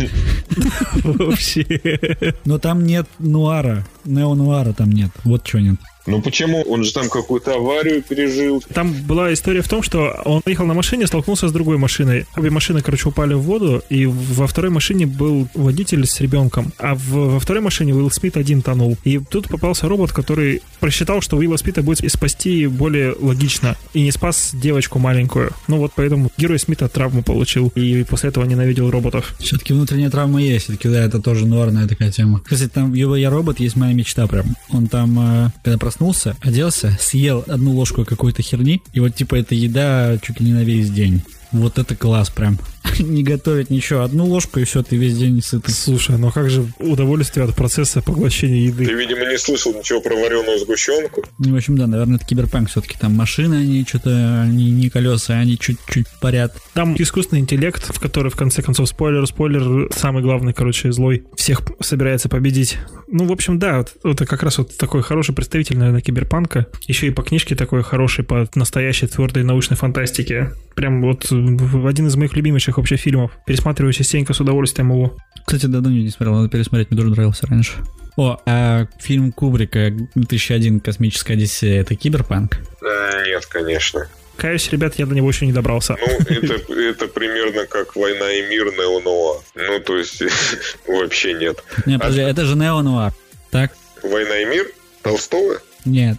Вообще. 1.03 1.65
Но 2.45 2.59
там 2.59 2.76
нет 2.83 3.07
нуара. 3.19 3.85
Нео-нуара 4.05 4.73
там 4.73 4.91
нет. 4.91 5.11
Вот 5.23 5.45
что 5.47 5.59
нет. 5.59 5.75
Ну 6.07 6.21
почему? 6.21 6.61
Он 6.63 6.83
же 6.83 6.93
там 6.93 7.09
какую-то 7.09 7.55
аварию 7.55 8.01
пережил. 8.01 8.63
Там 8.73 8.93
была 8.93 9.33
история 9.33 9.61
в 9.61 9.67
том, 9.67 9.83
что 9.83 10.19
он 10.25 10.41
ехал 10.45 10.65
на 10.65 10.73
машине, 10.73 11.05
столкнулся 11.05 11.49
с 11.49 11.51
другой 11.51 11.77
машиной. 11.77 12.25
Обе 12.37 12.49
машины, 12.49 12.81
короче, 12.81 13.09
упали 13.09 13.33
в 13.33 13.41
воду, 13.41 13.83
и 13.89 14.05
во 14.05 14.47
второй 14.47 14.71
машине 14.71 15.05
был 15.05 15.47
водитель 15.53 16.07
с 16.07 16.21
ребенком, 16.21 16.71
а 16.79 16.95
в, 16.95 17.33
во 17.33 17.39
второй 17.39 17.61
машине 17.61 17.93
Уилл 17.93 18.09
Смит 18.09 18.37
один 18.37 18.61
тонул. 18.61 18.97
И 19.03 19.19
тут 19.19 19.49
попался 19.49 19.87
робот, 19.89 20.13
который 20.13 20.61
просчитал, 20.79 21.21
что 21.21 21.37
Уилла 21.37 21.57
Смита 21.57 21.83
будет 21.83 22.09
спасти 22.11 22.67
более 22.67 23.13
логично, 23.19 23.75
и 23.93 24.01
не 24.01 24.11
спас 24.11 24.51
девочку 24.53 24.99
маленькую. 24.99 25.51
Ну 25.67 25.77
вот 25.77 25.91
поэтому 25.95 26.31
герой 26.37 26.57
Смита 26.59 26.87
травму 26.87 27.21
получил, 27.21 27.71
и 27.75 28.03
после 28.03 28.29
этого 28.29 28.45
ненавидел 28.45 28.89
роботов. 28.89 29.35
Все-таки 29.39 29.73
внутренняя 29.73 30.09
травма 30.09 30.41
есть, 30.41 30.65
все-таки 30.65 30.87
да, 30.87 31.03
это 31.03 31.21
тоже 31.21 31.45
нуарная 31.45 31.87
такая 31.87 32.11
тема. 32.11 32.41
Кстати, 32.45 32.69
там 32.69 32.93
его 32.93 33.17
«Я 33.17 33.29
робот» 33.29 33.59
есть 33.59 33.75
моя 33.75 33.93
мечта 33.93 34.25
прям. 34.27 34.55
Он 34.69 34.87
там, 34.87 35.19
э, 35.19 35.49
когда 35.63 35.77
проснулся, 35.97 36.35
оделся, 36.41 36.95
съел 36.99 37.43
одну 37.47 37.71
ложку 37.71 38.05
какой-то 38.05 38.41
херни, 38.43 38.81
и 38.93 38.99
вот 38.99 39.15
типа 39.15 39.35
эта 39.35 39.55
еда 39.55 40.17
чуть 40.21 40.39
ли 40.39 40.45
не 40.45 40.53
на 40.53 40.63
весь 40.63 40.91
день. 40.91 41.21
Вот 41.51 41.79
это 41.79 41.95
класс 41.95 42.29
прям. 42.29 42.59
не 42.99 43.23
готовить 43.23 43.69
ничего. 43.69 44.01
Одну 44.01 44.25
ложку 44.25 44.59
и 44.59 44.63
все, 44.63 44.83
ты 44.83 44.95
весь 44.95 45.17
день 45.17 45.41
сытый. 45.41 45.73
Слушай, 45.73 46.17
ну 46.17 46.31
как 46.31 46.49
же 46.49 46.65
удовольствие 46.79 47.45
от 47.45 47.55
процесса 47.55 48.01
поглощения 48.01 48.61
еды? 48.67 48.85
Ты, 48.85 48.93
видимо, 48.93 49.25
не 49.25 49.37
слышал 49.37 49.73
ничего 49.73 50.01
про 50.01 50.15
вареную 50.15 50.59
сгущенку. 50.59 51.23
Ну, 51.39 51.53
в 51.53 51.57
общем, 51.57 51.77
да, 51.77 51.87
наверное, 51.87 52.17
это 52.17 52.25
киберпанк 52.25 52.69
все-таки. 52.69 52.97
Там 52.99 53.13
машины, 53.15 53.55
они 53.55 53.85
что-то, 53.87 54.41
они 54.41 54.71
не 54.71 54.89
колеса, 54.89 55.35
они 55.35 55.57
чуть-чуть 55.57 56.07
парят. 56.21 56.55
Там 56.73 56.95
искусственный 56.97 57.41
интеллект, 57.41 57.83
в 57.83 57.99
который, 57.99 58.31
в 58.31 58.35
конце 58.35 58.61
концов, 58.61 58.89
спойлер, 58.89 59.25
спойлер, 59.27 59.89
самый 59.93 60.23
главный, 60.23 60.53
короче, 60.53 60.91
злой, 60.91 61.25
всех 61.35 61.61
собирается 61.79 62.29
победить. 62.29 62.77
Ну, 63.07 63.25
в 63.25 63.31
общем, 63.31 63.59
да, 63.59 63.77
вот, 63.77 63.95
это 64.03 64.25
как 64.25 64.43
раз 64.43 64.57
вот 64.57 64.75
такой 64.77 65.01
хороший 65.01 65.33
представитель, 65.33 65.77
наверное, 65.77 66.01
киберпанка. 66.01 66.67
Еще 66.87 67.07
и 67.07 67.11
по 67.11 67.23
книжке 67.23 67.55
такой 67.55 67.83
хороший, 67.83 68.23
по 68.23 68.47
настоящей 68.55 69.07
твердой 69.07 69.43
научной 69.43 69.77
фантастике. 69.77 70.53
Прям 70.75 71.01
вот 71.01 71.27
в 71.29 71.87
один 71.87 72.07
из 72.07 72.15
моих 72.15 72.35
любимейших 72.35 72.76
вообще 72.77 72.95
фильмов. 72.95 73.31
Пересматриваю 73.45 73.93
частенько 73.93 74.33
с 74.33 74.39
удовольствием 74.39 74.91
его. 74.91 75.17
Кстати, 75.45 75.65
давно 75.65 75.89
не 75.89 76.09
смотрел, 76.09 76.35
надо 76.35 76.49
пересмотреть, 76.49 76.91
мне 76.91 76.99
тоже 76.99 77.11
нравился 77.11 77.47
раньше. 77.47 77.73
О, 78.17 78.41
а 78.45 78.87
фильм 78.99 79.31
Кубрика 79.31 79.91
2001 80.15 80.79
«Космическая 80.79 81.33
Одиссея»— 81.33 81.81
это 81.83 81.95
киберпанк? 81.95 82.59
А, 82.81 83.25
нет, 83.25 83.45
конечно. 83.45 84.07
Каюсь, 84.37 84.71
ребят, 84.71 84.95
я 84.97 85.05
до 85.05 85.15
него 85.15 85.29
еще 85.29 85.45
не 85.45 85.53
добрался. 85.53 85.97
Ну, 85.99 86.17
это, 86.27 86.73
это 86.73 87.07
примерно 87.07 87.65
как 87.65 87.95
«Война 87.95 88.31
и 88.33 88.49
мир» 88.49 88.65
Неонуа. 88.65 89.41
Ну, 89.55 89.79
то 89.79 89.97
есть, 89.97 90.21
вообще 90.87 91.33
нет. 91.33 91.63
Не, 91.85 91.99
подожди, 91.99 92.21
а... 92.21 92.29
это 92.29 92.45
же 92.45 92.55
Неонуа, 92.55 93.13
так? 93.51 93.71
«Война 94.03 94.39
и 94.39 94.45
мир» 94.45 94.67
Толстого? 95.03 95.61
Нет. 95.85 96.17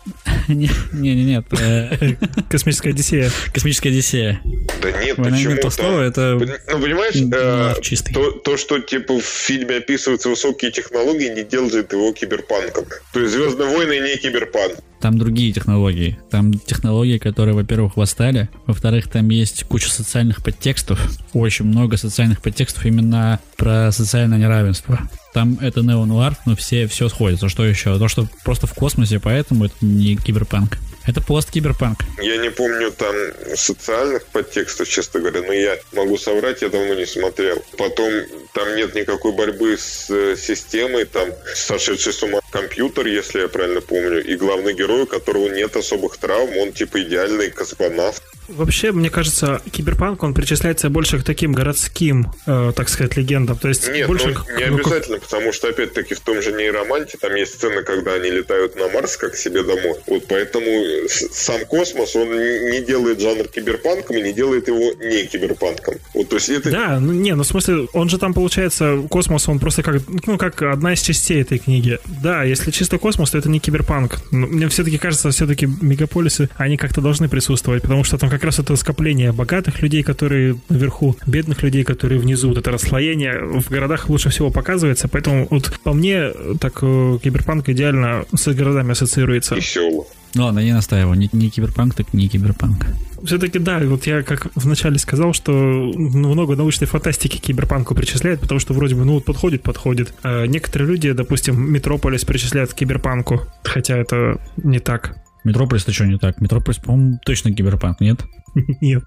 Не, 0.48 0.70
не, 0.92 1.24
нет. 1.24 1.44
Э, 1.60 2.14
Космическая 2.50 2.90
Одиссея. 2.90 3.30
Космическая 3.52 3.90
Одиссея. 3.90 4.40
Да 4.82 4.90
нет, 4.92 5.18
Война 5.18 5.36
почему? 5.36 5.56
Толстого 5.56 6.00
это... 6.00 6.38
Ну, 6.40 6.80
понимаешь, 6.80 7.14
э, 7.14 7.80
чистый. 7.82 8.14
То, 8.14 8.30
то, 8.32 8.56
что 8.56 8.78
типа 8.78 9.20
в 9.20 9.24
фильме 9.24 9.76
описываются 9.76 10.28
высокие 10.28 10.70
технологии, 10.70 11.28
не 11.28 11.44
делает 11.44 11.92
его 11.92 12.12
киберпанком. 12.12 12.86
То 13.12 13.20
есть 13.20 13.32
«Звездные 13.34 13.68
войны» 13.68 14.00
не 14.00 14.16
киберпанк. 14.16 14.78
Там 15.00 15.16
другие 15.16 15.52
технологии. 15.52 16.18
Там 16.30 16.52
технологии, 16.54 17.18
которые, 17.18 17.54
во-первых, 17.54 17.96
восстали. 17.96 18.48
Во-вторых, 18.66 19.08
там 19.08 19.28
есть 19.28 19.64
куча 19.64 19.90
социальных 19.90 20.42
подтекстов. 20.42 21.00
Очень 21.32 21.66
много 21.66 21.96
социальных 21.96 22.42
подтекстов 22.42 22.84
именно 22.84 23.38
про 23.56 23.92
социальное 23.92 24.38
неравенство. 24.38 24.98
Там 25.32 25.58
это 25.60 25.82
неонуар, 25.82 26.36
но 26.46 26.56
все, 26.56 26.88
все 26.88 27.08
сходится. 27.08 27.48
Что 27.48 27.64
еще? 27.64 27.96
То, 27.98 28.08
что 28.08 28.26
просто 28.44 28.66
в 28.66 28.74
космосе, 28.74 29.20
поэтому 29.20 29.66
это 29.66 29.74
не 29.80 30.16
киберпанк. 30.38 30.78
Это 31.08 31.22
пост-киберпанк. 31.22 32.00
Я 32.20 32.36
не 32.36 32.50
помню 32.50 32.92
там 32.92 33.14
социальных 33.56 34.26
подтекстов, 34.26 34.86
честно 34.86 35.20
говоря, 35.20 35.40
но 35.40 35.54
я 35.54 35.78
могу 35.94 36.18
соврать, 36.18 36.60
я 36.60 36.68
давно 36.68 36.92
не 36.92 37.06
смотрел. 37.06 37.64
Потом 37.78 38.12
там 38.52 38.76
нет 38.76 38.94
никакой 38.94 39.32
борьбы 39.32 39.78
с 39.78 40.10
э, 40.10 40.36
системой, 40.36 41.06
там 41.06 41.30
сошедший 41.54 42.12
с 42.12 42.22
ума 42.22 42.40
компьютер, 42.50 43.06
если 43.06 43.40
я 43.40 43.48
правильно 43.48 43.80
помню, 43.80 44.22
и 44.22 44.36
главный 44.36 44.74
герой, 44.74 45.04
у 45.04 45.06
которого 45.06 45.48
нет 45.48 45.76
особых 45.76 46.18
травм, 46.18 46.54
он 46.58 46.72
типа 46.72 47.00
идеальный 47.00 47.50
космонавт. 47.50 48.22
Вообще, 48.48 48.92
мне 48.92 49.10
кажется, 49.10 49.60
киберпанк, 49.70 50.22
он 50.22 50.32
причисляется 50.32 50.88
больше 50.88 51.18
к 51.18 51.24
таким 51.24 51.52
городским, 51.52 52.32
э, 52.46 52.72
так 52.74 52.88
сказать, 52.88 53.14
легендам. 53.16 53.58
То 53.58 53.68
есть 53.68 53.88
Нет, 53.88 54.06
больше 54.06 54.28
ну, 54.28 54.34
к, 54.34 54.56
не 54.56 54.64
обязательно, 54.64 55.18
потому 55.18 55.52
что, 55.52 55.68
опять-таки, 55.68 56.14
в 56.14 56.20
том 56.20 56.40
же 56.40 56.52
нейроманте 56.52 57.18
там 57.18 57.34
есть 57.34 57.54
сцены, 57.54 57.82
когда 57.82 58.14
они 58.14 58.30
летают 58.30 58.74
на 58.76 58.88
Марс 58.88 59.18
как 59.18 59.36
себе 59.36 59.62
домой. 59.62 59.96
Вот 60.06 60.24
поэтому 60.28 60.66
сам 61.06 61.64
космос, 61.66 62.16
он 62.16 62.30
не 62.30 62.80
делает 62.82 63.20
жанр 63.20 63.48
киберпанком 63.48 64.16
и 64.16 64.22
не 64.22 64.32
делает 64.32 64.68
его 64.68 64.78
не 64.78 65.26
киберпанком. 65.26 65.94
Вот, 66.14 66.28
то 66.28 66.36
есть 66.36 66.48
это... 66.48 66.70
Да, 66.70 67.00
ну 67.00 67.12
не, 67.12 67.34
ну 67.34 67.42
в 67.42 67.46
смысле, 67.46 67.88
он 67.92 68.08
же 68.08 68.18
там, 68.18 68.34
получается, 68.34 69.02
космос, 69.08 69.48
он 69.48 69.58
просто 69.58 69.82
как, 69.82 70.02
ну, 70.26 70.38
как 70.38 70.62
одна 70.62 70.92
из 70.92 71.02
частей 71.02 71.42
этой 71.42 71.58
книги. 71.58 71.98
Да, 72.22 72.42
если 72.44 72.70
чисто 72.70 72.98
космос, 72.98 73.30
то 73.30 73.38
это 73.38 73.48
не 73.48 73.60
киберпанк. 73.60 74.18
Но 74.30 74.46
мне 74.46 74.68
все-таки 74.68 74.98
кажется, 74.98 75.30
все-таки 75.30 75.66
мегаполисы, 75.80 76.48
они 76.56 76.76
как-то 76.76 77.00
должны 77.00 77.28
присутствовать, 77.28 77.82
потому 77.82 78.04
что 78.04 78.18
там 78.18 78.30
как 78.30 78.44
раз 78.44 78.58
это 78.58 78.76
скопление 78.76 79.32
богатых 79.32 79.82
людей, 79.82 80.02
которые 80.02 80.58
наверху, 80.68 81.16
бедных 81.26 81.62
людей, 81.62 81.84
которые 81.84 82.20
внизу. 82.20 82.48
Вот 82.48 82.58
это 82.58 82.70
расслоение 82.70 83.40
в 83.40 83.68
городах 83.70 84.08
лучше 84.08 84.30
всего 84.30 84.50
показывается, 84.50 85.08
поэтому 85.08 85.46
вот 85.50 85.72
по 85.82 85.92
мне 85.92 86.32
так 86.60 86.78
э, 86.82 87.18
киберпанк 87.22 87.68
идеально 87.68 88.24
с 88.34 88.52
городами 88.52 88.92
ассоциируется. 88.92 89.54
Весело. 89.54 90.06
Ну 90.34 90.44
ладно, 90.44 90.60
не 90.60 90.72
настаиваю. 90.72 91.18
Не, 91.18 91.28
не 91.32 91.50
киберпанк, 91.50 91.94
так 91.94 92.12
не 92.12 92.28
киберпанк. 92.28 92.86
Все-таки 93.24 93.58
да, 93.58 93.80
вот 93.80 94.06
я 94.06 94.22
как 94.22 94.48
вначале 94.54 94.98
сказал, 94.98 95.32
что 95.32 95.52
много 95.52 96.54
научной 96.54 96.86
фантастики 96.86 97.38
киберпанку 97.38 97.94
причисляют, 97.94 98.40
потому 98.40 98.60
что 98.60 98.74
вроде 98.74 98.94
бы, 98.94 99.04
ну 99.04 99.14
вот 99.14 99.24
подходит, 99.24 99.62
подходит. 99.62 100.14
А 100.22 100.44
некоторые 100.46 100.88
люди, 100.88 101.12
допустим, 101.12 101.72
Метрополис 101.72 102.24
причисляют 102.24 102.72
к 102.72 102.76
киберпанку, 102.76 103.42
хотя 103.64 103.96
это 103.96 104.40
не 104.56 104.78
так. 104.78 105.16
Метрополис-то 105.44 105.92
что 105.92 106.06
не 106.06 106.18
так? 106.18 106.40
Метрополис, 106.40 106.78
по-моему, 106.78 107.18
точно 107.24 107.52
киберпанк, 107.52 108.00
нет? 108.00 108.20
Нет. 108.80 109.04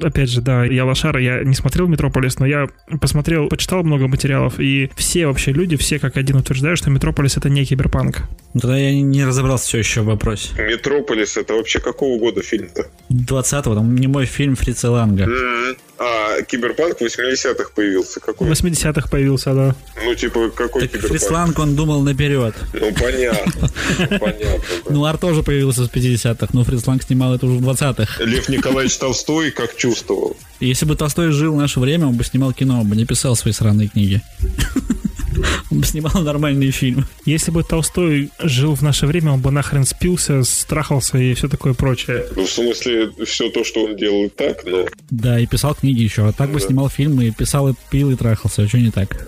Опять 0.00 0.28
же, 0.28 0.40
да, 0.40 0.64
я 0.64 0.84
лошара, 0.84 1.20
я 1.20 1.44
не 1.44 1.54
смотрел 1.54 1.86
Метрополис, 1.86 2.38
но 2.38 2.46
я 2.46 2.68
посмотрел, 3.00 3.48
почитал 3.48 3.84
много 3.84 4.08
материалов, 4.08 4.58
и 4.58 4.90
все 4.96 5.26
вообще 5.26 5.52
люди, 5.52 5.76
все 5.76 5.98
как 5.98 6.16
один 6.16 6.36
утверждают, 6.36 6.78
что 6.78 6.90
Метрополис 6.90 7.36
это 7.36 7.48
не 7.48 7.64
киберпанк. 7.64 8.22
Ну, 8.54 8.60
тогда 8.60 8.76
я 8.76 9.00
не 9.00 9.24
разобрался 9.24 9.66
все 9.66 9.78
еще 9.78 10.00
в 10.00 10.06
вопросе. 10.06 10.50
Метрополис 10.58 11.36
это 11.36 11.54
вообще 11.54 11.78
какого 11.78 12.18
года 12.18 12.42
фильм-то? 12.42 12.88
20-го, 13.10 13.74
там 13.74 13.94
немой 13.94 14.26
фильм 14.26 14.56
Фрица 14.56 14.90
Ланга. 14.90 15.24
Mm-hmm. 15.24 15.76
А 15.98 16.42
Киберпанк 16.42 16.98
в 16.98 17.02
80-х 17.02 17.70
появился. 17.74 18.20
Какой? 18.20 18.48
В 18.48 18.50
80-х 18.50 19.08
появился, 19.08 19.54
да. 19.54 19.76
Ну, 20.04 20.14
типа, 20.14 20.50
какой 20.50 20.82
так 20.82 20.90
Киберпанк? 20.90 21.12
Фриц 21.12 21.38
Ланг 21.38 21.58
он 21.58 21.76
думал 21.76 22.02
наперед. 22.02 22.54
Ну, 22.72 22.92
понятно. 22.94 23.68
Понятно. 24.18 24.60
Ну, 24.88 25.04
нуар 25.04 25.18
тоже 25.18 25.42
появился 25.42 25.84
в 25.84 25.92
50-х, 25.92 26.48
но 26.52 26.64
Фриц 26.64 26.85
Ланг 26.85 27.02
снимал 27.02 27.34
это 27.34 27.46
уже 27.46 27.58
в 27.58 27.68
20-х. 27.68 28.24
Лев 28.24 28.48
Николаевич 28.48 28.96
Толстой 28.96 29.50
как 29.50 29.76
чувствовал? 29.76 30.36
Если 30.60 30.84
бы 30.84 30.96
Толстой 30.96 31.30
жил 31.30 31.54
в 31.54 31.58
наше 31.58 31.78
время, 31.80 32.06
он 32.06 32.16
бы 32.16 32.24
снимал 32.24 32.52
кино, 32.52 32.80
он 32.80 32.88
бы 32.88 32.96
не 32.96 33.04
писал 33.04 33.36
свои 33.36 33.52
сраные 33.52 33.88
книги. 33.88 34.20
Он 35.70 35.80
бы 35.80 35.86
снимал 35.86 36.22
нормальные 36.22 36.70
фильмы. 36.70 37.04
Если 37.24 37.50
бы 37.50 37.62
Толстой 37.62 38.30
жил 38.38 38.74
в 38.74 38.82
наше 38.82 39.06
время, 39.06 39.32
он 39.32 39.40
бы 39.40 39.50
нахрен 39.50 39.84
спился, 39.84 40.42
страхался 40.44 41.18
и 41.18 41.34
все 41.34 41.48
такое 41.48 41.74
прочее. 41.74 42.26
Ну, 42.36 42.44
в 42.44 42.50
смысле, 42.50 43.10
все 43.24 43.50
то, 43.50 43.64
что 43.64 43.84
он 43.84 43.96
делал 43.96 44.30
так, 44.30 44.64
но... 44.64 44.86
Да, 45.10 45.38
и 45.38 45.46
писал 45.46 45.74
книги 45.74 46.02
еще. 46.02 46.26
А 46.28 46.32
так 46.32 46.50
бы 46.50 46.60
снимал 46.60 46.88
фильмы, 46.88 47.26
и 47.26 47.30
писал, 47.30 47.68
и 47.68 47.74
пил, 47.90 48.10
и 48.10 48.16
трахался. 48.16 48.62
А 48.62 48.68
что 48.68 48.78
не 48.78 48.90
так? 48.90 49.26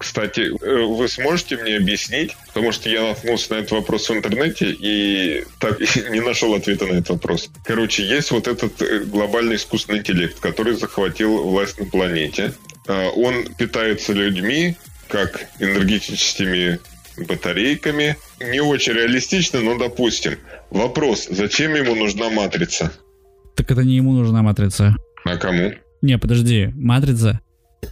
Кстати, 0.00 0.50
э, 0.64 0.82
вы 0.86 1.08
сможете 1.08 1.58
мне 1.58 1.76
объяснить, 1.76 2.34
потому 2.46 2.72
что 2.72 2.88
я 2.88 3.02
наткнулся 3.02 3.52
на 3.52 3.58
этот 3.58 3.72
вопрос 3.72 4.08
в 4.08 4.12
интернете 4.14 4.70
и 4.70 5.44
так 5.58 5.78
не 6.10 6.20
нашел 6.20 6.54
ответа 6.54 6.86
на 6.86 6.92
этот 6.92 7.10
вопрос. 7.10 7.50
Короче, 7.64 8.02
есть 8.02 8.30
вот 8.30 8.48
этот 8.48 8.80
э, 8.80 9.00
глобальный 9.00 9.56
искусственный 9.56 9.98
интеллект, 9.98 10.40
который 10.40 10.72
захватил 10.74 11.42
власть 11.42 11.78
на 11.78 11.84
планете. 11.84 12.54
А, 12.88 13.10
он 13.10 13.44
питается 13.58 14.14
людьми, 14.14 14.74
как 15.10 15.46
энергетическими 15.58 16.78
батарейками. 17.18 18.16
Не 18.40 18.60
очень 18.60 18.92
реалистично, 18.94 19.60
но 19.60 19.76
допустим. 19.76 20.38
Вопрос, 20.70 21.26
зачем 21.30 21.74
ему 21.74 21.94
нужна 21.94 22.30
матрица? 22.30 22.92
Так 23.56 23.70
это 23.70 23.82
не 23.82 23.96
ему 23.96 24.12
нужна 24.12 24.42
матрица. 24.42 24.96
А 25.24 25.36
кому? 25.36 25.72
Не, 26.00 26.18
подожди, 26.18 26.70
матрица 26.74 27.40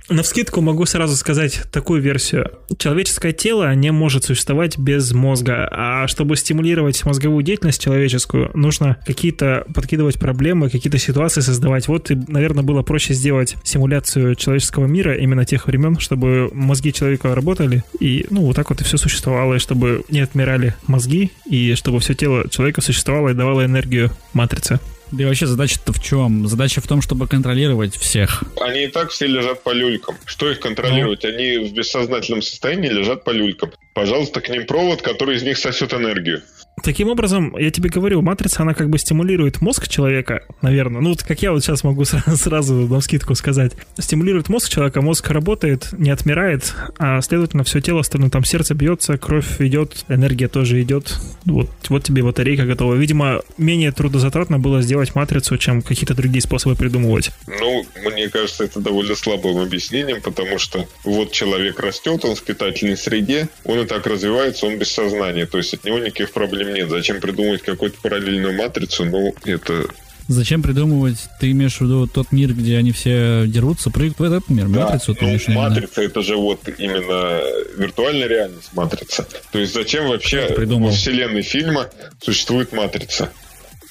на 0.09 0.23
вскидку 0.23 0.61
могу 0.61 0.87
сразу 0.87 1.17
сказать 1.17 1.63
такую 1.71 2.01
версию. 2.01 2.53
Человеческое 2.79 3.33
тело 3.33 3.75
не 3.75 3.91
может 3.91 4.25
существовать 4.25 4.79
без 4.79 5.13
мозга, 5.13 5.69
а 5.71 6.09
чтобы 6.09 6.37
стимулировать 6.37 7.05
мозговую 7.05 7.43
деятельность 7.43 7.83
человеческую, 7.83 8.51
нужно 8.55 8.97
какие-то 9.07 9.65
подкидывать 9.75 10.19
проблемы, 10.19 10.71
какие-то 10.71 10.99
ситуации 10.99 11.41
создавать. 11.41 11.89
Вот, 11.89 12.11
и, 12.11 12.19
наверное, 12.29 12.65
было 12.65 12.83
проще 12.83 13.13
сделать 13.13 13.57
симуляцию 13.65 14.35
человеческого 14.35 14.87
мира 14.87 15.17
именно 15.17 15.45
тех 15.45 15.67
времен, 15.67 15.99
чтобы 15.99 16.51
мозги 16.53 16.93
человека 16.93 17.35
работали, 17.35 17.85
и, 18.01 18.27
ну, 18.31 18.43
вот 18.43 18.57
так 18.57 18.71
вот 18.71 18.81
и 18.81 18.85
все 18.85 18.97
существовало, 18.97 19.55
и 19.55 19.59
чтобы 19.59 20.05
не 20.09 20.21
отмирали 20.21 20.75
мозги, 20.87 21.33
и 21.45 21.75
чтобы 21.75 22.01
все 22.01 22.15
тело 22.15 22.49
человека 22.49 22.81
существовало 22.81 23.31
и 23.31 23.35
давало 23.35 23.65
энергию 23.65 24.11
матрице. 24.33 24.81
Да 25.11 25.23
и 25.23 25.27
вообще 25.27 25.47
задача-то 25.47 25.93
в 25.93 26.03
чем? 26.03 26.47
Задача 26.49 26.81
в 26.81 26.87
том, 26.87 27.01
чтобы 27.01 27.27
контролировать 27.27 27.97
всех. 27.97 28.43
Они 28.61 28.85
и 28.85 28.89
так 28.89 29.11
все 29.11 29.27
лежат 29.27 29.63
по 29.63 29.71
люлькам. 29.71 30.17
Что 30.27 30.51
их 30.51 30.61
контролировать? 30.61 31.23
Ну. 31.23 31.29
Они 31.31 31.59
в 31.59 31.73
бессознательном 31.73 32.43
состоянии 32.43 32.91
лежат 32.91 33.25
по 33.25 33.31
люлькам. 33.31 33.73
Пожалуйста, 33.95 34.41
к 34.41 34.49
ним 34.49 34.67
провод, 34.67 35.03
который 35.03 35.37
из 35.37 35.43
них 35.43 35.59
сосет 35.59 35.95
энергию. 35.95 36.43
Таким 36.83 37.09
образом, 37.09 37.57
я 37.57 37.71
тебе 37.71 37.91
говорю, 37.91 38.23
матрица, 38.23 38.63
она 38.63 38.75
как 38.75 38.91
бы 38.91 38.99
стимулирует 38.99 39.61
мозг 39.61 39.89
человека, 39.89 40.45
наверное. 40.63 41.01
Ну, 41.01 41.11
вот 41.11 41.23
как 41.23 41.43
я 41.43 41.53
вот 41.53 41.63
сейчас 41.63 41.85
могу 41.85 42.05
сразу, 42.05 42.37
сразу 42.37 42.75
на 42.75 43.01
скидку 43.01 43.35
сказать. 43.35 43.73
Стимулирует 43.99 44.49
мозг 44.49 44.69
человека, 44.69 45.03
мозг 45.03 45.29
работает, 45.31 45.89
не 45.93 46.11
отмирает, 46.11 46.75
а, 46.99 47.21
следовательно, 47.21 47.65
все 47.65 47.81
тело 47.81 48.01
остальное, 48.01 48.31
там 48.31 48.45
сердце 48.45 48.75
бьется, 48.75 49.19
кровь 49.19 49.61
идет, 49.61 50.05
энергия 50.09 50.49
тоже 50.49 50.81
идет. 50.83 51.17
Вот, 51.45 51.71
вот 51.89 52.05
тебе 52.05 52.23
батарейка 52.23 52.65
готова. 52.65 52.95
Видимо, 52.95 53.43
менее 53.57 53.93
трудозатратно 53.93 54.59
было 54.59 54.83
сделать 54.83 55.15
матрицу, 55.15 55.57
чем 55.59 55.83
какие-то 55.83 56.15
другие 56.15 56.43
способы 56.43 56.77
придумывать. 56.77 57.31
Ну, 57.47 57.87
мне 58.05 58.29
кажется, 58.29 58.65
это 58.65 58.81
довольно 58.81 59.15
слабым 59.15 59.59
объяснением, 59.59 60.21
потому 60.21 60.59
что 60.59 60.87
вот 61.05 61.33
человек 61.33 61.81
растет, 61.81 62.25
он 62.25 62.35
в 62.35 62.43
питательной 62.43 62.97
среде, 62.97 63.49
он 63.65 63.81
и 63.81 63.87
так 63.87 64.07
развивается, 64.07 64.67
он 64.67 64.79
без 64.79 64.91
сознания, 64.93 65.47
то 65.47 65.59
есть 65.59 65.75
от 65.75 65.85
него 65.85 65.99
никаких 65.99 66.33
проблем 66.33 66.68
нет. 66.69 66.89
Зачем 66.89 67.21
придумывать 67.21 67.63
какую-то 67.63 68.01
параллельную 68.01 68.55
матрицу? 68.55 69.05
Ну, 69.05 69.35
это 69.45 69.87
Зачем 70.29 70.63
придумывать? 70.63 71.27
Ты 71.41 71.53
имеешь 71.53 71.79
в 71.79 71.81
виду 71.81 72.07
тот 72.07 72.33
мир, 72.33 72.53
где 72.53 72.77
они 72.77 72.93
все 72.93 73.47
дерутся, 73.47 73.91
прыгают 73.91 74.19
в 74.19 74.23
этот 74.23 74.51
мир? 74.51 74.69
Да, 74.69 74.85
матрицу 74.85 75.15
ты 75.15 75.25
ну, 75.25 75.33
виду? 75.33 75.53
матрица 75.53 76.03
это 76.03 76.21
же 76.21 76.37
вот 76.37 76.61
именно 76.77 77.41
виртуальная 77.79 78.29
реальность 78.29 78.69
матрица. 78.75 79.27
То 79.51 79.59
есть 79.59 79.73
зачем 79.73 80.07
вообще 80.07 80.53
придумал? 80.55 80.91
во 80.91 80.95
вселенной 80.95 81.41
фильма 81.41 81.89
существует 82.21 82.73
матрица? 82.73 83.33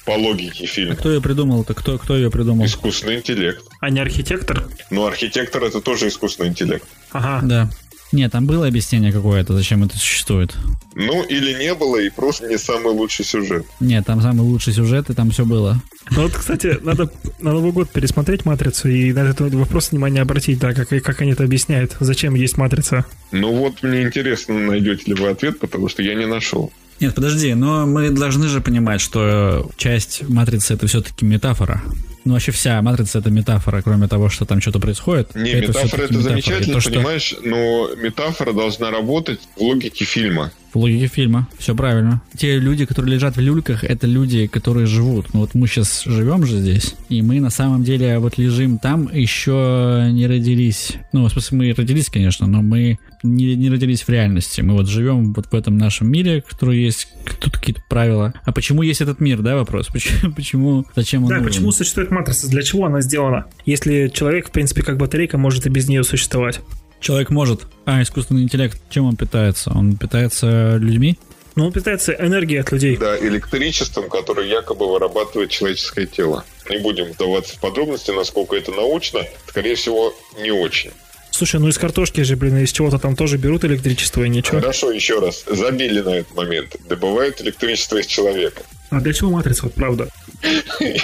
По 0.04 0.12
логике 0.12 0.64
фильма. 0.64 0.94
Кто 0.94 1.10
ее 1.10 1.20
придумал-то? 1.20 1.74
Кто, 1.74 1.98
кто 1.98 2.16
ее 2.16 2.30
придумал? 2.30 2.64
Искусственный 2.64 3.16
интеллект. 3.16 3.62
А 3.80 3.90
не 3.90 4.00
архитектор? 4.00 4.66
Но 4.90 5.06
архитектор 5.06 5.62
это 5.64 5.82
тоже 5.82 6.08
искусственный 6.08 6.50
интеллект. 6.50 6.86
Ага. 7.10 7.46
Да. 7.46 7.70
Нет, 8.12 8.32
там 8.32 8.46
было 8.46 8.66
объяснение 8.66 9.12
какое-то, 9.12 9.54
зачем 9.54 9.84
это 9.84 9.98
существует. 9.98 10.54
Ну, 10.94 11.22
или 11.24 11.58
не 11.58 11.74
было, 11.74 11.96
и 11.96 12.08
просто 12.08 12.46
не 12.48 12.58
самый 12.58 12.92
лучший 12.92 13.24
сюжет. 13.24 13.66
Нет, 13.80 14.06
там 14.06 14.22
самый 14.22 14.40
лучший 14.40 14.72
сюжет, 14.72 15.10
и 15.10 15.14
там 15.14 15.30
все 15.30 15.44
было. 15.44 15.82
Ну 16.10 16.22
вот, 16.22 16.32
кстати, 16.32 16.78
надо 16.82 17.10
на 17.38 17.52
Новый 17.52 17.72
год 17.72 17.90
пересмотреть 17.90 18.46
«Матрицу» 18.46 18.88
и 18.88 19.12
на 19.12 19.20
этот 19.20 19.52
вопрос 19.54 19.90
внимание 19.90 20.22
обратить, 20.22 20.58
да, 20.58 20.72
как, 20.72 20.88
как 20.88 21.20
они 21.20 21.32
это 21.32 21.44
объясняют, 21.44 21.96
зачем 22.00 22.34
есть 22.34 22.56
«Матрица». 22.56 23.04
Ну 23.30 23.54
вот, 23.54 23.82
мне 23.82 24.02
интересно, 24.02 24.58
найдете 24.58 25.04
ли 25.06 25.14
вы 25.14 25.28
ответ, 25.28 25.58
потому 25.58 25.88
что 25.88 26.02
я 26.02 26.14
не 26.14 26.26
нашел. 26.26 26.72
Нет, 27.00 27.14
подожди, 27.14 27.54
но 27.54 27.86
мы 27.86 28.10
должны 28.10 28.48
же 28.48 28.60
понимать, 28.60 29.00
что 29.00 29.70
часть 29.76 30.28
матрицы 30.28 30.74
это 30.74 30.86
все-таки 30.86 31.24
метафора. 31.24 31.82
Ну, 32.24 32.34
вообще 32.34 32.52
вся 32.52 32.82
матрица 32.82 33.20
это 33.20 33.30
метафора, 33.30 33.80
кроме 33.82 34.06
того, 34.08 34.28
что 34.28 34.44
там 34.44 34.60
что-то 34.60 34.80
происходит. 34.80 35.34
Не, 35.34 35.54
метафора 35.54 35.86
всё-таки 35.86 36.04
это 36.04 36.12
метафора. 36.12 36.22
Замечательно, 36.22 36.74
то, 36.74 36.80
что 36.80 36.90
понимаешь, 36.90 37.34
но 37.42 37.88
метафора 37.96 38.52
должна 38.52 38.90
работать 38.90 39.40
в 39.56 39.60
логике 39.60 40.04
фильма. 40.04 40.52
В 40.72 40.76
логике 40.76 41.06
фильма, 41.06 41.48
все 41.58 41.74
правильно. 41.74 42.20
Те 42.36 42.58
люди, 42.58 42.84
которые 42.84 43.14
лежат 43.14 43.36
в 43.36 43.40
люльках, 43.40 43.84
это 43.84 44.06
люди, 44.06 44.46
которые 44.46 44.86
живут. 44.86 45.32
Ну 45.32 45.40
вот 45.40 45.54
мы 45.54 45.66
сейчас 45.66 46.02
живем 46.04 46.44
же 46.44 46.58
здесь, 46.58 46.94
и 47.08 47.22
мы 47.22 47.40
на 47.40 47.48
самом 47.50 47.84
деле 47.84 48.18
вот 48.18 48.36
лежим 48.36 48.78
там, 48.78 49.08
еще 49.12 50.08
не 50.12 50.26
родились. 50.26 50.94
Ну, 51.12 51.24
в 51.24 51.30
смысле, 51.30 51.58
мы 51.58 51.72
родились, 51.72 52.10
конечно, 52.10 52.46
но 52.46 52.60
мы 52.60 52.98
не, 53.22 53.56
не 53.56 53.70
родились 53.70 54.02
в 54.02 54.08
реальности. 54.10 54.60
Мы 54.60 54.74
вот 54.74 54.88
живем 54.88 55.32
вот 55.32 55.46
в 55.46 55.54
этом 55.54 55.78
нашем 55.78 56.10
мире, 56.10 56.42
который 56.46 56.78
есть, 56.82 57.08
тут 57.40 57.56
какие-то 57.56 57.82
правила. 57.88 58.34
А 58.44 58.52
почему 58.52 58.82
есть 58.82 59.00
этот 59.00 59.20
мир, 59.20 59.40
да, 59.40 59.56
вопрос? 59.56 59.86
Почему, 59.92 60.32
почему 60.32 60.84
зачем 60.94 61.22
он 61.24 61.30
Да, 61.30 61.36
нужен? 61.36 61.48
почему 61.50 61.72
существует 61.72 62.10
матрица? 62.10 62.48
Для 62.48 62.62
чего 62.62 62.84
она 62.84 63.00
сделана? 63.00 63.46
Если 63.64 64.10
человек, 64.12 64.48
в 64.48 64.50
принципе, 64.52 64.82
как 64.82 64.98
батарейка, 64.98 65.38
может 65.38 65.66
и 65.66 65.70
без 65.70 65.88
нее 65.88 66.04
существовать. 66.04 66.60
Человек 67.00 67.30
может. 67.30 67.62
А 67.84 68.02
искусственный 68.02 68.42
интеллект, 68.42 68.80
чем 68.90 69.06
он 69.06 69.16
питается? 69.16 69.70
Он 69.74 69.96
питается 69.96 70.76
людьми? 70.76 71.18
Но 71.54 71.66
он 71.66 71.72
питается 71.72 72.12
энергией 72.12 72.60
от 72.60 72.70
людей. 72.70 72.96
Да, 72.96 73.18
электричеством, 73.18 74.08
которое 74.08 74.46
якобы 74.46 74.88
вырабатывает 74.88 75.50
человеческое 75.50 76.06
тело. 76.06 76.44
Не 76.70 76.78
будем 76.78 77.06
вдаваться 77.06 77.56
в 77.56 77.60
подробности, 77.60 78.12
насколько 78.12 78.54
это 78.54 78.70
научно. 78.70 79.22
Скорее 79.48 79.74
всего, 79.74 80.14
не 80.40 80.52
очень. 80.52 80.92
Слушай, 81.30 81.60
ну 81.60 81.68
из 81.68 81.78
картошки 81.78 82.20
же, 82.22 82.36
блин, 82.36 82.58
из 82.58 82.72
чего-то 82.72 82.98
там 82.98 83.16
тоже 83.16 83.38
берут 83.38 83.64
электричество 83.64 84.22
и 84.22 84.28
ничего. 84.28 84.60
Хорошо, 84.60 84.90
еще 84.92 85.20
раз. 85.20 85.44
Забили 85.46 86.00
на 86.00 86.16
этот 86.16 86.34
момент. 86.34 86.76
Добывают 86.88 87.40
электричество 87.40 87.96
из 87.98 88.06
человека. 88.06 88.62
А 88.90 89.00
для 89.00 89.12
чего 89.12 89.30
матрица, 89.30 89.64
вот 89.64 89.74
правда? 89.74 90.08
Я 90.80 91.00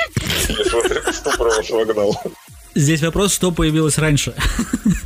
смотрю, 0.64 1.76
вогнал. 1.76 2.20
Здесь 2.74 3.02
вопрос, 3.02 3.32
что 3.32 3.52
появилось 3.52 3.98
раньше? 3.98 4.34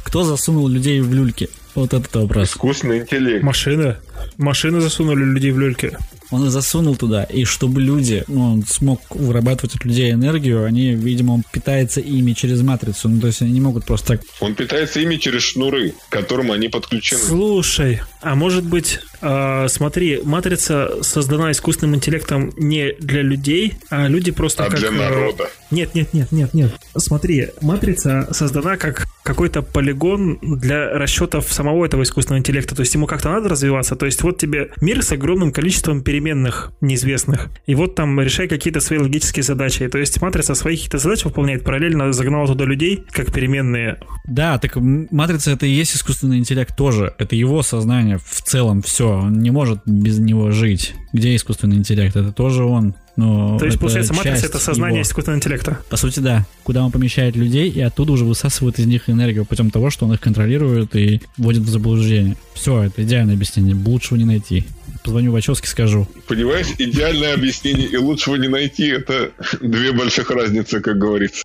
Кто 0.08 0.24
засунул 0.24 0.68
людей 0.68 1.02
в 1.02 1.12
люльки? 1.12 1.50
Вот 1.74 1.92
этот 1.92 2.16
вопрос. 2.16 2.48
Искусственный 2.48 3.00
интеллект. 3.00 3.42
Машина. 3.42 3.98
Машины 4.38 4.80
засунули 4.80 5.22
людей 5.22 5.50
в 5.50 5.58
люльки. 5.58 5.98
Он 6.30 6.46
и 6.46 6.48
засунул 6.48 6.96
туда, 6.96 7.24
и 7.24 7.44
чтобы 7.44 7.82
люди, 7.82 8.24
ну, 8.26 8.52
он 8.52 8.64
смог 8.66 9.02
вырабатывать 9.10 9.76
от 9.76 9.84
людей 9.84 10.12
энергию, 10.12 10.64
они, 10.64 10.94
видимо, 10.94 11.32
он 11.32 11.42
питается 11.50 12.00
ими 12.00 12.32
через 12.32 12.62
матрицу. 12.62 13.10
Ну, 13.10 13.20
то 13.20 13.26
есть 13.26 13.42
они 13.42 13.52
не 13.52 13.60
могут 13.60 13.84
просто 13.84 14.16
так... 14.16 14.22
Он 14.40 14.54
питается 14.54 15.00
ими 15.00 15.16
через 15.16 15.42
шнуры, 15.42 15.94
к 16.08 16.12
которым 16.12 16.52
они 16.52 16.68
подключены. 16.68 17.20
Слушай, 17.20 18.00
а 18.22 18.34
может 18.34 18.64
быть, 18.64 19.00
смотри, 19.20 20.20
матрица 20.22 21.02
создана 21.02 21.50
искусственным 21.50 21.96
интеллектом 21.96 22.52
не 22.56 22.92
для 23.00 23.22
людей, 23.22 23.74
а 23.90 24.08
люди 24.08 24.30
просто 24.30 24.64
А 24.64 24.70
как... 24.70 24.78
для 24.78 24.88
э, 24.88 24.92
народа. 24.92 25.50
Нет, 25.70 25.94
нет, 25.94 26.12
нет, 26.14 26.32
нет, 26.32 26.54
нет. 26.54 26.72
Смотри, 26.96 27.48
матрица 27.60 28.28
создана 28.32 28.76
как 28.76 29.06
какой-то 29.22 29.60
полигон 29.60 30.38
для 30.40 30.90
расчетов 30.90 31.52
самого 31.52 31.84
этого 31.84 32.02
искусственного 32.02 32.40
интеллекта. 32.40 32.74
То 32.74 32.80
есть 32.80 32.94
ему 32.94 33.06
как-то 33.06 33.28
надо 33.28 33.50
развиваться. 33.50 33.94
То 33.94 34.06
есть 34.06 34.22
вот 34.22 34.38
тебе 34.38 34.70
мир 34.80 35.02
с 35.02 35.12
огромным 35.12 35.52
количеством 35.52 36.02
переменных 36.02 36.72
неизвестных. 36.80 37.48
И 37.66 37.74
вот 37.74 37.94
там 37.94 38.18
решай 38.20 38.48
какие-то 38.48 38.80
свои 38.80 38.98
логические 38.98 39.42
задачи. 39.42 39.86
То 39.88 39.98
есть 39.98 40.20
матрица 40.22 40.54
свои 40.54 40.76
какие-то 40.76 40.98
задачи 40.98 41.24
выполняет, 41.24 41.64
параллельно 41.64 42.12
загнала 42.12 42.46
туда 42.46 42.64
людей 42.64 43.04
как 43.10 43.32
переменные. 43.32 43.98
Да, 44.24 44.58
так 44.58 44.76
матрица 44.76 45.50
это 45.50 45.66
и 45.66 45.70
есть 45.70 45.94
искусственный 45.94 46.38
интеллект 46.38 46.74
тоже. 46.74 47.14
Это 47.18 47.36
его 47.36 47.62
сознание 47.62 48.18
в 48.18 48.40
целом 48.42 48.80
все. 48.80 49.07
Он 49.10 49.40
не 49.40 49.50
может 49.50 49.80
без 49.86 50.18
него 50.18 50.50
жить. 50.50 50.94
Где 51.12 51.34
искусственный 51.34 51.76
интеллект? 51.76 52.14
Это 52.16 52.32
тоже 52.32 52.64
он. 52.64 52.94
Но 53.16 53.58
То 53.58 53.66
есть, 53.66 53.80
получается, 53.80 54.14
матрица 54.14 54.46
это 54.46 54.58
сознание 54.58 55.00
его. 55.00 55.08
искусственного 55.08 55.38
интеллекта. 55.38 55.78
По 55.90 55.96
сути, 55.96 56.20
да. 56.20 56.46
Куда 56.62 56.84
он 56.84 56.92
помещает 56.92 57.34
людей, 57.34 57.68
и 57.68 57.80
оттуда 57.80 58.12
уже 58.12 58.24
высасывает 58.24 58.78
из 58.78 58.86
них 58.86 59.10
энергию 59.10 59.44
путем 59.44 59.70
того, 59.70 59.90
что 59.90 60.06
он 60.06 60.12
их 60.12 60.20
контролирует 60.20 60.94
и 60.94 61.20
вводит 61.36 61.62
в 61.62 61.68
заблуждение. 61.68 62.36
Все, 62.54 62.84
это 62.84 63.02
идеальное 63.02 63.34
объяснение. 63.34 63.74
Лучшего 63.74 64.16
не 64.18 64.24
найти. 64.24 64.64
Позвоню 65.02 65.32
Вачовски, 65.32 65.66
скажу. 65.66 66.06
Понимаешь, 66.28 66.68
идеальное 66.78 67.34
объяснение 67.34 67.88
и 67.88 67.96
лучшего 67.96 68.36
не 68.36 68.48
найти. 68.48 68.86
Это 68.88 69.32
две 69.60 69.92
больших 69.92 70.30
разницы, 70.30 70.80
как 70.80 70.98
говорится. 70.98 71.42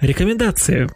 Рекомендации. 0.00 0.88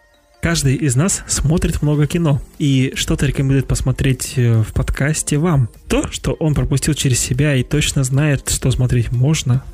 Каждый 0.45 0.75
из 0.75 0.95
нас 0.95 1.23
смотрит 1.27 1.81
много 1.81 2.07
кино 2.07 2.39
и 2.59 2.93
что-то 2.97 3.25
рекомендует 3.25 3.67
посмотреть 3.67 4.35
э, 4.37 4.61
в 4.61 4.75
подкасте 4.75 5.39
вам. 5.39 5.71
То, 5.89 6.07
что 6.13 6.35
он 6.35 6.55
пропустил 6.55 6.93
через 6.93 7.19
себя 7.19 7.55
и 7.55 7.63
точно 7.63 8.05
знает, 8.05 8.51
что 8.51 8.71
смотреть 8.71 9.11
можно. 9.11 9.65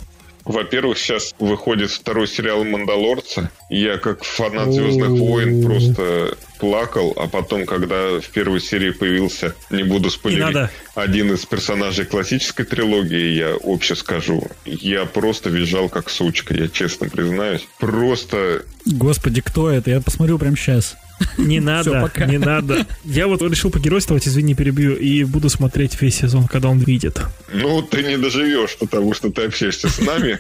Во-первых, 0.45 0.99
сейчас 0.99 1.35
выходит 1.39 1.91
второй 1.91 2.27
сериал 2.27 2.65
«Мандалорца». 2.65 3.51
Я 3.69 3.99
как 3.99 4.25
фанат 4.25 4.73
«Звездных 4.73 5.11
войн» 5.11 5.65
просто 5.65 6.37
плакал, 6.59 7.15
а 7.17 7.27
потом, 7.27 7.67
когда 7.67 8.21
в 8.21 8.29
первой 8.29 8.61
серии 8.61 8.91
появился, 8.91 9.55
не 9.71 9.83
буду 9.83 10.11
спойлерить, 10.11 10.71
один 10.95 11.33
из 11.33 11.47
персонажей 11.47 12.05
классической 12.05 12.65
трилогии, 12.65 13.35
я 13.35 13.55
обще 13.55 13.97
скажу, 13.97 14.47
я 14.65 15.07
просто 15.07 15.49
визжал 15.49 15.89
как 15.89 16.11
сучка, 16.11 16.55
я 16.55 16.69
честно 16.69 17.09
признаюсь. 17.09 17.67
Просто 17.79 18.63
Господи, 18.87 19.41
кто 19.41 19.71
это? 19.71 19.91
Я 19.91 20.01
посмотрю 20.01 20.39
прямо 20.39 20.57
сейчас. 20.57 20.97
Не 21.39 21.61
надо, 21.61 22.11
не 22.27 22.39
надо. 22.39 22.87
Я 23.05 23.27
вот 23.27 23.43
решил 23.43 23.71
погеройствовать, 23.71 24.27
извини, 24.27 24.55
перебью, 24.55 24.97
и 24.97 25.25
буду 25.25 25.49
смотреть 25.49 26.01
весь 26.01 26.17
сезон, 26.17 26.47
когда 26.47 26.69
он 26.69 26.79
выйдет. 26.79 27.21
Ну, 27.53 27.83
ты 27.83 28.03
не 28.03 28.17
доживешь, 28.17 28.77
потому 28.79 29.15
что 29.15 29.31
ты 29.31 29.43
общаешься 29.43 29.89
с 29.89 30.01
нами. 30.01 30.39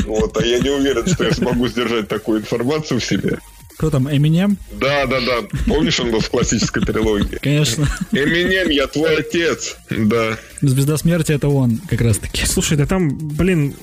Вот, 0.00 0.36
а 0.36 0.44
я 0.44 0.58
не 0.58 0.70
уверен, 0.70 1.06
что 1.06 1.24
я 1.24 1.32
смогу 1.32 1.68
сдержать 1.68 2.08
такую 2.08 2.40
информацию 2.40 3.00
в 3.00 3.04
себе. 3.04 3.38
Кто 3.80 3.88
там, 3.88 4.14
Эминем? 4.14 4.58
Да, 4.72 5.06
да, 5.06 5.20
да. 5.22 5.48
Помнишь, 5.66 5.98
он 6.00 6.10
был 6.10 6.20
в 6.20 6.28
классической 6.28 6.82
трилогии? 6.82 7.38
Конечно. 7.40 7.88
Эминем, 8.12 8.68
я 8.68 8.86
твой 8.86 9.16
отец. 9.16 9.74
Да. 9.88 10.36
Звезда 10.60 10.98
смерти 10.98 11.32
это 11.32 11.48
он, 11.48 11.78
как 11.88 12.02
раз 12.02 12.18
таки. 12.18 12.44
Слушай, 12.44 12.76
да 12.76 12.84
там, 12.84 13.16
блин, 13.16 13.74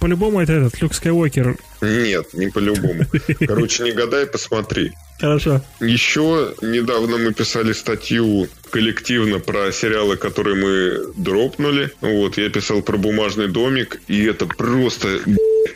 по-любому 0.00 0.40
это 0.40 0.54
этот 0.54 0.82
Люк 0.82 0.92
Скайуокер. 0.92 1.56
Нет, 1.80 2.34
не 2.34 2.48
по-любому. 2.48 3.04
Короче, 3.46 3.84
не 3.84 3.92
гадай, 3.92 4.26
посмотри. 4.26 4.90
Хорошо. 5.20 5.62
Еще 5.78 6.54
недавно 6.60 7.18
мы 7.18 7.32
писали 7.32 7.72
статью 7.74 8.48
коллективно 8.74 9.38
про 9.38 9.70
сериалы, 9.70 10.16
которые 10.16 10.56
мы 10.56 11.12
дропнули. 11.16 11.92
Вот, 12.00 12.38
я 12.38 12.50
писал 12.50 12.82
про 12.82 12.96
«Бумажный 12.96 13.46
домик», 13.46 14.00
и 14.08 14.24
это 14.24 14.46
просто 14.46 15.20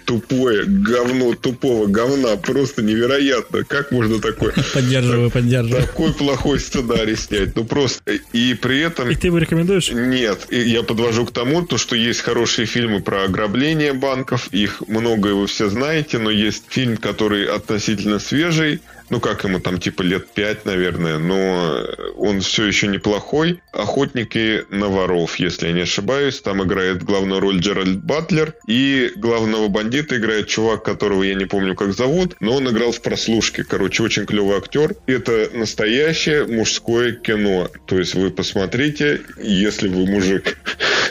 тупое 0.05 0.65
говно 0.65 1.35
тупого 1.35 1.87
говна. 1.87 2.37
Просто 2.37 2.83
невероятно. 2.83 3.63
Как 3.63 3.93
можно 3.93 4.21
такое... 4.21 4.53
Поддерживаю, 4.75 5.31
поддерживаю. 5.31 5.87
Такой 5.87 6.13
плохой 6.13 6.59
сценарий 6.59 7.15
снять. 7.15 7.55
Ну 7.55 7.65
просто... 7.65 8.03
И 8.33 8.55
при 8.55 8.81
этом... 8.81 9.09
И 9.11 9.15
ты 9.15 9.29
его 9.29 9.39
рекомендуешь? 9.39 9.91
Нет. 9.93 10.47
И 10.49 10.59
я 10.59 10.83
подвожу 10.83 11.25
к 11.25 11.31
тому, 11.31 11.65
то, 11.65 11.79
что 11.79 11.95
есть 11.95 12.23
хорошие 12.23 12.67
фильмы 12.67 13.01
про 13.01 13.25
ограбление 13.25 13.93
банков. 13.93 14.49
Их 14.51 14.83
много, 14.89 15.29
вы 15.29 15.47
все 15.47 15.69
знаете. 15.69 16.19
Но 16.19 16.31
есть 16.31 16.65
фильм, 16.69 16.97
который 16.97 17.45
относительно 17.45 18.19
свежий 18.19 18.81
ну 19.11 19.21
как 19.21 19.45
ему 19.45 19.59
там 19.59 19.79
типа 19.79 20.03
лет 20.03 20.29
пять, 20.29 20.65
наверное, 20.65 21.19
но 21.19 21.83
он 22.17 22.41
все 22.41 22.65
еще 22.65 22.88
неплохой. 22.89 23.63
Охотники 23.73 24.65
на 24.71 24.89
воров, 24.89 25.37
если 25.37 25.69
я 25.69 25.73
не 25.73 25.83
ошибаюсь. 25.83 26.41
Там 26.41 26.63
играет 26.63 27.03
главную 27.03 27.41
роль 27.41 27.61
Джеральд 27.61 28.03
Батлер. 28.03 28.55
И 28.67 29.13
главного 29.17 29.69
бандита 29.69 30.17
играет 30.17 30.49
чувак, 30.49 30.83
которого 30.85 31.23
я 31.23 31.35
не 31.35 31.47
помню, 31.47 31.75
как 31.75 31.93
зовут, 31.93 32.37
но 32.41 32.57
он 32.57 32.69
играл 32.69 32.93
в 32.93 33.01
прослушке. 33.01 33.65
Короче, 33.65 34.03
очень 34.03 34.27
клевый 34.27 34.57
актер. 34.57 34.95
Это 35.07 35.51
настоящее 35.53 36.47
мужское 36.47 37.13
кино. 37.13 37.69
То 37.87 37.99
есть 37.99 38.15
вы 38.15 38.31
посмотрите, 38.31 39.21
если 39.39 39.89
вы 39.89 40.07
мужик. 40.07 40.59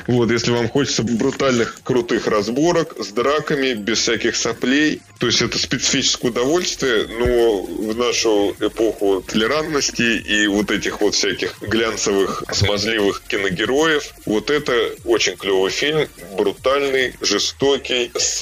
Вот, 0.07 0.31
если 0.31 0.51
вам 0.51 0.69
хочется 0.69 1.03
брутальных, 1.03 1.81
крутых 1.83 2.27
разборок 2.27 2.95
с 2.97 3.09
драками, 3.09 3.73
без 3.73 3.99
всяких 3.99 4.35
соплей. 4.35 5.01
То 5.19 5.27
есть 5.27 5.41
это 5.41 5.57
специфическое 5.57 6.31
удовольствие, 6.31 7.07
но 7.19 7.63
в 7.63 7.97
нашу 7.97 8.55
эпоху 8.59 9.21
толерантности 9.21 10.01
и 10.01 10.47
вот 10.47 10.71
этих 10.71 11.01
вот 11.01 11.15
всяких 11.15 11.59
глянцевых, 11.61 12.43
смазливых 12.51 13.23
киногероев, 13.27 14.13
вот 14.25 14.49
это 14.49 14.91
очень 15.05 15.35
клевый 15.35 15.71
фильм, 15.71 16.07
брутальный, 16.37 17.13
жестокий, 17.21 18.11
с 18.15 18.41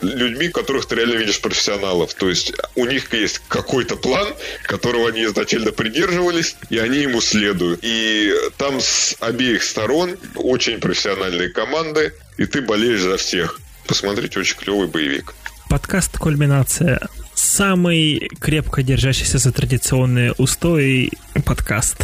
людьми, 0.00 0.48
которых 0.48 0.86
ты 0.86 0.96
реально 0.96 1.16
видишь 1.16 1.40
профессионалов. 1.40 2.14
То 2.14 2.28
есть 2.28 2.52
у 2.74 2.84
них 2.86 3.12
есть 3.12 3.40
какой-то 3.46 3.96
план, 3.96 4.28
которого 4.64 5.08
они 5.08 5.24
изначально 5.24 5.70
придерживались, 5.70 6.56
и 6.70 6.78
они 6.78 6.98
ему 6.98 7.20
следуют. 7.20 7.80
И 7.82 8.32
там 8.56 8.80
с 8.80 9.14
обеих 9.20 9.62
сторон 9.62 10.16
очень 10.34 10.80
профессиональные 10.80 10.95
профессиональные 10.96 11.50
команды, 11.50 12.14
и 12.38 12.46
ты 12.46 12.62
болеешь 12.62 13.02
за 13.02 13.18
всех. 13.18 13.60
Посмотрите, 13.86 14.40
очень 14.40 14.56
клевый 14.56 14.88
боевик. 14.88 15.34
Подкаст 15.68 16.16
«Кульминация». 16.16 17.00
Самый 17.34 18.30
крепко 18.40 18.82
держащийся 18.82 19.36
за 19.36 19.52
традиционные 19.52 20.32
устои 20.38 21.10
подкаст. 21.44 21.98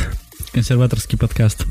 Консерваторский 0.52 1.16
подкаст. 1.16 1.64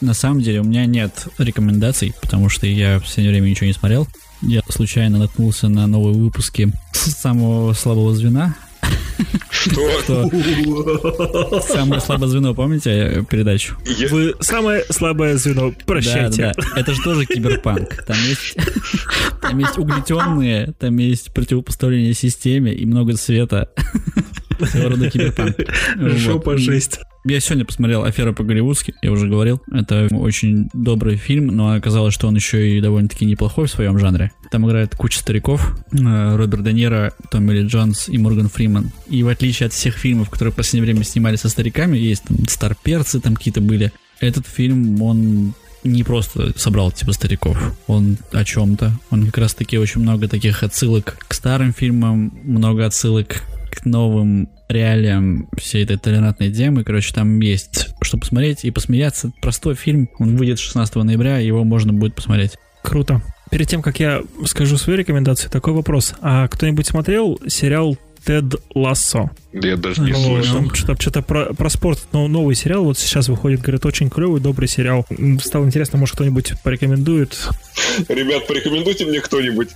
На 0.00 0.12
самом 0.12 0.40
деле 0.40 0.60
у 0.60 0.64
меня 0.64 0.86
нет 0.86 1.28
рекомендаций, 1.38 2.12
потому 2.20 2.48
что 2.48 2.66
я 2.66 2.98
в 2.98 3.02
последнее 3.02 3.30
время 3.30 3.50
ничего 3.50 3.66
не 3.66 3.72
смотрел. 3.72 4.08
Я 4.42 4.62
случайно 4.68 5.18
наткнулся 5.18 5.68
на 5.68 5.86
новые 5.86 6.16
выпуски 6.16 6.72
самого 6.92 7.74
слабого 7.74 8.12
звена 8.12 8.56
что? 9.50 10.30
Самое 11.62 12.00
слабое 12.00 12.28
звено, 12.28 12.54
помните 12.54 12.90
э, 12.90 13.24
передачу? 13.24 13.76
Вы 14.10 14.34
самое 14.40 14.84
слабое 14.90 15.36
звено, 15.36 15.72
прощайте. 15.86 16.52
Это 16.76 16.92
же 16.94 17.02
тоже 17.02 17.26
киберпанк. 17.26 18.04
Там 18.04 18.16
есть, 18.16 18.56
там 19.40 19.58
есть 19.58 19.78
угнетенные, 19.78 20.72
там 20.78 20.96
есть 20.98 21.32
противопоставление 21.32 22.14
системе 22.14 22.72
и 22.72 22.84
много 22.86 23.16
света. 23.16 23.70
Своего 24.60 24.90
рода 24.90 25.10
киберпанк. 25.10 25.56
Жопа 25.96 26.56
жесть. 26.56 27.00
Я 27.26 27.40
сегодня 27.40 27.64
посмотрел 27.64 28.04
«Афера 28.04 28.32
по-голливудски», 28.32 28.94
я 29.00 29.10
уже 29.10 29.28
говорил. 29.28 29.62
Это 29.72 30.08
очень 30.10 30.68
добрый 30.74 31.16
фильм, 31.16 31.46
но 31.46 31.72
оказалось, 31.72 32.12
что 32.12 32.28
он 32.28 32.34
еще 32.34 32.76
и 32.76 32.82
довольно-таки 32.82 33.24
неплохой 33.24 33.66
в 33.66 33.70
своем 33.70 33.98
жанре. 33.98 34.30
Там 34.50 34.66
играет 34.68 34.94
куча 34.94 35.20
стариков. 35.20 35.74
Э, 35.92 36.36
Роберт 36.36 36.64
Де 36.64 36.74
Ниро, 36.74 37.14
Томми 37.30 37.52
Ли 37.52 37.66
Джонс 37.66 38.10
и 38.10 38.18
Морган 38.18 38.50
Фриман. 38.50 38.90
И 39.08 39.22
в 39.22 39.28
отличие 39.28 39.68
от 39.68 39.72
всех 39.72 39.96
фильмов, 39.96 40.28
которые 40.28 40.52
в 40.52 40.56
последнее 40.56 40.92
время 40.92 41.02
снимали 41.02 41.36
со 41.36 41.48
стариками, 41.48 41.96
есть 41.96 42.24
там 42.24 42.46
старперцы 42.46 43.20
там 43.20 43.36
какие-то 43.36 43.62
были, 43.62 43.90
этот 44.20 44.46
фильм, 44.46 45.00
он 45.00 45.54
не 45.82 46.02
просто 46.02 46.52
собрал 46.58 46.92
типа 46.92 47.12
стариков, 47.12 47.74
он 47.86 48.18
о 48.32 48.44
чем-то. 48.44 48.92
Он 49.10 49.24
как 49.26 49.38
раз 49.38 49.54
таки 49.54 49.78
очень 49.78 50.02
много 50.02 50.28
таких 50.28 50.62
отсылок 50.62 51.16
к 51.26 51.32
старым 51.32 51.72
фильмам, 51.72 52.38
много 52.44 52.84
отсылок 52.84 53.42
к 53.70 53.86
новым 53.86 54.50
реалиям 54.68 55.48
всей 55.56 55.84
этой 55.84 55.98
толерантной 55.98 56.52
темы. 56.52 56.84
Короче, 56.84 57.14
там 57.14 57.40
есть 57.40 57.88
что 58.00 58.18
посмотреть 58.18 58.64
и 58.64 58.70
посмеяться. 58.70 59.32
Простой 59.40 59.74
фильм, 59.74 60.08
он 60.18 60.36
выйдет 60.36 60.58
16 60.58 60.94
ноября, 60.96 61.38
его 61.38 61.64
можно 61.64 61.92
будет 61.92 62.14
посмотреть. 62.14 62.52
Круто. 62.82 63.22
Перед 63.50 63.68
тем, 63.68 63.82
как 63.82 64.00
я 64.00 64.22
скажу 64.46 64.76
свою 64.76 64.98
рекомендацию, 64.98 65.50
такой 65.50 65.72
вопрос. 65.72 66.14
А 66.20 66.48
кто-нибудь 66.48 66.86
смотрел 66.86 67.38
сериал 67.46 67.96
Тед 68.24 68.54
Лассо. 68.74 69.30
Я 69.52 69.76
даже 69.76 70.00
не 70.00 70.12
ну, 70.12 70.18
слышал. 70.18 70.74
Что-то, 70.74 71.00
что-то 71.00 71.22
про, 71.22 71.52
про 71.54 71.68
спорт, 71.68 72.00
но 72.12 72.26
новый 72.26 72.54
сериал 72.54 72.84
вот 72.84 72.98
сейчас 72.98 73.28
выходит, 73.28 73.60
говорит, 73.60 73.84
очень 73.84 74.08
клевый, 74.08 74.40
добрый 74.40 74.66
сериал. 74.66 75.06
Стало 75.40 75.64
интересно, 75.64 75.98
может 75.98 76.14
кто-нибудь 76.14 76.54
порекомендует. 76.62 77.36
Ребят, 78.08 78.46
порекомендуйте 78.46 79.04
мне 79.04 79.20
кто-нибудь. 79.20 79.68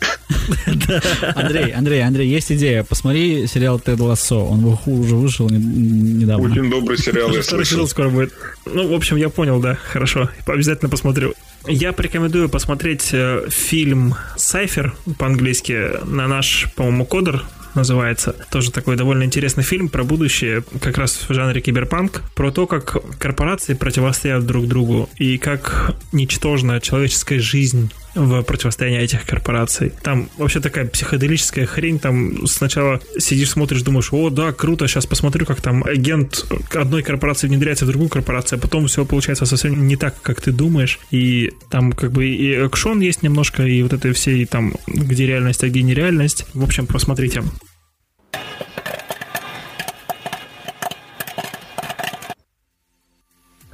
Андрей, 1.35 1.73
Андрей, 1.73 2.03
Андрей, 2.03 2.29
есть 2.29 2.51
идея. 2.53 2.85
Посмотри 2.85 3.47
сериал 3.47 3.79
Тед 3.79 4.01
Лассо. 4.01 4.45
Он 4.47 4.79
уже 4.87 5.15
вышел 5.15 5.49
недавно. 5.51 6.51
Очень 6.51 6.71
добрый 6.71 6.97
сериал, 6.97 7.31
я 7.31 7.43
слышал. 7.43 7.87
скоро 7.87 8.09
будет. 8.09 8.33
Ну, 8.65 8.89
в 8.89 8.95
общем, 8.95 9.17
я 9.17 9.29
понял, 9.29 9.61
да, 9.61 9.75
хорошо. 9.75 10.31
Обязательно 10.47 10.89
посмотрю. 10.89 11.35
Я 11.67 11.93
порекомендую 11.93 12.49
посмотреть 12.49 13.11
э, 13.13 13.47
фильм 13.51 14.15
«Сайфер» 14.37 14.95
по-английски 15.19 16.05
на 16.07 16.27
наш, 16.27 16.73
по-моему, 16.77 17.05
кодер 17.05 17.45
называется. 17.79 18.35
Тоже 18.51 18.71
такой 18.71 18.97
довольно 18.97 19.23
интересный 19.23 19.65
фильм 19.65 19.89
про 19.89 20.05
будущее, 20.05 20.63
как 20.81 20.99
раз 20.99 21.27
в 21.29 21.33
жанре 21.33 21.61
киберпанк, 21.61 22.23
про 22.35 22.51
то, 22.51 22.67
как 22.67 22.97
корпорации 23.19 23.75
противостоят 23.75 24.45
друг 24.47 24.67
другу 24.67 25.09
и 25.17 25.39
как 25.39 25.97
ничтожна 26.13 26.81
человеческая 26.81 27.41
жизнь 27.41 27.91
в 28.15 28.43
противостоянии 28.43 29.01
этих 29.01 29.25
корпораций. 29.25 29.93
Там 30.03 30.29
вообще 30.37 30.61
такая 30.61 30.87
психоделическая 30.87 31.67
хрень, 31.67 31.99
там 31.99 32.47
сначала 32.47 33.01
сидишь, 33.19 33.51
смотришь, 33.51 33.83
думаешь, 33.83 34.13
о, 34.13 34.31
да, 34.31 34.53
круто, 34.53 34.89
сейчас 34.89 35.07
посмотрю, 35.07 35.47
как 35.47 35.61
там 35.61 35.85
агент 35.85 36.47
одной 36.75 37.03
корпорации 37.03 37.47
внедряется 37.47 37.85
в 37.85 37.89
другую 37.89 38.09
корпорацию, 38.09 38.59
а 38.59 38.61
потом 38.61 38.87
все 38.87 39.05
получается 39.05 39.47
совсем 39.47 39.87
не 39.87 39.97
так, 39.97 40.21
как 40.23 40.41
ты 40.41 40.53
думаешь, 40.53 40.99
и 41.11 41.53
там 41.71 41.93
как 41.93 42.13
бы 42.13 42.27
и 42.27 42.55
экшон 42.55 43.01
есть 43.01 43.23
немножко, 43.23 43.63
и 43.65 43.83
вот 43.83 43.93
это 43.93 44.13
все, 44.13 44.45
там, 44.47 44.75
где 44.87 45.27
реальность, 45.27 45.63
а 45.63 45.69
где 45.69 45.83
нереальность. 45.83 46.47
В 46.55 46.65
общем, 46.65 46.87
посмотрите. 46.87 47.43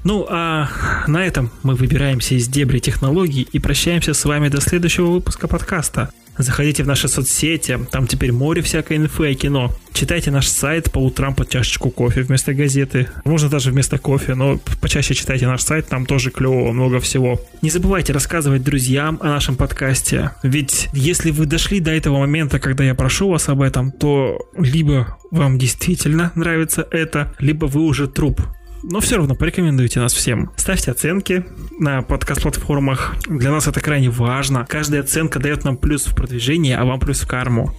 Ну 0.04 0.26
а 0.28 0.68
на 1.06 1.26
этом 1.26 1.50
мы 1.62 1.74
выбираемся 1.74 2.34
из 2.34 2.46
дебри 2.46 2.78
технологий 2.78 3.48
и 3.50 3.58
прощаемся 3.58 4.12
с 4.12 4.24
вами 4.26 4.48
до 4.48 4.60
следующего 4.60 5.06
выпуска 5.06 5.48
подкаста. 5.48 6.10
Заходите 6.36 6.82
в 6.82 6.86
наши 6.86 7.08
соцсети, 7.08 7.78
там 7.90 8.06
теперь 8.06 8.32
море 8.32 8.60
всякой 8.60 8.96
инфы 8.96 9.30
о 9.30 9.34
кино. 9.34 9.72
Читайте 9.92 10.32
наш 10.32 10.48
сайт 10.48 10.90
по 10.90 10.98
утрам 10.98 11.34
под 11.34 11.48
чашечку 11.48 11.90
кофе 11.90 12.22
вместо 12.22 12.52
газеты. 12.52 13.08
Можно 13.24 13.48
даже 13.48 13.70
вместо 13.70 13.98
кофе, 13.98 14.34
но 14.34 14.58
почаще 14.80 15.14
читайте 15.14 15.46
наш 15.46 15.62
сайт, 15.62 15.86
там 15.86 16.04
тоже 16.04 16.30
клево, 16.30 16.72
много 16.72 16.98
всего. 16.98 17.40
Не 17.62 17.70
забывайте 17.70 18.12
рассказывать 18.12 18.64
друзьям 18.64 19.18
о 19.22 19.28
нашем 19.28 19.54
подкасте. 19.54 20.32
Ведь 20.42 20.88
если 20.92 21.30
вы 21.30 21.46
дошли 21.46 21.78
до 21.78 21.92
этого 21.92 22.18
момента, 22.18 22.58
когда 22.58 22.82
я 22.82 22.96
прошу 22.96 23.30
вас 23.30 23.48
об 23.48 23.62
этом, 23.62 23.92
то 23.92 24.38
либо 24.58 25.16
вам 25.30 25.56
действительно 25.56 26.32
нравится 26.34 26.86
это, 26.90 27.32
либо 27.38 27.66
вы 27.66 27.82
уже 27.82 28.08
труп 28.08 28.42
но 28.90 29.00
все 29.00 29.16
равно 29.16 29.34
порекомендуйте 29.34 30.00
нас 30.00 30.12
всем. 30.12 30.50
Ставьте 30.56 30.90
оценки 30.90 31.44
на 31.78 32.02
подкаст-платформах. 32.02 33.16
Для 33.28 33.50
нас 33.50 33.66
это 33.66 33.80
крайне 33.80 34.10
важно. 34.10 34.66
Каждая 34.68 35.02
оценка 35.02 35.38
дает 35.38 35.64
нам 35.64 35.76
плюс 35.76 36.06
в 36.06 36.14
продвижении, 36.14 36.72
а 36.72 36.84
вам 36.84 37.00
плюс 37.00 37.20
в 37.20 37.26
карму. 37.26 37.74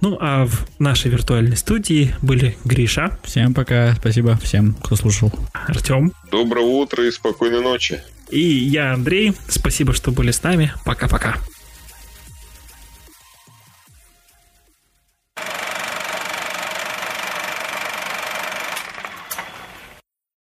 Ну 0.00 0.18
а 0.20 0.44
в 0.46 0.66
нашей 0.78 1.10
виртуальной 1.10 1.56
студии 1.56 2.14
были 2.20 2.56
Гриша. 2.64 3.18
Всем 3.24 3.54
пока, 3.54 3.94
спасибо 3.94 4.38
всем, 4.42 4.74
кто 4.74 4.96
слушал. 4.96 5.32
Артем. 5.52 6.12
Доброе 6.30 6.66
утро 6.66 7.06
и 7.06 7.10
спокойной 7.10 7.62
ночи. 7.62 8.00
И 8.28 8.40
я, 8.40 8.92
Андрей. 8.92 9.32
Спасибо, 9.48 9.94
что 9.94 10.10
были 10.10 10.30
с 10.30 10.42
нами. 10.42 10.72
Пока-пока. 10.84 11.36